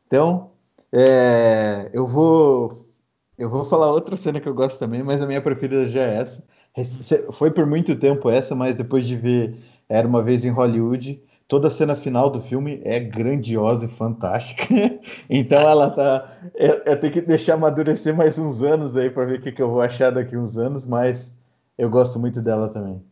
Então, 0.07 0.51
é, 0.93 1.91
eu 1.93 2.07
vou 2.07 2.87
eu 3.39 3.51
vou 3.51 3.65
falar 3.67 3.91
outra 3.93 4.17
cena 4.17 4.41
que 4.41 4.49
eu 4.49 4.55
gosto 4.55 4.79
também, 4.79 5.03
mas 5.03 5.23
a 5.23 5.27
minha 5.27 5.43
preferida 5.43 5.89
já 5.89 6.01
é 6.03 6.17
essa. 6.19 6.45
Foi 7.33 7.51
por 7.51 7.67
muito 7.67 7.99
tempo 7.99 8.31
essa, 8.31 8.55
mas 8.55 8.75
depois 8.75 9.07
de 9.07 9.17
ver 9.17 9.57
Era 9.89 10.07
uma 10.09 10.23
vez 10.23 10.45
em 10.45 10.51
Hollywood, 10.51 11.23
toda 11.49 11.69
a 11.69 11.71
cena 11.71 11.97
final 11.97 12.31
do 12.31 12.41
filme 12.41 12.81
é 12.85 12.99
grandiosa 13.01 13.87
e 13.87 13.89
fantástica. 13.89 14.67
Então 15.29 15.61
ela 15.61 15.91
tá. 15.91 16.39
Eu, 16.55 16.83
eu 16.85 17.01
tenho 17.01 17.13
que 17.13 17.21
deixar 17.21 17.55
amadurecer 17.55 18.15
mais 18.15 18.39
uns 18.39 18.63
anos 18.63 18.97
aí 18.97 19.11
para 19.11 19.25
ver 19.25 19.39
o 19.39 19.43
que, 19.43 19.53
que 19.53 19.63
eu 19.63 19.71
vou 19.71 19.81
achar 19.81 20.11
daqui 20.11 20.37
uns 20.37 20.57
anos, 20.59 20.85
mas 20.85 21.37
eu 21.79 21.91
gosto 21.91 22.19
muito 22.19 22.41
dela 22.43 22.69
também. 22.69 23.03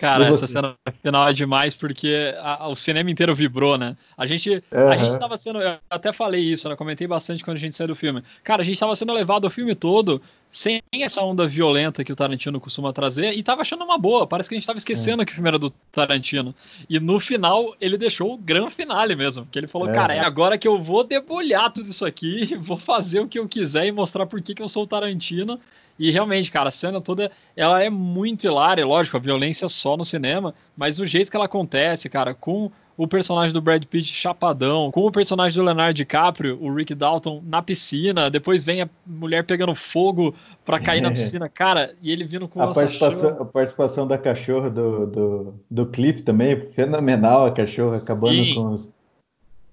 Cara, 0.00 0.26
essa 0.28 0.46
cena 0.46 0.74
final 1.02 1.28
é 1.28 1.32
demais 1.34 1.74
porque 1.74 2.34
a- 2.38 2.66
o 2.68 2.74
cinema 2.74 3.10
inteiro 3.10 3.34
vibrou, 3.34 3.76
né? 3.76 3.94
A 4.16 4.24
gente, 4.26 4.62
a 4.72 4.76
Aham. 4.76 4.98
gente 4.98 5.18
tava 5.18 5.36
sendo. 5.36 5.60
Eu 5.60 5.76
até 5.90 6.10
falei 6.10 6.40
isso, 6.40 6.66
né? 6.70 6.74
Comentei 6.74 7.06
bastante 7.06 7.44
quando 7.44 7.58
a 7.58 7.60
gente 7.60 7.74
saiu 7.76 7.88
do 7.88 7.94
filme. 7.94 8.22
Cara, 8.42 8.62
a 8.62 8.64
gente 8.64 8.80
tava 8.80 8.96
sendo 8.96 9.12
levado 9.12 9.44
o 9.46 9.50
filme 9.50 9.74
todo 9.74 10.22
sem 10.48 10.80
essa 10.94 11.22
onda 11.22 11.46
violenta 11.46 12.02
que 12.02 12.10
o 12.12 12.16
Tarantino 12.16 12.58
costuma 12.58 12.92
trazer 12.94 13.34
e 13.36 13.42
tava 13.42 13.60
achando 13.60 13.84
uma 13.84 13.98
boa. 13.98 14.26
Parece 14.26 14.48
que 14.48 14.54
a 14.54 14.58
gente 14.58 14.66
tava 14.66 14.78
esquecendo 14.78 15.24
que 15.26 15.32
o 15.32 15.34
filme 15.34 15.48
era 15.48 15.58
do 15.58 15.70
Tarantino. 15.92 16.54
E 16.88 16.98
no 16.98 17.20
final, 17.20 17.76
ele 17.78 17.98
deixou 17.98 18.32
o 18.32 18.38
grande 18.38 18.70
finale 18.74 19.14
mesmo. 19.14 19.46
Que 19.52 19.58
ele 19.58 19.66
falou, 19.66 19.88
É. 19.90 19.92
cara, 19.92 20.14
é 20.14 20.20
agora 20.20 20.56
que 20.56 20.66
eu 20.66 20.82
vou 20.82 21.04
debulhar 21.04 21.70
tudo 21.70 21.90
isso 21.90 22.06
aqui, 22.06 22.56
vou 22.58 22.78
fazer 22.78 23.20
o 23.20 23.28
que 23.28 23.38
eu 23.38 23.46
quiser 23.46 23.84
e 23.86 23.92
mostrar 23.92 24.24
por 24.24 24.40
que, 24.40 24.54
que 24.54 24.62
eu 24.62 24.68
sou 24.68 24.84
o 24.84 24.86
Tarantino. 24.86 25.60
E 26.00 26.10
realmente, 26.10 26.50
cara, 26.50 26.70
a 26.70 26.72
cena 26.72 26.98
toda, 26.98 27.30
ela 27.54 27.82
é 27.82 27.90
muito 27.90 28.46
hilária, 28.46 28.86
lógico, 28.86 29.18
a 29.18 29.20
violência 29.20 29.68
só 29.68 29.98
no 29.98 30.04
cinema, 30.04 30.54
mas 30.74 30.98
o 30.98 31.04
jeito 31.04 31.30
que 31.30 31.36
ela 31.36 31.44
acontece, 31.44 32.08
cara, 32.08 32.32
com 32.32 32.72
o 32.96 33.06
personagem 33.06 33.52
do 33.52 33.60
Brad 33.60 33.84
Pitt 33.84 34.10
chapadão, 34.10 34.90
com 34.90 35.02
o 35.02 35.12
personagem 35.12 35.58
do 35.60 35.62
Leonardo 35.62 35.92
DiCaprio, 35.92 36.58
o 36.58 36.72
Rick 36.74 36.94
Dalton 36.94 37.42
na 37.44 37.60
piscina, 37.60 38.30
depois 38.30 38.64
vem 38.64 38.80
a 38.80 38.88
mulher 39.06 39.44
pegando 39.44 39.74
fogo 39.74 40.34
pra 40.64 40.80
cair 40.80 41.02
na 41.02 41.10
piscina, 41.12 41.50
cara, 41.50 41.94
e 42.00 42.10
ele 42.10 42.24
vindo 42.24 42.48
com 42.48 42.62
A 42.62 42.72
participação, 42.72 43.36
a 43.38 43.44
participação 43.44 44.06
da 44.06 44.16
cachorra 44.16 44.70
do, 44.70 45.06
do, 45.06 45.54
do 45.70 45.86
Cliff 45.86 46.22
também 46.22 46.52
é 46.52 46.56
fenomenal, 46.56 47.44
a 47.44 47.50
cachorra 47.50 47.98
acabando 47.98 48.54
com 48.54 48.72
os, 48.72 48.90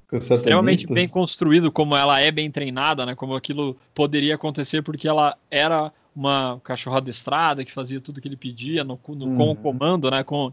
com 0.09 0.17
os 0.17 0.29
extremamente 0.29 0.85
bem 0.87 1.07
construído, 1.07 1.71
como 1.71 1.95
ela 1.95 2.19
é 2.19 2.31
bem 2.31 2.51
treinada, 2.51 3.05
né? 3.05 3.15
Como 3.15 3.33
aquilo 3.33 3.77
poderia 3.95 4.35
acontecer, 4.35 4.81
porque 4.81 5.07
ela 5.07 5.37
era 5.49 5.89
uma 6.17 6.59
cachorra 6.63 6.97
adestrada 6.97 7.63
que 7.63 7.71
fazia 7.71 8.01
tudo 8.01 8.19
que 8.19 8.27
ele 8.27 8.35
pedia 8.35 8.83
no, 8.83 8.99
no- 9.09 9.35
com 9.37 9.43
Uhum. 9.43 9.51
o 9.51 9.55
comando, 9.55 10.09
né? 10.09 10.23
Com 10.23 10.51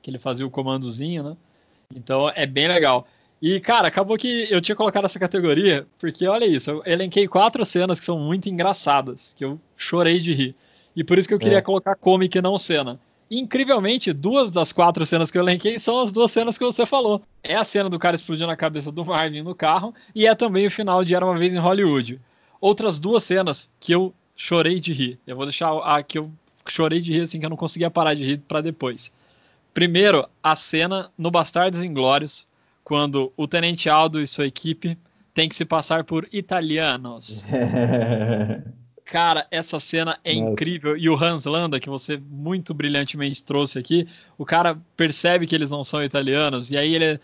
que 0.00 0.08
ele 0.10 0.18
fazia 0.18 0.46
o 0.46 0.50
comandozinho, 0.50 1.22
né? 1.24 1.36
Então 1.94 2.30
é 2.34 2.46
bem 2.46 2.68
legal. 2.68 3.06
E, 3.40 3.58
cara, 3.58 3.88
acabou 3.88 4.16
que 4.16 4.46
eu 4.50 4.60
tinha 4.60 4.76
colocado 4.76 5.04
essa 5.04 5.18
categoria, 5.18 5.84
porque 5.98 6.26
olha 6.28 6.44
isso, 6.44 6.70
eu 6.70 6.82
elenquei 6.86 7.26
quatro 7.26 7.64
cenas 7.64 7.98
que 7.98 8.06
são 8.06 8.16
muito 8.18 8.48
engraçadas, 8.48 9.34
que 9.36 9.44
eu 9.44 9.60
chorei 9.76 10.20
de 10.20 10.32
rir. 10.32 10.54
E 10.94 11.02
por 11.02 11.18
isso 11.18 11.26
que 11.26 11.34
eu 11.34 11.38
queria 11.40 11.58
É. 11.58 11.62
colocar 11.62 11.96
comic 11.96 12.38
e 12.38 12.42
não 12.42 12.56
cena. 12.56 13.00
E, 13.28 13.40
incrivelmente, 13.40 14.12
duas 14.12 14.50
das 14.50 14.72
quatro 14.72 15.04
cenas 15.04 15.30
que 15.30 15.38
eu 15.38 15.42
elenquei 15.42 15.78
são 15.80 16.00
as 16.00 16.12
duas 16.12 16.30
cenas 16.30 16.56
que 16.56 16.64
você 16.64 16.86
falou. 16.86 17.20
É 17.42 17.56
a 17.56 17.64
cena 17.64 17.88
do 17.90 17.98
cara 17.98 18.14
explodindo 18.14 18.50
a 18.50 18.56
cabeça 18.56 18.92
do 18.92 19.04
Marvin 19.04 19.42
no 19.42 19.54
carro 19.54 19.92
e 20.14 20.26
é 20.26 20.34
também 20.36 20.66
o 20.66 20.70
final 20.70 21.04
de 21.04 21.12
Era 21.14 21.24
Uma 21.26 21.36
Vez 21.38 21.52
em 21.54 21.58
Hollywood. 21.58 22.20
Outras 22.60 23.00
duas 23.00 23.24
cenas 23.24 23.72
que 23.80 23.90
eu 23.92 24.14
chorei 24.42 24.80
de 24.80 24.92
rir. 24.92 25.20
Eu 25.24 25.36
vou 25.36 25.46
deixar 25.46 25.72
a 25.78 26.02
que 26.02 26.18
eu 26.18 26.28
chorei 26.66 27.00
de 27.00 27.12
rir 27.12 27.20
assim 27.20 27.38
que 27.38 27.46
eu 27.46 27.50
não 27.50 27.56
conseguia 27.56 27.88
parar 27.88 28.12
de 28.14 28.24
rir 28.24 28.38
para 28.38 28.60
depois. 28.60 29.12
Primeiro, 29.72 30.28
a 30.42 30.56
cena 30.56 31.12
no 31.16 31.30
Bastardos 31.30 31.84
Inglórios, 31.84 32.48
quando 32.82 33.32
o 33.36 33.46
Tenente 33.46 33.88
Aldo 33.88 34.20
e 34.20 34.26
sua 34.26 34.44
equipe 34.44 34.98
têm 35.32 35.48
que 35.48 35.54
se 35.54 35.64
passar 35.64 36.02
por 36.02 36.28
italianos. 36.32 37.46
Cara, 39.04 39.46
essa 39.48 39.78
cena 39.78 40.18
é 40.24 40.34
Nossa. 40.34 40.50
incrível. 40.50 40.96
E 40.96 41.08
o 41.08 41.14
Hans 41.14 41.44
Landa, 41.44 41.78
que 41.78 41.88
você 41.88 42.16
muito 42.16 42.74
brilhantemente 42.74 43.44
trouxe 43.44 43.78
aqui, 43.78 44.08
o 44.36 44.44
cara 44.44 44.76
percebe 44.96 45.46
que 45.46 45.54
eles 45.54 45.70
não 45.70 45.84
são 45.84 46.02
italianos, 46.02 46.70
e 46.70 46.76
aí 46.76 46.94
ele 46.94 47.04
é 47.04 47.20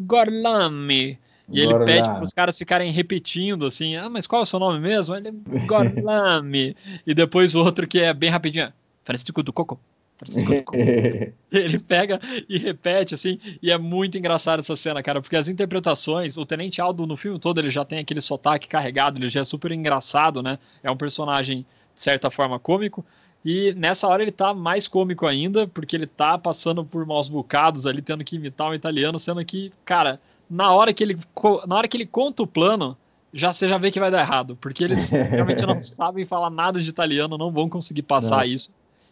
Gorlami. 0.00 1.18
E 1.50 1.60
ele 1.60 1.78
pede 1.84 2.08
para 2.08 2.22
os 2.22 2.32
caras 2.32 2.58
ficarem 2.58 2.92
repetindo 2.92 3.66
assim: 3.66 3.96
ah, 3.96 4.08
mas 4.08 4.26
qual 4.26 4.40
é 4.40 4.42
o 4.42 4.46
seu 4.46 4.58
nome 4.58 4.80
mesmo? 4.80 5.14
Ele 5.14 5.28
é 5.28 5.66
Gorlami. 5.66 6.76
e 7.06 7.14
depois 7.14 7.54
o 7.54 7.60
outro 7.60 7.86
que 7.86 8.00
é 8.00 8.12
bem 8.12 8.30
rapidinho: 8.30 8.72
Francisco 9.04 9.42
do 9.42 9.52
Coco. 9.52 9.80
Francisco 10.18 10.52
do 10.52 10.62
Coco. 10.62 10.76
Ele 11.50 11.78
pega 11.78 12.20
e 12.48 12.58
repete, 12.58 13.14
assim, 13.14 13.38
e 13.62 13.70
é 13.70 13.78
muito 13.78 14.18
engraçado 14.18 14.58
essa 14.58 14.76
cena, 14.76 15.02
cara, 15.02 15.22
porque 15.22 15.36
as 15.36 15.48
interpretações, 15.48 16.36
o 16.36 16.44
Tenente 16.44 16.80
Aldo 16.80 17.06
no 17.06 17.16
filme 17.16 17.38
todo, 17.38 17.58
ele 17.58 17.70
já 17.70 17.86
tem 17.86 18.00
aquele 18.00 18.20
sotaque 18.20 18.68
carregado, 18.68 19.18
ele 19.18 19.30
já 19.30 19.40
é 19.40 19.44
super 19.44 19.72
engraçado, 19.72 20.42
né? 20.42 20.58
É 20.82 20.90
um 20.90 20.96
personagem, 20.96 21.64
de 21.94 22.00
certa 22.00 22.30
forma, 22.30 22.58
cômico, 22.58 23.02
e 23.44 23.72
nessa 23.74 24.06
hora 24.08 24.22
ele 24.22 24.32
tá 24.32 24.52
mais 24.52 24.86
cômico 24.86 25.26
ainda, 25.26 25.66
porque 25.66 25.96
ele 25.96 26.06
tá 26.06 26.36
passando 26.36 26.84
por 26.84 27.06
maus 27.06 27.28
bocados 27.28 27.86
ali, 27.86 28.02
tendo 28.02 28.24
que 28.24 28.36
imitar 28.36 28.68
um 28.68 28.74
italiano, 28.74 29.18
sendo 29.18 29.42
que, 29.44 29.72
cara, 29.84 30.20
na 30.48 30.72
hora 30.72 30.92
que 30.92 31.02
ele, 31.02 31.18
na 31.66 31.76
hora 31.76 31.88
que 31.88 31.96
ele 31.96 32.06
conta 32.06 32.42
o 32.42 32.46
plano, 32.46 32.96
já 33.32 33.52
você 33.52 33.68
já 33.68 33.78
vê 33.78 33.90
que 33.90 34.00
vai 34.00 34.10
dar 34.10 34.20
errado, 34.20 34.56
porque 34.60 34.84
eles 34.84 35.08
realmente 35.10 35.64
não 35.64 35.80
sabem 35.80 36.24
falar 36.24 36.50
nada 36.50 36.80
de 36.80 36.88
italiano, 36.88 37.38
não 37.38 37.50
vão 37.50 37.68
conseguir 37.68 38.02
passar 38.02 38.38
Não. 38.38 38.44
isso. 38.44 38.70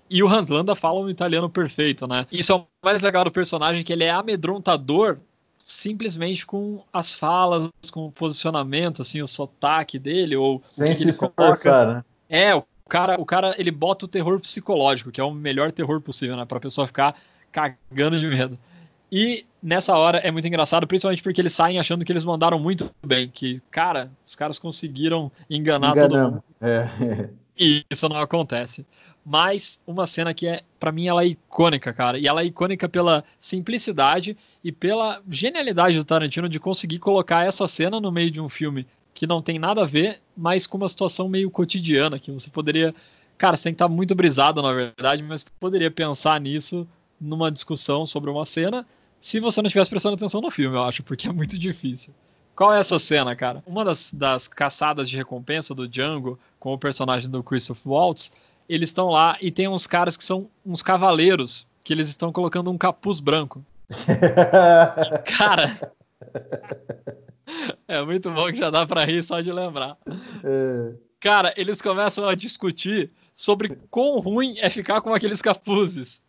E 0.08 0.22
o 0.22 0.28
Hans 0.28 0.48
Landa 0.48 0.74
fala 0.74 1.00
um 1.00 1.10
italiano 1.10 1.50
perfeito, 1.50 2.06
né? 2.06 2.26
Isso 2.30 2.52
é 2.52 2.54
o 2.54 2.66
mais 2.82 3.00
legal 3.00 3.24
do 3.24 3.30
personagem, 3.30 3.82
que 3.82 3.92
ele 3.92 4.04
é 4.04 4.10
amedrontador 4.10 5.18
simplesmente 5.58 6.46
com 6.46 6.84
as 6.92 7.12
falas, 7.12 7.70
com 7.90 8.06
o 8.06 8.12
posicionamento, 8.12 9.02
assim, 9.02 9.20
o 9.20 9.26
sotaque 9.26 9.98
dele, 9.98 10.36
ou 10.36 10.60
Sem 10.62 10.94
se 10.94 11.08
esforçar, 11.08 11.86
né? 11.88 12.04
É, 12.28 12.54
o 12.54 12.64
cara, 12.88 13.20
o 13.20 13.24
cara, 13.24 13.54
ele 13.58 13.72
bota 13.72 14.04
o 14.04 14.08
terror 14.08 14.38
psicológico, 14.38 15.10
que 15.10 15.20
é 15.20 15.24
o 15.24 15.32
melhor 15.32 15.72
terror 15.72 16.00
possível, 16.00 16.36
né? 16.36 16.44
Pra 16.44 16.60
pessoa 16.60 16.86
ficar 16.86 17.16
cagando 17.50 18.18
de 18.18 18.28
medo. 18.28 18.56
E 19.10 19.44
nessa 19.62 19.96
hora 19.96 20.18
é 20.18 20.30
muito 20.30 20.46
engraçado, 20.46 20.86
principalmente 20.86 21.22
porque 21.22 21.40
eles 21.40 21.52
saem 21.52 21.78
achando 21.78 22.04
que 22.04 22.12
eles 22.12 22.24
mandaram 22.24 22.58
muito 22.58 22.90
bem, 23.04 23.28
que, 23.28 23.60
cara, 23.70 24.10
os 24.24 24.34
caras 24.34 24.58
conseguiram 24.58 25.30
enganar 25.48 25.94
todo 25.94 26.02
mundo. 26.02 26.08
Enganamos. 26.10 26.42
É. 26.60 27.30
E 27.58 27.84
isso 27.90 28.06
não 28.08 28.18
acontece. 28.18 28.84
Mas 29.24 29.80
uma 29.86 30.06
cena 30.06 30.34
que 30.34 30.46
é, 30.46 30.60
para 30.78 30.92
mim, 30.92 31.08
ela 31.08 31.22
é 31.22 31.28
icônica, 31.28 31.92
cara. 31.92 32.18
E 32.18 32.26
ela 32.26 32.42
é 32.42 32.44
icônica 32.44 32.88
pela 32.88 33.24
simplicidade 33.40 34.36
e 34.62 34.70
pela 34.70 35.22
genialidade 35.28 35.96
do 35.96 36.04
Tarantino 36.04 36.48
de 36.48 36.60
conseguir 36.60 36.98
colocar 36.98 37.46
essa 37.46 37.66
cena 37.66 37.98
no 37.98 38.12
meio 38.12 38.30
de 38.30 38.40
um 38.40 38.48
filme 38.48 38.86
que 39.14 39.26
não 39.26 39.40
tem 39.40 39.58
nada 39.58 39.82
a 39.82 39.86
ver, 39.86 40.20
mas 40.36 40.66
com 40.66 40.76
uma 40.76 40.88
situação 40.88 41.28
meio 41.28 41.50
cotidiana, 41.50 42.18
que 42.18 42.30
você 42.30 42.50
poderia. 42.50 42.94
Cara, 43.38 43.56
você 43.56 43.64
tem 43.64 43.72
que 43.72 43.76
estar 43.76 43.88
muito 43.88 44.14
brisado, 44.14 44.60
na 44.60 44.72
verdade, 44.72 45.22
mas 45.22 45.42
poderia 45.58 45.90
pensar 45.90 46.38
nisso 46.38 46.86
numa 47.20 47.50
discussão 47.50 48.06
sobre 48.06 48.30
uma 48.30 48.44
cena 48.44 48.86
se 49.20 49.40
você 49.40 49.60
não 49.60 49.66
estivesse 49.66 49.90
prestando 49.90 50.14
atenção 50.14 50.40
no 50.40 50.50
filme, 50.50 50.76
eu 50.76 50.84
acho, 50.84 51.02
porque 51.02 51.28
é 51.28 51.32
muito 51.32 51.58
difícil. 51.58 52.14
Qual 52.54 52.72
é 52.72 52.78
essa 52.78 52.98
cena, 52.98 53.34
cara? 53.34 53.62
Uma 53.66 53.84
das, 53.84 54.12
das 54.12 54.48
caçadas 54.48 55.10
de 55.10 55.16
recompensa 55.16 55.74
do 55.74 55.88
Django 55.88 56.38
com 56.58 56.72
o 56.72 56.78
personagem 56.78 57.28
do 57.28 57.42
Christoph 57.42 57.84
Waltz, 57.84 58.30
eles 58.68 58.90
estão 58.90 59.08
lá 59.08 59.36
e 59.40 59.50
tem 59.50 59.68
uns 59.68 59.86
caras 59.86 60.16
que 60.16 60.24
são 60.24 60.48
uns 60.64 60.82
cavaleiros 60.82 61.66
que 61.84 61.92
eles 61.92 62.08
estão 62.08 62.32
colocando 62.32 62.70
um 62.70 62.78
capuz 62.78 63.20
branco. 63.20 63.64
Cara, 65.36 65.92
é 67.86 68.02
muito 68.02 68.30
bom 68.30 68.46
que 68.46 68.58
já 68.58 68.70
dá 68.70 68.86
pra 68.86 69.04
rir 69.04 69.22
só 69.22 69.40
de 69.40 69.52
lembrar. 69.52 69.96
É. 70.42 70.94
Cara, 71.20 71.52
eles 71.56 71.82
começam 71.82 72.26
a 72.28 72.34
discutir 72.34 73.10
sobre 73.36 73.76
quão 73.90 74.18
ruim 74.18 74.54
é 74.60 74.70
ficar 74.70 75.02
com 75.02 75.12
aqueles 75.12 75.42
capuzes. 75.42 76.22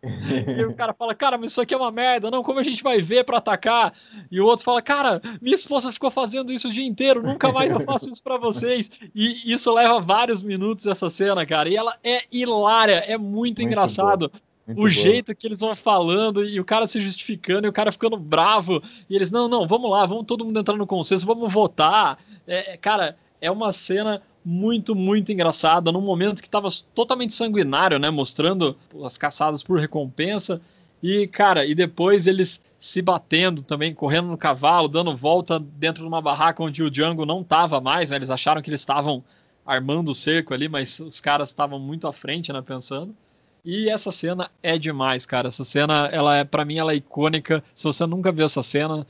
E 0.46 0.62
o 0.62 0.74
cara 0.74 0.92
fala, 0.92 1.14
cara, 1.14 1.38
mas 1.38 1.52
isso 1.52 1.60
aqui 1.62 1.72
é 1.72 1.76
uma 1.76 1.90
merda, 1.90 2.30
não, 2.30 2.42
como 2.42 2.60
a 2.60 2.62
gente 2.62 2.82
vai 2.82 3.00
ver 3.00 3.24
para 3.24 3.38
atacar? 3.38 3.94
E 4.30 4.38
o 4.38 4.44
outro 4.44 4.62
fala, 4.62 4.82
cara, 4.82 5.22
minha 5.40 5.54
esposa 5.54 5.90
ficou 5.90 6.10
fazendo 6.10 6.52
isso 6.52 6.68
o 6.68 6.72
dia 6.72 6.84
inteiro, 6.84 7.22
nunca 7.22 7.50
mais 7.50 7.72
eu 7.72 7.80
faço 7.80 8.10
isso 8.10 8.22
para 8.22 8.36
vocês. 8.36 8.90
E 9.14 9.50
isso 9.50 9.72
leva 9.72 9.98
vários 10.02 10.42
minutos 10.42 10.84
essa 10.84 11.08
cena, 11.08 11.46
cara, 11.46 11.70
e 11.70 11.76
ela 11.76 11.96
é 12.04 12.24
hilária, 12.30 12.96
é 12.96 13.16
muito, 13.16 13.32
muito 13.32 13.62
engraçado. 13.62 14.30
Muito 14.66 14.78
o 14.80 14.82
boa. 14.82 14.90
jeito 14.90 15.34
que 15.34 15.46
eles 15.46 15.60
vão 15.60 15.74
falando 15.74 16.44
e 16.44 16.60
o 16.60 16.64
cara 16.64 16.86
se 16.86 17.00
justificando 17.00 17.66
e 17.66 17.70
o 17.70 17.72
cara 17.72 17.90
ficando 17.90 18.18
bravo. 18.18 18.82
E 19.08 19.16
eles, 19.16 19.30
não, 19.30 19.48
não, 19.48 19.66
vamos 19.66 19.90
lá, 19.90 20.04
vamos 20.04 20.26
todo 20.26 20.44
mundo 20.44 20.60
entrar 20.60 20.76
no 20.76 20.86
consenso, 20.86 21.24
vamos 21.24 21.50
votar. 21.50 22.18
É, 22.46 22.76
cara, 22.76 23.16
é 23.40 23.50
uma 23.50 23.72
cena 23.72 24.20
muito, 24.50 24.94
muito 24.94 25.30
engraçada, 25.30 25.92
num 25.92 26.00
momento 26.00 26.40
que 26.40 26.48
estava 26.48 26.70
totalmente 26.94 27.34
sanguinário, 27.34 27.98
né? 27.98 28.08
Mostrando 28.08 28.74
as 29.04 29.18
caçadas 29.18 29.62
por 29.62 29.78
recompensa. 29.78 30.58
E, 31.02 31.26
cara, 31.26 31.66
e 31.66 31.74
depois 31.74 32.26
eles 32.26 32.64
se 32.78 33.02
batendo 33.02 33.62
também, 33.62 33.92
correndo 33.92 34.28
no 34.28 34.38
cavalo, 34.38 34.88
dando 34.88 35.14
volta 35.14 35.58
dentro 35.58 36.02
de 36.02 36.08
uma 36.08 36.22
barraca 36.22 36.62
onde 36.62 36.82
o 36.82 36.90
Django 36.90 37.26
não 37.26 37.42
estava 37.42 37.78
mais, 37.78 38.08
né? 38.10 38.16
Eles 38.16 38.30
acharam 38.30 38.62
que 38.62 38.70
eles 38.70 38.80
estavam 38.80 39.22
armando 39.66 40.12
o 40.12 40.14
cerco 40.14 40.54
ali, 40.54 40.66
mas 40.66 40.98
os 40.98 41.20
caras 41.20 41.50
estavam 41.50 41.78
muito 41.78 42.08
à 42.08 42.12
frente, 42.12 42.50
né? 42.50 42.62
Pensando. 42.62 43.14
E 43.62 43.90
essa 43.90 44.10
cena 44.10 44.50
é 44.62 44.78
demais, 44.78 45.26
cara. 45.26 45.48
Essa 45.48 45.62
cena, 45.62 46.08
ela 46.10 46.38
é, 46.38 46.44
para 46.44 46.64
mim, 46.64 46.78
ela 46.78 46.92
é 46.92 46.96
icônica. 46.96 47.62
Se 47.74 47.84
você 47.84 48.06
nunca 48.06 48.32
viu 48.32 48.46
essa 48.46 48.62
cena, 48.62 49.06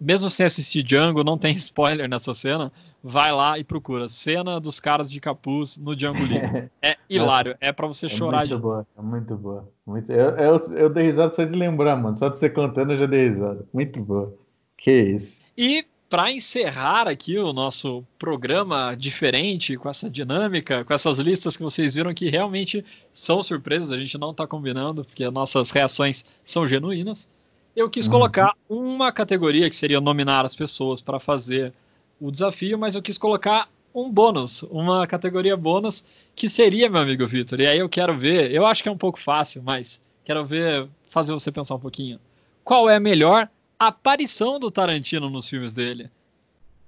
mesmo 0.00 0.28
sem 0.28 0.46
assistir 0.46 0.82
Django, 0.82 1.22
não 1.22 1.38
tem 1.38 1.54
spoiler 1.54 2.08
nessa 2.08 2.34
cena, 2.34 2.72
vai 3.02 3.32
lá 3.32 3.58
e 3.58 3.64
procura. 3.64 4.08
Cena 4.08 4.60
dos 4.60 4.78
caras 4.80 5.10
de 5.10 5.20
capuz 5.20 5.76
no 5.76 5.94
Django 5.96 6.22
Livre. 6.24 6.70
É 6.82 6.96
hilário, 7.08 7.56
é 7.60 7.72
para 7.72 7.86
você 7.86 8.06
é 8.06 8.08
chorar. 8.08 8.38
Muito 8.38 8.56
de... 8.56 8.62
boa, 8.62 8.86
é 8.96 9.02
muito 9.02 9.36
boa. 9.36 9.68
Muito... 9.86 10.10
Eu, 10.12 10.30
eu, 10.36 10.58
eu 10.76 10.90
dei 10.90 11.04
risada 11.04 11.34
só 11.34 11.44
de 11.44 11.58
lembrar, 11.58 11.96
mano. 11.96 12.16
Só 12.16 12.28
de 12.28 12.38
você 12.38 12.48
contando 12.48 12.92
eu 12.92 12.98
já 12.98 13.06
dei 13.06 13.28
risada. 13.28 13.66
Muito 13.72 14.02
boa. 14.02 14.34
Que 14.76 14.92
isso. 14.92 15.42
E 15.56 15.84
para 16.08 16.32
encerrar 16.32 17.06
aqui 17.06 17.38
o 17.38 17.52
nosso 17.52 18.04
programa 18.18 18.94
diferente, 18.94 19.76
com 19.76 19.88
essa 19.88 20.08
dinâmica, 20.08 20.84
com 20.84 20.94
essas 20.94 21.18
listas 21.18 21.56
que 21.56 21.62
vocês 21.62 21.94
viram 21.94 22.14
que 22.14 22.28
realmente 22.28 22.84
são 23.12 23.42
surpresas, 23.42 23.90
a 23.90 23.98
gente 23.98 24.16
não 24.18 24.30
está 24.30 24.46
combinando, 24.46 25.04
porque 25.04 25.24
as 25.24 25.32
nossas 25.32 25.70
reações 25.70 26.24
são 26.42 26.66
genuínas 26.66 27.28
eu 27.74 27.88
quis 27.88 28.06
uhum. 28.06 28.12
colocar 28.12 28.54
uma 28.68 29.12
categoria 29.12 29.68
que 29.68 29.76
seria 29.76 30.00
nominar 30.00 30.44
as 30.44 30.54
pessoas 30.54 31.00
para 31.00 31.20
fazer 31.20 31.72
o 32.20 32.30
desafio, 32.30 32.78
mas 32.78 32.94
eu 32.94 33.02
quis 33.02 33.16
colocar 33.16 33.68
um 33.94 34.10
bônus, 34.10 34.62
uma 34.64 35.06
categoria 35.06 35.56
bônus 35.56 36.04
que 36.34 36.48
seria, 36.48 36.88
meu 36.88 37.00
amigo 37.00 37.26
Vitor. 37.26 37.60
E 37.60 37.66
aí 37.66 37.78
eu 37.78 37.88
quero 37.88 38.16
ver, 38.16 38.52
eu 38.52 38.66
acho 38.66 38.82
que 38.82 38.88
é 38.88 38.92
um 38.92 38.98
pouco 38.98 39.18
fácil, 39.18 39.62
mas 39.62 40.00
quero 40.24 40.44
ver, 40.44 40.88
fazer 41.08 41.32
você 41.32 41.50
pensar 41.50 41.74
um 41.74 41.80
pouquinho. 41.80 42.20
Qual 42.62 42.88
é 42.88 42.96
a 42.96 43.00
melhor 43.00 43.48
aparição 43.78 44.58
do 44.58 44.70
Tarantino 44.70 45.28
nos 45.30 45.48
filmes 45.48 45.72
dele? 45.72 46.10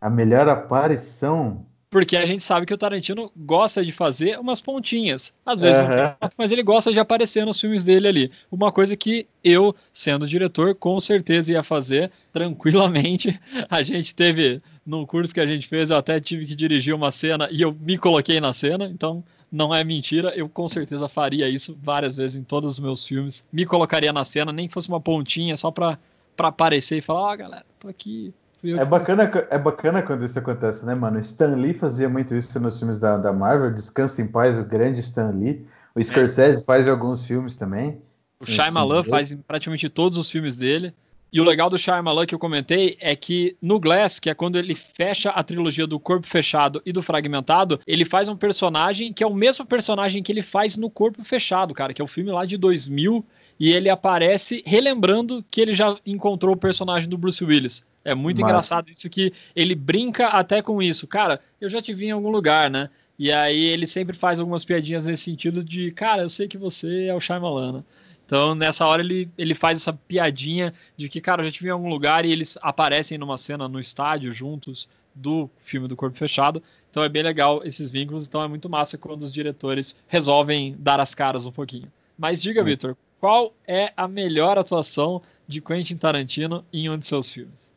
A 0.00 0.10
melhor 0.10 0.48
aparição? 0.48 1.64
Porque 1.92 2.16
a 2.16 2.24
gente 2.24 2.42
sabe 2.42 2.64
que 2.64 2.72
o 2.72 2.78
Tarantino 2.78 3.30
gosta 3.36 3.84
de 3.84 3.92
fazer 3.92 4.40
umas 4.40 4.62
pontinhas. 4.62 5.34
Às 5.44 5.58
vezes, 5.58 5.82
uhum. 5.82 6.30
mas 6.38 6.50
ele 6.50 6.62
gosta 6.62 6.90
de 6.90 6.98
aparecer 6.98 7.44
nos 7.44 7.60
filmes 7.60 7.84
dele 7.84 8.08
ali. 8.08 8.32
Uma 8.50 8.72
coisa 8.72 8.96
que 8.96 9.26
eu, 9.44 9.76
sendo 9.92 10.26
diretor, 10.26 10.74
com 10.74 10.98
certeza 10.98 11.52
ia 11.52 11.62
fazer 11.62 12.10
tranquilamente. 12.32 13.38
A 13.68 13.82
gente 13.82 14.14
teve, 14.14 14.62
num 14.86 15.04
curso 15.04 15.34
que 15.34 15.40
a 15.40 15.46
gente 15.46 15.68
fez, 15.68 15.90
eu 15.90 15.98
até 15.98 16.18
tive 16.18 16.46
que 16.46 16.56
dirigir 16.56 16.94
uma 16.94 17.12
cena 17.12 17.46
e 17.52 17.60
eu 17.60 17.76
me 17.78 17.98
coloquei 17.98 18.40
na 18.40 18.54
cena, 18.54 18.86
então 18.86 19.22
não 19.50 19.74
é 19.74 19.84
mentira. 19.84 20.32
Eu 20.34 20.48
com 20.48 20.66
certeza 20.70 21.10
faria 21.10 21.46
isso 21.46 21.76
várias 21.82 22.16
vezes 22.16 22.36
em 22.36 22.42
todos 22.42 22.72
os 22.72 22.80
meus 22.80 23.06
filmes. 23.06 23.44
Me 23.52 23.66
colocaria 23.66 24.14
na 24.14 24.24
cena, 24.24 24.50
nem 24.50 24.66
que 24.66 24.72
fosse 24.72 24.88
uma 24.88 25.00
pontinha, 25.00 25.58
só 25.58 25.70
pra 25.70 25.98
aparecer 26.38 26.96
e 26.96 27.02
falar: 27.02 27.20
Ó, 27.20 27.34
oh, 27.34 27.36
galera, 27.36 27.66
tô 27.78 27.88
aqui, 27.88 28.32
é 28.64 28.84
bacana, 28.84 29.30
é 29.50 29.58
bacana 29.58 30.02
quando 30.02 30.24
isso 30.24 30.38
acontece, 30.38 30.86
né, 30.86 30.94
mano? 30.94 31.18
Stan 31.18 31.54
Lee 31.56 31.74
fazia 31.74 32.08
muito 32.08 32.34
isso 32.34 32.58
nos 32.60 32.78
filmes 32.78 32.98
da, 32.98 33.16
da 33.16 33.32
Marvel, 33.32 33.72
Descansa 33.72 34.22
em 34.22 34.26
Paz, 34.26 34.56
o 34.58 34.64
grande 34.64 35.00
Stan 35.00 35.30
Lee. 35.30 35.66
O. 35.94 36.02
Scorsese 36.02 36.62
é. 36.62 36.64
faz 36.64 36.86
alguns 36.86 37.24
filmes 37.24 37.56
também. 37.56 38.00
O 38.38 38.46
Shyamalan 38.46 39.04
faz 39.04 39.34
praticamente 39.46 39.88
todos 39.88 40.18
os 40.18 40.30
filmes 40.30 40.56
dele. 40.56 40.94
E 41.32 41.40
o 41.40 41.44
legal 41.44 41.70
do 41.70 41.78
Shyamalan 41.78 42.26
que 42.26 42.34
eu 42.34 42.38
comentei 42.38 42.96
é 43.00 43.16
que 43.16 43.56
no 43.60 43.80
Glass, 43.80 44.20
que 44.20 44.28
é 44.28 44.34
quando 44.34 44.56
ele 44.56 44.74
fecha 44.74 45.30
a 45.30 45.42
trilogia 45.42 45.86
do 45.86 45.98
Corpo 45.98 46.26
Fechado 46.26 46.82
e 46.84 46.92
do 46.92 47.02
Fragmentado, 47.02 47.80
ele 47.86 48.04
faz 48.04 48.28
um 48.28 48.36
personagem 48.36 49.12
que 49.14 49.24
é 49.24 49.26
o 49.26 49.34
mesmo 49.34 49.64
personagem 49.64 50.22
que 50.22 50.30
ele 50.30 50.42
faz 50.42 50.76
no 50.76 50.90
Corpo 50.90 51.24
Fechado, 51.24 51.72
cara, 51.72 51.94
que 51.94 52.02
é 52.02 52.04
o 52.04 52.08
filme 52.08 52.30
lá 52.30 52.44
de 52.44 52.58
2000 52.58 53.24
e 53.58 53.72
ele 53.72 53.88
aparece 53.88 54.62
relembrando 54.66 55.42
que 55.50 55.60
ele 55.60 55.72
já 55.72 55.96
encontrou 56.04 56.54
o 56.54 56.58
personagem 56.58 57.08
do 57.08 57.16
Bruce 57.16 57.42
Willis. 57.42 57.82
É 58.04 58.14
muito 58.14 58.40
Mas... 58.40 58.50
engraçado 58.50 58.90
isso 58.90 59.08
que 59.08 59.32
ele 59.54 59.74
brinca 59.74 60.28
até 60.28 60.60
com 60.60 60.82
isso. 60.82 61.06
Cara, 61.06 61.40
eu 61.60 61.68
já 61.68 61.80
te 61.80 61.94
vi 61.94 62.06
em 62.06 62.10
algum 62.10 62.30
lugar, 62.30 62.70
né? 62.70 62.90
E 63.18 63.30
aí 63.30 63.64
ele 63.64 63.86
sempre 63.86 64.16
faz 64.16 64.40
algumas 64.40 64.64
piadinhas 64.64 65.06
nesse 65.06 65.24
sentido 65.24 65.62
de, 65.62 65.90
cara, 65.92 66.22
eu 66.22 66.28
sei 66.28 66.48
que 66.48 66.58
você 66.58 67.04
é 67.04 67.14
o 67.14 67.20
Shyamalan. 67.20 67.72
Né? 67.72 67.84
Então, 68.26 68.54
nessa 68.54 68.86
hora, 68.86 69.02
ele, 69.02 69.30
ele 69.36 69.54
faz 69.54 69.80
essa 69.80 69.92
piadinha 69.92 70.72
de 70.96 71.08
que, 71.08 71.20
cara, 71.20 71.42
eu 71.42 71.46
já 71.46 71.52
te 71.52 71.62
vi 71.62 71.68
em 71.68 71.72
algum 71.72 71.88
lugar 71.88 72.24
e 72.24 72.32
eles 72.32 72.58
aparecem 72.62 73.18
numa 73.18 73.38
cena 73.38 73.68
no 73.68 73.78
estádio 73.78 74.32
juntos 74.32 74.88
do 75.14 75.50
filme 75.58 75.86
do 75.86 75.96
Corpo 75.96 76.16
Fechado. 76.16 76.62
Então 76.90 77.02
é 77.02 77.08
bem 77.08 77.22
legal 77.22 77.62
esses 77.64 77.90
vínculos. 77.90 78.26
Então 78.26 78.42
é 78.42 78.48
muito 78.48 78.68
massa 78.68 78.98
quando 78.98 79.22
os 79.22 79.32
diretores 79.32 79.96
resolvem 80.08 80.74
dar 80.78 81.00
as 81.00 81.14
caras 81.14 81.46
um 81.46 81.52
pouquinho. 81.52 81.92
Mas 82.18 82.40
diga. 82.40 82.62
Vitor, 82.62 82.96
qual 83.20 83.54
é 83.66 83.92
a 83.96 84.08
melhor 84.08 84.58
atuação 84.58 85.22
de 85.46 85.60
Quentin 85.60 85.96
Tarantino 85.96 86.64
em 86.72 86.88
um 86.88 86.98
de 86.98 87.06
seus 87.06 87.30
filmes? 87.30 87.71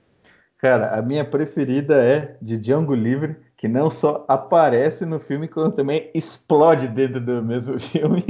Cara, 0.58 0.98
a 0.98 1.02
minha 1.02 1.26
preferida 1.26 1.96
é 1.96 2.38
de 2.42 2.58
Django 2.58 2.96
Livre, 2.96 3.36
que 3.58 3.68
não 3.68 3.90
só 3.90 4.26
aparece 4.28 5.06
no 5.06 5.20
filme, 5.20 5.48
como 5.48 5.72
também 5.72 6.10
explode 6.14 6.88
dentro 6.88 7.20
do 7.20 7.44
mesmo 7.44 7.78
filme. 7.80 8.24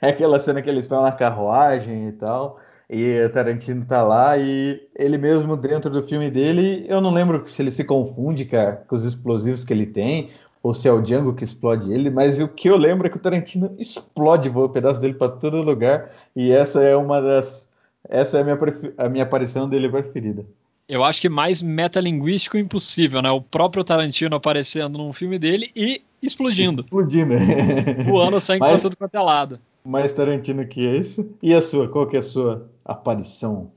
é 0.00 0.08
aquela 0.08 0.38
cena 0.38 0.62
que 0.62 0.70
eles 0.70 0.84
estão 0.84 1.02
na 1.02 1.10
carruagem 1.12 2.08
e 2.08 2.12
tal, 2.12 2.60
e 2.88 3.20
o 3.20 3.30
Tarantino 3.30 3.84
tá 3.84 4.02
lá, 4.02 4.38
e 4.38 4.88
ele 4.96 5.18
mesmo 5.18 5.56
dentro 5.56 5.90
do 5.90 6.02
filme 6.02 6.30
dele, 6.30 6.86
eu 6.88 7.00
não 7.00 7.12
lembro 7.12 7.44
se 7.46 7.60
ele 7.60 7.72
se 7.72 7.82
confunde 7.84 8.44
cara, 8.44 8.84
com 8.86 8.94
os 8.94 9.04
explosivos 9.04 9.64
que 9.64 9.72
ele 9.72 9.86
tem, 9.86 10.30
ou 10.62 10.72
se 10.72 10.88
é 10.88 10.92
o 10.92 11.02
Django 11.02 11.34
que 11.34 11.44
explode 11.44 11.92
ele, 11.92 12.08
mas 12.08 12.40
o 12.40 12.48
que 12.48 12.68
eu 12.68 12.76
lembro 12.76 13.06
é 13.06 13.10
que 13.10 13.16
o 13.16 13.20
Tarantino 13.20 13.74
explode, 13.78 14.48
voa 14.48 14.66
um 14.66 14.72
pedaço 14.72 15.00
dele 15.00 15.14
para 15.14 15.32
todo 15.32 15.60
lugar, 15.62 16.10
e 16.36 16.52
essa 16.52 16.82
é 16.82 16.96
uma 16.96 17.20
das. 17.20 17.68
Essa 18.08 18.38
é 18.38 18.40
a 18.42 18.44
minha, 18.44 18.58
a 18.98 19.08
minha 19.08 19.24
aparição 19.24 19.68
dele 19.68 19.88
preferida 19.88 20.44
eu 20.88 21.02
acho 21.02 21.20
que 21.20 21.28
mais 21.28 21.62
metalinguístico 21.62 22.58
impossível, 22.58 23.22
né? 23.22 23.30
O 23.30 23.40
próprio 23.40 23.84
Tarantino 23.84 24.36
aparecendo 24.36 24.98
num 24.98 25.12
filme 25.12 25.38
dele 25.38 25.70
e 25.74 26.02
explodindo. 26.22 26.82
Explodindo. 26.82 27.34
Voando 28.06 28.40
sangue 28.40 28.60
mais, 28.60 28.74
passando 28.74 28.96
quanto 28.96 29.14
é 29.14 29.20
lado. 29.20 29.60
Mais 29.84 30.12
Tarantino 30.12 30.66
que 30.66 30.84
esse. 30.84 31.28
E 31.42 31.54
a 31.54 31.62
sua? 31.62 31.88
Qual 31.88 32.06
que 32.06 32.16
é 32.16 32.20
a 32.20 32.22
sua 32.22 32.68
aparição? 32.84 33.70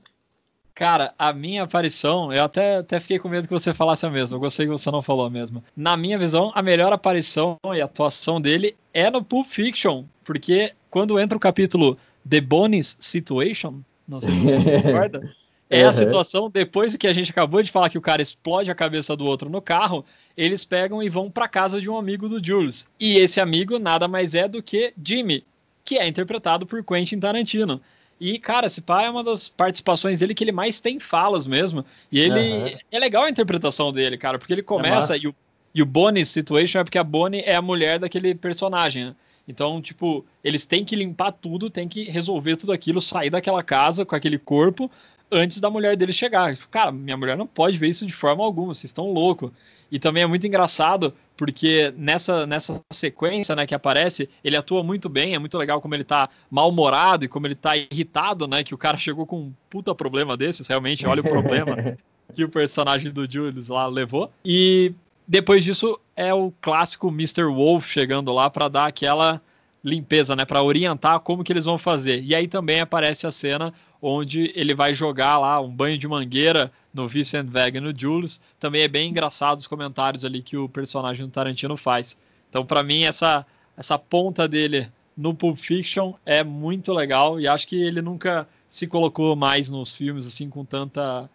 Cara, 0.74 1.12
a 1.18 1.32
minha 1.32 1.64
aparição, 1.64 2.32
eu 2.32 2.44
até, 2.44 2.76
até 2.76 3.00
fiquei 3.00 3.18
com 3.18 3.28
medo 3.28 3.48
que 3.48 3.52
você 3.52 3.74
falasse 3.74 4.06
a 4.06 4.10
mesma. 4.10 4.36
Eu 4.36 4.40
gostei 4.40 4.64
que 4.64 4.70
você 4.70 4.88
não 4.92 5.02
falou 5.02 5.26
a 5.26 5.30
mesma. 5.30 5.64
Na 5.76 5.96
minha 5.96 6.16
visão, 6.16 6.52
a 6.54 6.62
melhor 6.62 6.92
aparição 6.92 7.58
e 7.74 7.80
atuação 7.80 8.40
dele 8.40 8.76
é 8.94 9.10
no 9.10 9.24
Pulp 9.24 9.48
Fiction. 9.48 10.04
Porque 10.24 10.72
quando 10.88 11.18
entra 11.18 11.36
o 11.36 11.40
capítulo 11.40 11.98
The 12.28 12.40
Bonis 12.40 12.96
Situation, 13.00 13.80
não 14.06 14.20
sei 14.20 14.30
se 14.30 14.62
você 14.62 14.82
concorda. 14.82 15.28
É 15.70 15.84
a 15.84 15.92
situação, 15.92 16.50
depois 16.50 16.96
que 16.96 17.06
a 17.06 17.12
gente 17.12 17.30
acabou 17.30 17.62
de 17.62 17.70
falar 17.70 17.90
que 17.90 17.98
o 17.98 18.02
cara 18.02 18.22
explode 18.22 18.70
a 18.70 18.74
cabeça 18.74 19.14
do 19.14 19.26
outro 19.26 19.50
no 19.50 19.60
carro, 19.60 20.04
eles 20.36 20.64
pegam 20.64 21.02
e 21.02 21.08
vão 21.08 21.30
para 21.30 21.46
casa 21.46 21.80
de 21.80 21.90
um 21.90 21.98
amigo 21.98 22.28
do 22.28 22.44
Jules. 22.44 22.88
E 22.98 23.18
esse 23.18 23.38
amigo 23.40 23.78
nada 23.78 24.08
mais 24.08 24.34
é 24.34 24.48
do 24.48 24.62
que 24.62 24.94
Jimmy, 25.02 25.44
que 25.84 25.98
é 25.98 26.06
interpretado 26.06 26.66
por 26.66 26.82
Quentin 26.82 27.20
Tarantino. 27.20 27.80
E, 28.20 28.38
cara, 28.38 28.66
esse 28.66 28.80
pai 28.80 29.06
é 29.06 29.10
uma 29.10 29.22
das 29.22 29.48
participações 29.48 30.20
dele 30.20 30.34
que 30.34 30.42
ele 30.42 30.52
mais 30.52 30.80
tem 30.80 30.98
falas 30.98 31.46
mesmo. 31.46 31.84
E 32.10 32.18
ele. 32.18 32.40
Uhum. 32.40 32.78
É 32.90 32.98
legal 32.98 33.24
a 33.24 33.30
interpretação 33.30 33.92
dele, 33.92 34.16
cara, 34.18 34.38
porque 34.38 34.52
ele 34.52 34.62
começa. 34.62 35.14
É 35.14 35.20
e, 35.20 35.28
o, 35.28 35.34
e 35.74 35.82
o 35.82 35.86
Bonnie 35.86 36.26
Situation 36.26 36.80
é 36.80 36.84
porque 36.84 36.98
a 36.98 37.04
Bonnie 37.04 37.42
é 37.44 37.54
a 37.54 37.62
mulher 37.62 37.98
daquele 37.98 38.34
personagem, 38.34 39.06
né? 39.06 39.16
Então, 39.46 39.80
tipo, 39.80 40.26
eles 40.44 40.66
têm 40.66 40.84
que 40.84 40.94
limpar 40.94 41.32
tudo, 41.32 41.70
têm 41.70 41.88
que 41.88 42.04
resolver 42.04 42.56
tudo 42.56 42.70
aquilo, 42.70 43.00
sair 43.00 43.30
daquela 43.30 43.62
casa 43.62 44.04
com 44.04 44.14
aquele 44.14 44.38
corpo, 44.38 44.90
antes 45.30 45.60
da 45.60 45.70
mulher 45.70 45.96
dele 45.96 46.12
chegar. 46.12 46.56
Cara, 46.70 46.90
minha 46.92 47.16
mulher 47.16 47.36
não 47.36 47.46
pode 47.46 47.78
ver 47.78 47.88
isso 47.88 48.06
de 48.06 48.12
forma 48.12 48.44
alguma, 48.44 48.74
vocês 48.74 48.84
estão 48.84 49.12
loucos. 49.12 49.50
E 49.90 49.98
também 49.98 50.22
é 50.22 50.26
muito 50.26 50.46
engraçado, 50.46 51.14
porque 51.36 51.92
nessa, 51.96 52.46
nessa 52.46 52.82
sequência 52.90 53.56
né, 53.56 53.66
que 53.66 53.74
aparece, 53.74 54.28
ele 54.44 54.56
atua 54.56 54.82
muito 54.82 55.08
bem, 55.08 55.34
é 55.34 55.38
muito 55.38 55.56
legal 55.56 55.80
como 55.80 55.94
ele 55.94 56.04
tá 56.04 56.28
mal-humorado 56.50 57.24
e 57.24 57.28
como 57.28 57.46
ele 57.46 57.54
tá 57.54 57.76
irritado, 57.76 58.46
né? 58.46 58.62
Que 58.62 58.74
o 58.74 58.78
cara 58.78 58.98
chegou 58.98 59.24
com 59.24 59.40
um 59.40 59.54
puta 59.70 59.94
problema 59.94 60.36
desses, 60.36 60.66
realmente, 60.66 61.06
olha 61.06 61.20
o 61.20 61.28
problema 61.28 61.96
que 62.34 62.44
o 62.44 62.48
personagem 62.48 63.10
do 63.10 63.30
Julius 63.30 63.68
lá 63.68 63.86
levou. 63.86 64.30
E 64.44 64.92
depois 65.26 65.64
disso 65.64 65.98
é 66.16 66.32
o 66.34 66.52
clássico 66.60 67.08
Mr. 67.08 67.44
Wolf 67.44 67.86
chegando 67.86 68.32
lá 68.32 68.50
para 68.50 68.68
dar 68.68 68.86
aquela 68.86 69.40
limpeza, 69.82 70.34
né, 70.34 70.44
para 70.44 70.62
orientar 70.62 71.20
como 71.20 71.44
que 71.44 71.52
eles 71.52 71.64
vão 71.64 71.78
fazer. 71.78 72.22
E 72.22 72.34
aí 72.34 72.48
também 72.48 72.80
aparece 72.80 73.26
a 73.26 73.30
cena 73.30 73.72
onde 74.00 74.52
ele 74.54 74.74
vai 74.74 74.94
jogar 74.94 75.38
lá 75.38 75.60
um 75.60 75.70
banho 75.70 75.98
de 75.98 76.06
mangueira 76.06 76.70
no 76.92 77.08
Vincent 77.08 77.46
Vega 77.46 77.78
e 77.78 77.80
no 77.80 77.98
Jules. 77.98 78.40
Também 78.58 78.82
é 78.82 78.88
bem 78.88 79.10
engraçado 79.10 79.58
os 79.58 79.66
comentários 79.66 80.24
ali 80.24 80.42
que 80.42 80.56
o 80.56 80.68
personagem 80.68 81.26
do 81.26 81.32
Tarantino 81.32 81.76
faz. 81.76 82.16
Então, 82.48 82.64
para 82.64 82.82
mim, 82.82 83.02
essa, 83.02 83.44
essa 83.76 83.98
ponta 83.98 84.48
dele 84.48 84.88
no 85.16 85.34
Pulp 85.34 85.58
Fiction 85.58 86.14
é 86.24 86.44
muito 86.44 86.92
legal 86.92 87.40
e 87.40 87.48
acho 87.48 87.66
que 87.66 87.82
ele 87.82 88.00
nunca 88.00 88.48
se 88.68 88.86
colocou 88.86 89.34
mais 89.34 89.68
nos 89.68 89.94
filmes 89.96 90.26
assim 90.26 90.48
com 90.48 90.64
tanta 90.64 91.28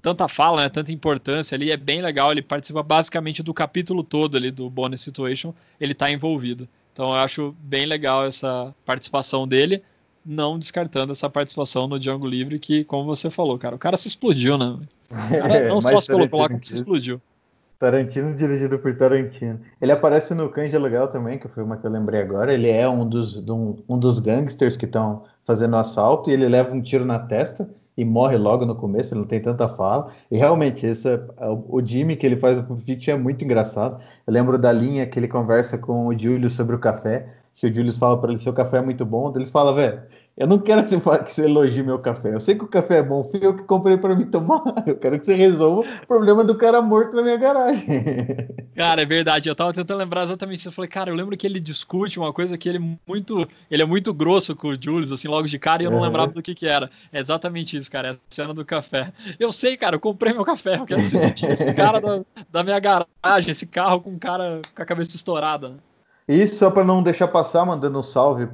tanta 0.00 0.28
fala, 0.28 0.62
né, 0.62 0.68
tanta 0.68 0.92
importância 0.92 1.56
ali, 1.56 1.70
é 1.70 1.78
bem 1.78 2.02
legal, 2.02 2.30
ele 2.30 2.42
participa 2.42 2.82
basicamente 2.82 3.42
do 3.42 3.54
capítulo 3.54 4.04
todo 4.04 4.36
ali 4.36 4.50
do 4.50 4.68
Bonus 4.68 5.00
Situation, 5.00 5.54
ele 5.80 5.92
está 5.92 6.10
envolvido. 6.10 6.68
Então 6.92 7.06
eu 7.06 7.14
acho 7.14 7.56
bem 7.58 7.86
legal 7.86 8.26
essa 8.26 8.74
participação 8.84 9.48
dele 9.48 9.82
não 10.24 10.58
descartando 10.58 11.12
essa 11.12 11.28
participação 11.28 11.86
no 11.86 11.98
Django 11.98 12.26
Livre, 12.26 12.58
que, 12.58 12.84
como 12.84 13.04
você 13.04 13.30
falou, 13.30 13.58
cara, 13.58 13.76
o 13.76 13.78
cara 13.78 13.96
se 13.96 14.08
explodiu, 14.08 14.56
né? 14.56 14.78
Cara 15.10 15.68
não 15.68 15.80
só 15.80 16.00
se 16.00 16.10
colocou 16.10 16.40
lá, 16.40 16.48
como 16.48 16.64
se 16.64 16.74
explodiu. 16.74 17.20
Tarantino 17.78 18.34
dirigido 18.34 18.78
por 18.78 18.96
Tarantino. 18.96 19.60
Ele 19.80 19.92
aparece 19.92 20.34
no 20.34 20.48
Cães 20.48 20.70
de 20.70 20.76
Aluguel 20.76 21.08
também, 21.08 21.38
que 21.38 21.48
foi 21.48 21.62
uma 21.62 21.76
que 21.76 21.86
eu 21.86 21.90
lembrei 21.90 22.22
agora. 22.22 22.54
Ele 22.54 22.70
é 22.70 22.88
um 22.88 23.06
dos, 23.06 23.46
um, 23.48 23.76
um 23.88 23.98
dos 23.98 24.18
gangsters 24.18 24.76
que 24.76 24.86
estão 24.86 25.24
fazendo 25.44 25.74
o 25.74 25.76
assalto 25.76 26.30
e 26.30 26.32
ele 26.32 26.48
leva 26.48 26.74
um 26.74 26.80
tiro 26.80 27.04
na 27.04 27.18
testa 27.18 27.68
e 27.96 28.04
morre 28.04 28.36
logo 28.36 28.66
no 28.66 28.74
começo, 28.74 29.14
ele 29.14 29.20
não 29.20 29.28
tem 29.28 29.40
tanta 29.40 29.68
fala. 29.68 30.12
E 30.30 30.36
realmente, 30.36 30.84
esse, 30.86 31.08
é, 31.08 31.20
o 31.68 31.80
Jimmy 31.84 32.16
que 32.16 32.26
ele 32.26 32.36
faz 32.36 32.58
o 32.58 32.76
Fiction 32.76 33.14
é 33.14 33.18
muito 33.18 33.44
engraçado. 33.44 34.00
Eu 34.26 34.32
lembro 34.32 34.58
da 34.58 34.72
linha 34.72 35.06
que 35.06 35.18
ele 35.18 35.28
conversa 35.28 35.78
com 35.78 36.06
o 36.06 36.18
Júlio 36.18 36.50
sobre 36.50 36.74
o 36.74 36.78
café, 36.78 37.28
que 37.54 37.66
o 37.66 37.74
Julius 37.74 37.98
fala 37.98 38.20
para 38.20 38.30
ele: 38.30 38.40
seu 38.40 38.52
café 38.52 38.78
é 38.78 38.82
muito 38.82 39.04
bom. 39.04 39.32
Ele 39.36 39.46
fala, 39.46 39.74
velho, 39.74 40.02
eu 40.36 40.48
não 40.48 40.58
quero 40.58 40.82
que 40.82 40.90
você, 40.90 40.98
fale, 40.98 41.22
que 41.22 41.32
você 41.32 41.44
elogie 41.44 41.82
meu 41.84 42.00
café. 42.00 42.34
Eu 42.34 42.40
sei 42.40 42.56
que 42.56 42.64
o 42.64 42.68
café 42.68 42.98
é 42.98 43.02
bom, 43.02 43.22
fui 43.22 43.38
eu 43.40 43.54
que 43.54 43.62
comprei 43.62 43.96
para 43.96 44.16
mim 44.16 44.26
tomar. 44.26 44.62
Eu 44.84 44.96
quero 44.96 45.18
que 45.18 45.24
você 45.24 45.34
resolva 45.34 45.88
o 45.88 46.06
problema 46.06 46.42
do 46.42 46.56
cara 46.56 46.82
morto 46.82 47.14
na 47.14 47.22
minha 47.22 47.36
garagem. 47.36 47.86
Cara, 48.74 49.02
é 49.02 49.06
verdade. 49.06 49.48
Eu 49.48 49.54
tava 49.54 49.72
tentando 49.72 49.98
lembrar 49.98 50.24
exatamente 50.24 50.58
isso. 50.58 50.68
Eu 50.68 50.72
falei, 50.72 50.88
cara, 50.88 51.08
eu 51.08 51.14
lembro 51.14 51.36
que 51.36 51.46
ele 51.46 51.60
discute 51.60 52.18
uma 52.18 52.32
coisa 52.32 52.58
que 52.58 52.68
ele 52.68 52.78
é 52.78 52.98
muito, 53.08 53.46
ele 53.70 53.82
é 53.82 53.86
muito 53.86 54.12
grosso 54.12 54.56
com 54.56 54.68
o 54.68 54.74
Julius, 54.74 55.12
assim, 55.12 55.28
logo 55.28 55.46
de 55.46 55.58
cara, 55.58 55.82
e 55.82 55.86
eu 55.86 55.92
não 55.92 56.00
lembrava 56.00 56.32
do 56.32 56.42
que 56.42 56.54
que 56.54 56.66
era. 56.66 56.90
É 57.12 57.20
exatamente 57.20 57.76
isso, 57.76 57.88
cara. 57.88 58.08
É 58.08 58.10
a 58.10 58.16
cena 58.28 58.52
do 58.52 58.64
café. 58.64 59.12
Eu 59.38 59.52
sei, 59.52 59.76
cara, 59.76 59.94
eu 59.94 60.00
comprei 60.00 60.32
meu 60.32 60.44
café. 60.44 60.76
Eu 60.76 60.84
quero 60.84 61.02
que 61.02 61.08
você 61.08 61.46
esse 61.46 61.72
cara 61.72 62.00
da, 62.00 62.24
da 62.50 62.62
minha 62.64 62.80
garagem, 62.80 63.52
esse 63.52 63.66
carro 63.66 64.00
com 64.00 64.10
um 64.10 64.18
cara 64.18 64.60
com 64.74 64.82
a 64.82 64.86
cabeça 64.86 65.14
estourada. 65.14 65.76
E 66.26 66.48
só 66.48 66.70
para 66.70 66.84
não 66.84 67.02
deixar 67.02 67.28
passar, 67.28 67.66
mandando 67.66 67.98
um 67.98 68.02
salve 68.02 68.48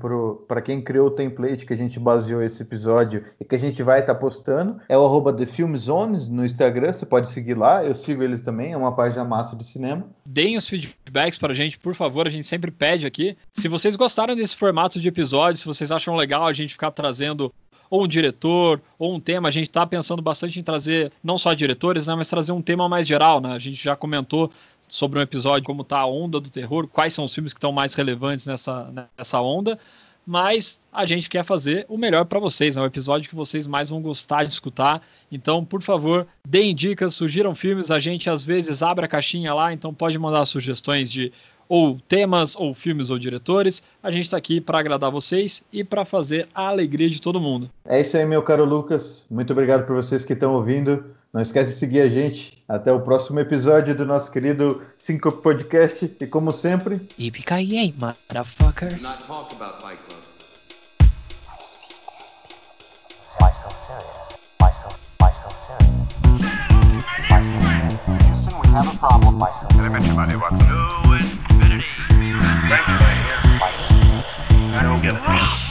para 0.48 0.60
quem 0.60 0.82
criou 0.82 1.06
o 1.06 1.10
template 1.12 1.64
que 1.64 1.72
a 1.72 1.76
gente 1.76 2.00
baseou 2.00 2.42
esse 2.42 2.62
episódio 2.62 3.24
e 3.40 3.44
que 3.44 3.54
a 3.54 3.58
gente 3.58 3.80
vai 3.80 4.00
estar 4.00 4.14
tá 4.14 4.20
postando, 4.20 4.80
é 4.88 4.98
o 4.98 5.04
arroba 5.04 5.32
The 5.32 5.46
Film 5.46 5.76
Zones 5.76 6.26
no 6.26 6.44
Instagram, 6.44 6.92
você 6.92 7.06
pode 7.06 7.28
seguir 7.28 7.56
lá, 7.56 7.84
eu 7.84 7.94
sigo 7.94 8.24
eles 8.24 8.42
também, 8.42 8.72
é 8.72 8.76
uma 8.76 8.94
página 8.94 9.24
massa 9.24 9.54
de 9.54 9.62
cinema. 9.62 10.04
Deem 10.26 10.56
os 10.56 10.68
feedbacks 10.68 11.38
para 11.38 11.52
a 11.52 11.54
gente, 11.54 11.78
por 11.78 11.94
favor, 11.94 12.26
a 12.26 12.30
gente 12.30 12.46
sempre 12.46 12.72
pede 12.72 13.06
aqui. 13.06 13.36
Se 13.52 13.68
vocês 13.68 13.94
gostaram 13.94 14.34
desse 14.34 14.56
formato 14.56 14.98
de 14.98 15.06
episódio, 15.06 15.58
se 15.60 15.66
vocês 15.66 15.92
acham 15.92 16.16
legal 16.16 16.46
a 16.46 16.52
gente 16.52 16.72
ficar 16.72 16.90
trazendo 16.90 17.52
ou 17.90 18.04
um 18.04 18.08
diretor, 18.08 18.80
ou 18.98 19.12
um 19.12 19.20
tema. 19.20 19.48
A 19.48 19.50
gente 19.50 19.68
está 19.68 19.84
pensando 19.84 20.22
bastante 20.22 20.60
em 20.60 20.62
trazer 20.62 21.12
não 21.22 21.36
só 21.36 21.52
diretores, 21.52 22.06
né, 22.06 22.14
mas 22.14 22.28
trazer 22.28 22.52
um 22.52 22.62
tema 22.62 22.88
mais 22.88 23.06
geral. 23.06 23.40
Né? 23.40 23.52
A 23.52 23.58
gente 23.58 23.82
já 23.82 23.96
comentou 23.96 24.50
sobre 24.90 25.18
um 25.18 25.22
episódio 25.22 25.64
como 25.64 25.82
está 25.82 26.00
a 26.00 26.06
onda 26.06 26.38
do 26.38 26.50
terror, 26.50 26.86
quais 26.86 27.14
são 27.14 27.24
os 27.24 27.34
filmes 27.34 27.54
que 27.54 27.58
estão 27.58 27.72
mais 27.72 27.94
relevantes 27.94 28.44
nessa, 28.44 28.92
nessa 29.16 29.40
onda, 29.40 29.78
mas 30.26 30.78
a 30.92 31.06
gente 31.06 31.30
quer 31.30 31.44
fazer 31.44 31.86
o 31.88 31.96
melhor 31.96 32.24
para 32.24 32.38
vocês, 32.38 32.76
né? 32.76 32.82
o 32.82 32.86
episódio 32.86 33.28
que 33.28 33.34
vocês 33.34 33.66
mais 33.66 33.88
vão 33.88 34.02
gostar 34.02 34.44
de 34.44 34.52
escutar. 34.52 35.02
Então, 35.32 35.64
por 35.64 35.82
favor, 35.82 36.26
deem 36.46 36.74
dicas, 36.74 37.14
sugiram 37.14 37.54
filmes, 37.54 37.90
a 37.90 37.98
gente 37.98 38.28
às 38.28 38.44
vezes 38.44 38.82
abre 38.82 39.04
a 39.04 39.08
caixinha 39.08 39.54
lá, 39.54 39.72
então 39.72 39.94
pode 39.94 40.18
mandar 40.18 40.44
sugestões 40.44 41.10
de 41.10 41.32
ou 41.68 42.00
temas, 42.08 42.56
ou 42.56 42.74
filmes, 42.74 43.10
ou 43.10 43.18
diretores. 43.18 43.80
A 44.02 44.10
gente 44.10 44.24
está 44.24 44.36
aqui 44.36 44.60
para 44.60 44.80
agradar 44.80 45.08
vocês 45.08 45.62
e 45.72 45.84
para 45.84 46.04
fazer 46.04 46.48
a 46.52 46.66
alegria 46.66 47.08
de 47.08 47.22
todo 47.22 47.40
mundo. 47.40 47.70
É 47.84 48.00
isso 48.00 48.16
aí, 48.16 48.26
meu 48.26 48.42
caro 48.42 48.64
Lucas. 48.64 49.24
Muito 49.30 49.52
obrigado 49.52 49.86
por 49.86 49.94
vocês 49.94 50.24
que 50.24 50.32
estão 50.32 50.54
ouvindo. 50.54 51.04
Não 51.32 51.40
esquece 51.40 51.72
de 51.72 51.76
seguir 51.78 52.00
a 52.00 52.08
gente. 52.08 52.60
Até 52.68 52.92
o 52.92 53.00
próximo 53.00 53.38
episódio 53.40 53.94
do 53.94 54.04
nosso 54.04 54.30
querido 54.30 54.82
5 54.98 55.32
Podcast. 55.32 56.16
E 56.20 56.26
como 56.26 56.52
sempre. 56.52 57.00
Motherfuckers. 57.98 59.02
Not 59.02 59.22
talk 59.26 59.54
about 59.54 59.80
Fight 59.80 59.98
Club. 60.08 60.20
Houston, 67.30 68.60
we 68.60 68.68
have 68.68 68.88
a 68.88 68.98
problem. 68.98 69.38
Why 69.38 69.50
so? 69.60 69.68
I 69.78 69.88
bet 69.88 70.02
what? 70.40 70.52
No 70.52 71.14
infinity. 71.14 71.84
Thank 72.68 72.88
you. 72.88 72.98
I 74.76 74.82
don't 74.82 75.00
get 75.00 75.14
it. 75.14 75.69